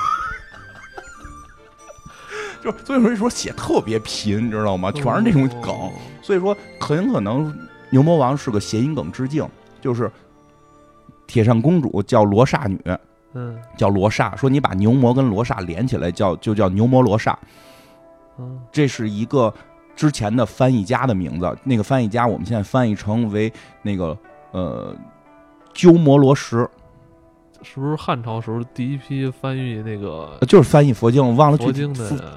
[2.73, 4.93] 就所以说说写特别贫，你知道吗？
[4.93, 5.75] 全是那种梗。
[6.23, 7.57] 所以说很可能
[7.91, 9.49] 牛魔王是个谐音梗致敬，
[9.81, 10.11] 就是
[11.27, 12.79] 铁扇公主叫罗刹女，
[13.35, 14.35] 嗯，叫罗刹。
[14.37, 17.39] 说你把牛魔跟罗刹连起来，叫就叫牛魔罗刹。
[18.39, 19.53] 嗯，这是一个。
[19.97, 23.51] 之前的翻译家的名字，那个翻译家我们现在翻译成为
[23.83, 24.17] 那个
[24.53, 24.95] 呃
[25.73, 26.69] 鸠摩罗什，
[27.63, 30.39] 是不是汉朝时候第一批翻译那个？
[30.47, 31.83] 就是翻译佛经，我忘了具体，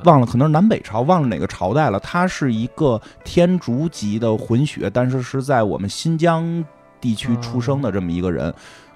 [0.06, 2.00] 忘了可能是南北朝，忘了哪个朝代了。
[2.00, 6.64] 他是一个天竺籍的混血，但是是在我们新疆
[7.02, 8.54] 地区出生的这么一个人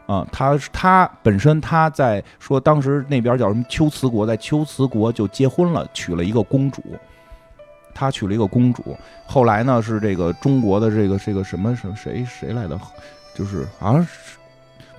[0.07, 0.25] 啊。
[0.31, 6.81] 他他本身他在说当时那边叫什么龟兹国，在龟兹国就结婚了，娶了一个公主。
[7.93, 12.79] 他娶了一个公主，后来呢是这个中国的这个这个什么什么谁谁来的，
[13.33, 14.09] 就是好像是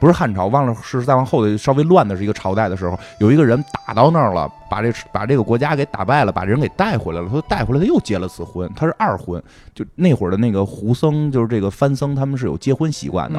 [0.01, 7.29] 不是汉朝，忘了是再往后的稍微乱的是一个朝代的时候，有一个人打到那儿了，把这把这个国家给打败了，把人给带回来了。
[7.33, 9.43] 他带回来他又结了次婚，他是二婚。
[9.73, 13.39] 就那会儿的那个胡僧，就是这个番僧，他们是有结婚习惯的，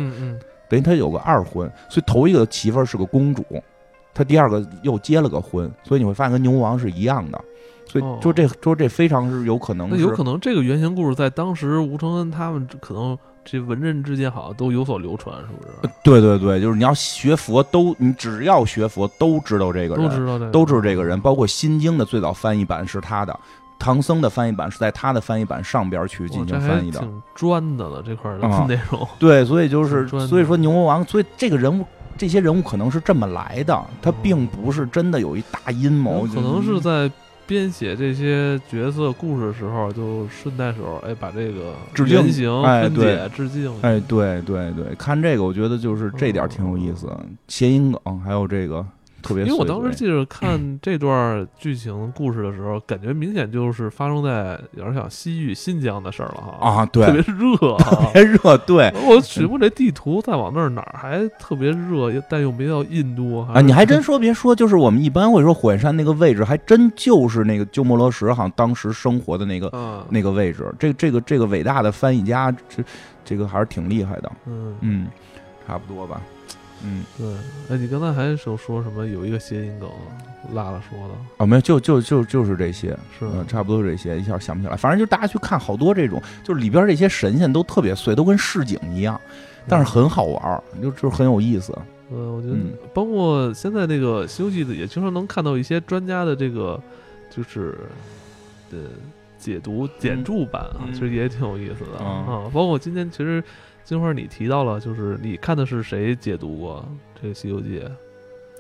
[0.68, 3.45] 等于他有个二婚，所以头一个媳妇儿是个公主，
[4.11, 7.40] 他第二个又结了个婚，所以你会发现跟牛魔王是一样的。
[7.87, 9.89] 所以，就这，说这非常是有可能。
[9.89, 15.93] 那有可能这个原型故事在当时吴承恩他们可能这文人之间好像都有所流传，是不是？
[16.03, 21.21] 对对对，就是你要学佛，都你只要学佛都知道这个人，都知道这，都知道这个人。
[21.21, 23.39] 包括《心经》的最早翻译版是他的，
[23.77, 26.99] 唐僧的翻译版是在他的翻译版上边去进行翻译的。
[26.99, 29.07] 挺专的了这块的内容。
[29.19, 31.85] 对，所以就是所以说牛魔王，所以这个人物
[32.17, 37.11] 这些人物可能是这么来的，他并不是真的有一大阴谋，可能是在。
[37.47, 41.73] 编写这些角色故事的时候，就顺带手哎，把这个
[42.05, 43.72] 原型分解致敬。
[43.81, 47.07] 哎，对对对，看这个，我觉得就是这点挺有意思，
[47.47, 48.85] 谐音梗，还有这个。
[49.26, 58.93] 特别，因为我当时记着看这段剧情故事的时候，感觉明显就是发生在有点像西域新疆的事儿了哈啊，对，特别热， 特别热，对。
[59.07, 63.60] 我取过这地图，再往那儿哪儿还特别热，但又没到印度啊。
[63.61, 70.72] 你还真说别说，就是我们一般会说火焰山那个位置，还真就是那个鸠摩罗什好像当时生活的那个那个位置。
[70.77, 72.84] 这这个这个伟大的翻译家，这
[73.23, 74.31] 这个还是挺厉害的。
[74.45, 75.07] 嗯嗯，
[75.65, 76.22] 差不多吧。
[76.85, 79.07] 嗯，对，哎，你刚才还说说什么？
[79.07, 79.89] 有一个谐音梗，
[80.53, 84.75] 辣了说的哦，没有，就就就就是这些，是差不多这些，一下想不起来。
[84.75, 89.19] 反正就大家去看好多这种，就是里边这些神仙都特别碎，都跟市井一样，
[89.67, 91.73] 但是很好玩，就就很有意思。
[92.11, 92.55] 呃，我觉得
[92.93, 96.79] 包括现在那个《西游记》的，也经常能看到一些专家的这个
[97.31, 97.79] 就是
[98.71, 98.77] 呃
[99.39, 102.47] 解读简注版啊，其实也挺有意思的啊。
[102.53, 103.43] 包括今天其实。
[103.85, 106.83] 金花，你提到了，就是你看的是谁解读过
[107.21, 107.79] 这个《西游记》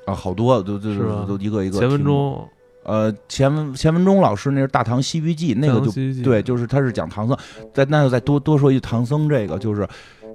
[0.05, 0.13] 啊？
[0.13, 1.79] 好多都就是都一个一个。
[1.79, 2.47] 钱文忠，
[2.83, 5.91] 呃，钱文钱文忠老师那是《大唐西域记》，那个就
[6.23, 7.35] 对，就是他是讲唐僧。
[7.73, 9.87] 再那就再多多说一句，唐僧这个就是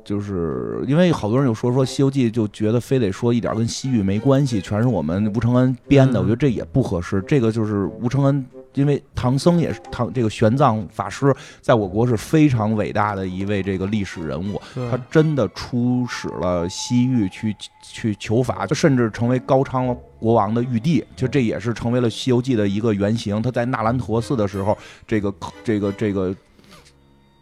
[0.04, 6.18] 就是因为好多人有说说《西游记》，就觉得非得说一点跟西域没关系，全是我们吴承恩编的。
[6.18, 7.22] 我觉得这也不合适。
[7.28, 8.44] 这个就是吴承恩。
[8.74, 14.60] 因为唐僧也是唐这个玄奘法师，在我国是非常伟大的一位这个历史人物，
[14.90, 23.40] 他真的出使了西域去去求法，甚至成为高昌国王的玉帝，就这也是成为了《西游记》的一个原型。
[23.42, 24.76] 他在纳兰陀寺的时候，
[25.06, 25.34] 这个
[25.64, 26.34] 这个这个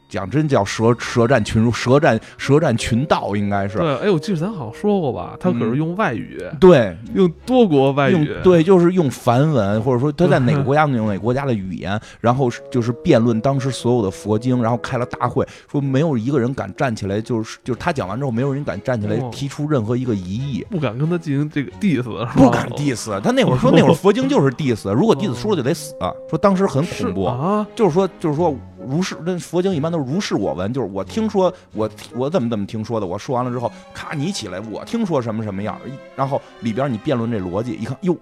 [0.08, 3.78] 讲真叫舌舌战群儒，舌战舌战群盗，应该是。
[3.78, 22.02] 对，哎，我记得咱好像说过吧，他可是用外语，对，用多国外语，对，就是用梵文，或者说他在 哪个国家用哪个国家的语言，然后就是辩论当时所有的佛经，然后开了大会，说没有一个人敢站起来，就是就是他讲完之后，没有人敢站起来提出任何一个疑义，不敢跟他进行这个 diss，
[22.34, 23.20] 不敢 diss。
[23.20, 25.94] 他那会儿说那会儿佛经就是 diss，如果 diss 输了就得死，
[26.30, 27.24] 说当时很恐怖。
[27.24, 28.54] 啊，就是说就是说。
[28.86, 35.80] 如是，那佛经一般都是如是我闻，就是我听说，我我怎么怎么听说的，我说完了之后，咔你起来，我听说什么什么样，
[36.14, 38.16] 然后里边你辩论这逻辑，一看哟，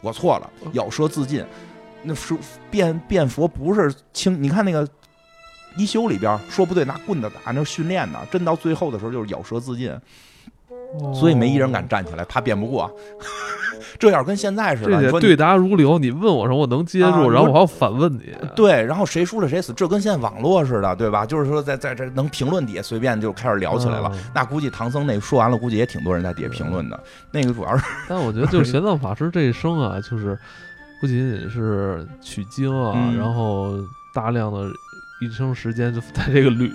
[0.00, 1.44] 我错了，咬舌自尽，
[2.02, 2.36] 那是
[2.70, 4.86] 辩辩佛不是轻，你看那个
[5.76, 9.90] 一休里边说不对，拿棍子打，那训练呢，真到最后的时候就是咬舌自尽，
[11.14, 12.90] 所以没一人敢站起来，怕辩不过。
[13.98, 18.34] 这要是跟现在似的，说对答如流，你问我什么我能接住，然后我还要反问你。
[18.56, 21.24] 对，然后谁输了谁死，这跟现在网络似的，对吧？
[21.24, 24.10] 就是说在在这能评论底下随便就开始聊起来了。
[24.34, 26.98] 那估计唐僧那说完了，估计也挺多人在底下评论的。
[27.30, 30.36] 那个主要是， 但我觉得就是玄奘法师这一生啊，就是
[31.00, 33.74] 不仅仅是取经啊，然后
[34.12, 34.68] 大量的
[35.20, 36.72] 一生时间就在这个旅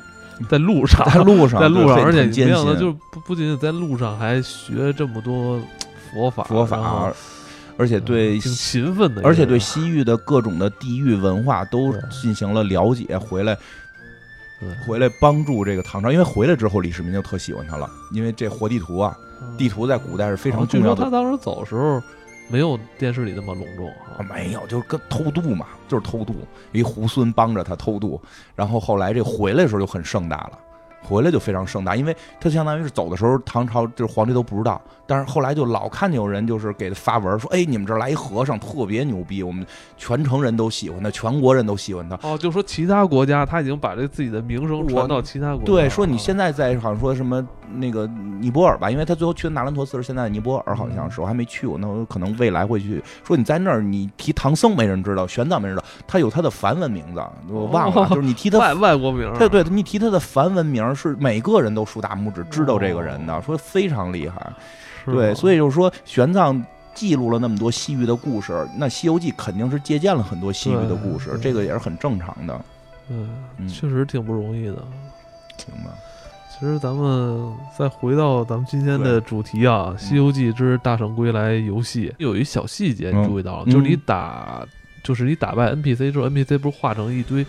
[0.48, 5.60] 在路上，在路上，在路上，而且没想到就不不仅仅在路上还学这么多。
[6.12, 7.14] 佛法，佛法，
[7.78, 13.56] 而且对挺勤奋的，而且对西域的各种的地域文化都进行了了解，回来，
[14.88, 19.16] 回来帮助这个唐朝，因为回来之后李世民就特喜欢他了，因为这活地图啊，
[19.56, 21.04] 地图在古代是非常重要的。
[21.04, 22.02] 他当时走的时候
[22.50, 26.36] 没有电视里那么隆重啊，没有，就是跟偷渡嘛，就是偷渡，
[26.72, 28.20] 一猢狲帮着他偷渡，
[28.56, 30.60] 然后后来这回来的时候就很盛大了。
[31.02, 34.82] 回来就非常盛大，因为他相当于是走的时候，唐朝就是皇帝都不知道。
[35.08, 39.66] 但是后来就老看见有人就是给他发文说：“哎，你们这儿来一和尚，特别牛逼，我们
[39.98, 45.66] 全城人都喜欢他，全国人都喜欢他。”哦，就说其他国家他已经把这自己的名声传到其他国家。
[45.66, 47.44] 对，说你现在在好像说什么
[47.74, 48.06] 那个
[48.40, 53.04] 尼泊尔吧，因为他最后去的纳兰陀寺是现在的尼泊尔，好像是我还没去过，那我可能未来会去。
[53.24, 59.34] 说你在那儿，你提唐僧没人知道，玄奘没人知道，他有他的梵文名字，我忘了，就是你提他外外国名。
[59.40, 64.52] 对对，你提他的梵文名是每个人都竖大拇指知道这个人的，说非常厉害。
[65.06, 66.62] 对，所以就是说，玄奘
[66.94, 72.62] 记录了那么多西域的故事，那《西游记》肯定是借鉴了很多西域的故事，这个也是很正常的。
[73.10, 73.30] 嗯，
[73.68, 74.76] 确实挺不容易的。
[75.58, 75.92] 行吧。
[76.52, 84.68] 其实咱们再回到咱们今天的主题啊，《西游记之大圣归来》游戏有一小细节你注意到了，就是你打，
[85.02, 87.46] 就是你打败 NPC 之后，NPC 不是化成一堆。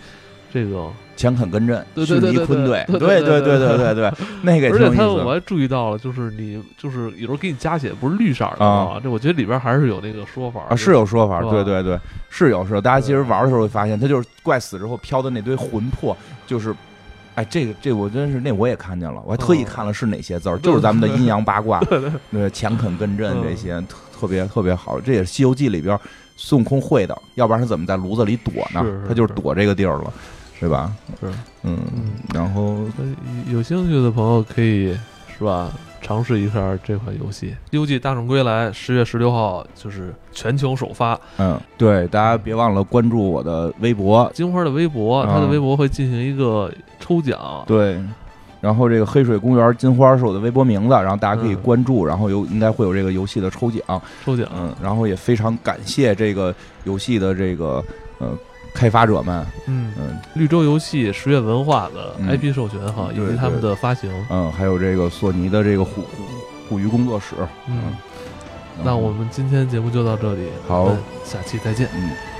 [0.53, 0.89] 这个
[1.21, 2.55] 乾肯根阵，对对对对对
[2.87, 4.11] 对对对对对，
[4.41, 11.99] 那个而且他我还注意到了，就是你就是有时候给你加血不是绿色的啊，这我觉得里边还是有那个说法啊，是有说法，对对对，
[12.29, 12.81] 是有是。
[12.81, 16.17] 大家其实玩的时候会发现，他就是怪死之后飘的那堆魂魄，
[16.47, 16.73] 就是，
[17.35, 21.79] 哎，这个这我真是那我也看见了，我还特意看了是哪些字儿，就是咱们的阴阳八卦，
[22.31, 22.49] 对。
[22.53, 23.79] 乾肯根阵这些
[24.11, 25.97] 特别特别好，这也是《西游记》里边
[26.35, 28.83] 孙悟空会的，要不然他怎么在炉子里躲呢？
[29.07, 29.33] 他就是。
[29.33, 30.13] 躲这个地儿了。
[30.61, 30.93] 对吧？
[31.19, 31.27] 是，
[31.63, 31.79] 嗯，
[32.35, 32.77] 然后
[33.51, 34.95] 有兴趣的朋友可以
[35.35, 35.71] 是吧，
[36.03, 38.69] 尝试一下这款游戏《西游记大圣归来》。
[38.71, 41.19] 十月十六号就是全球首发。
[41.39, 47.63] 嗯，对，大家别忘了关注我的微博，金花的微博，他的微博会进行一个抽奖。
[47.65, 47.99] 对，
[48.61, 53.99] 然后这个黑水公园金花是我的微博名字，然后大家可以关注，然后有应该会有这个游戏的抽奖。
[54.23, 57.83] 抽奖，嗯，然后也非常感谢这个游戏的这个
[58.19, 58.29] 呃。
[58.73, 66.23] 开发者们，嗯嗯，绿洲游戏、十月文化的 IP 授权哈，以及他们的发行，嗯，还有这个索尼的这个虎虎
[66.69, 67.35] 虎鱼工作室，
[67.67, 67.95] 嗯，
[68.83, 72.30] 那我们今天节目就到这里，好，下期再见，嗯。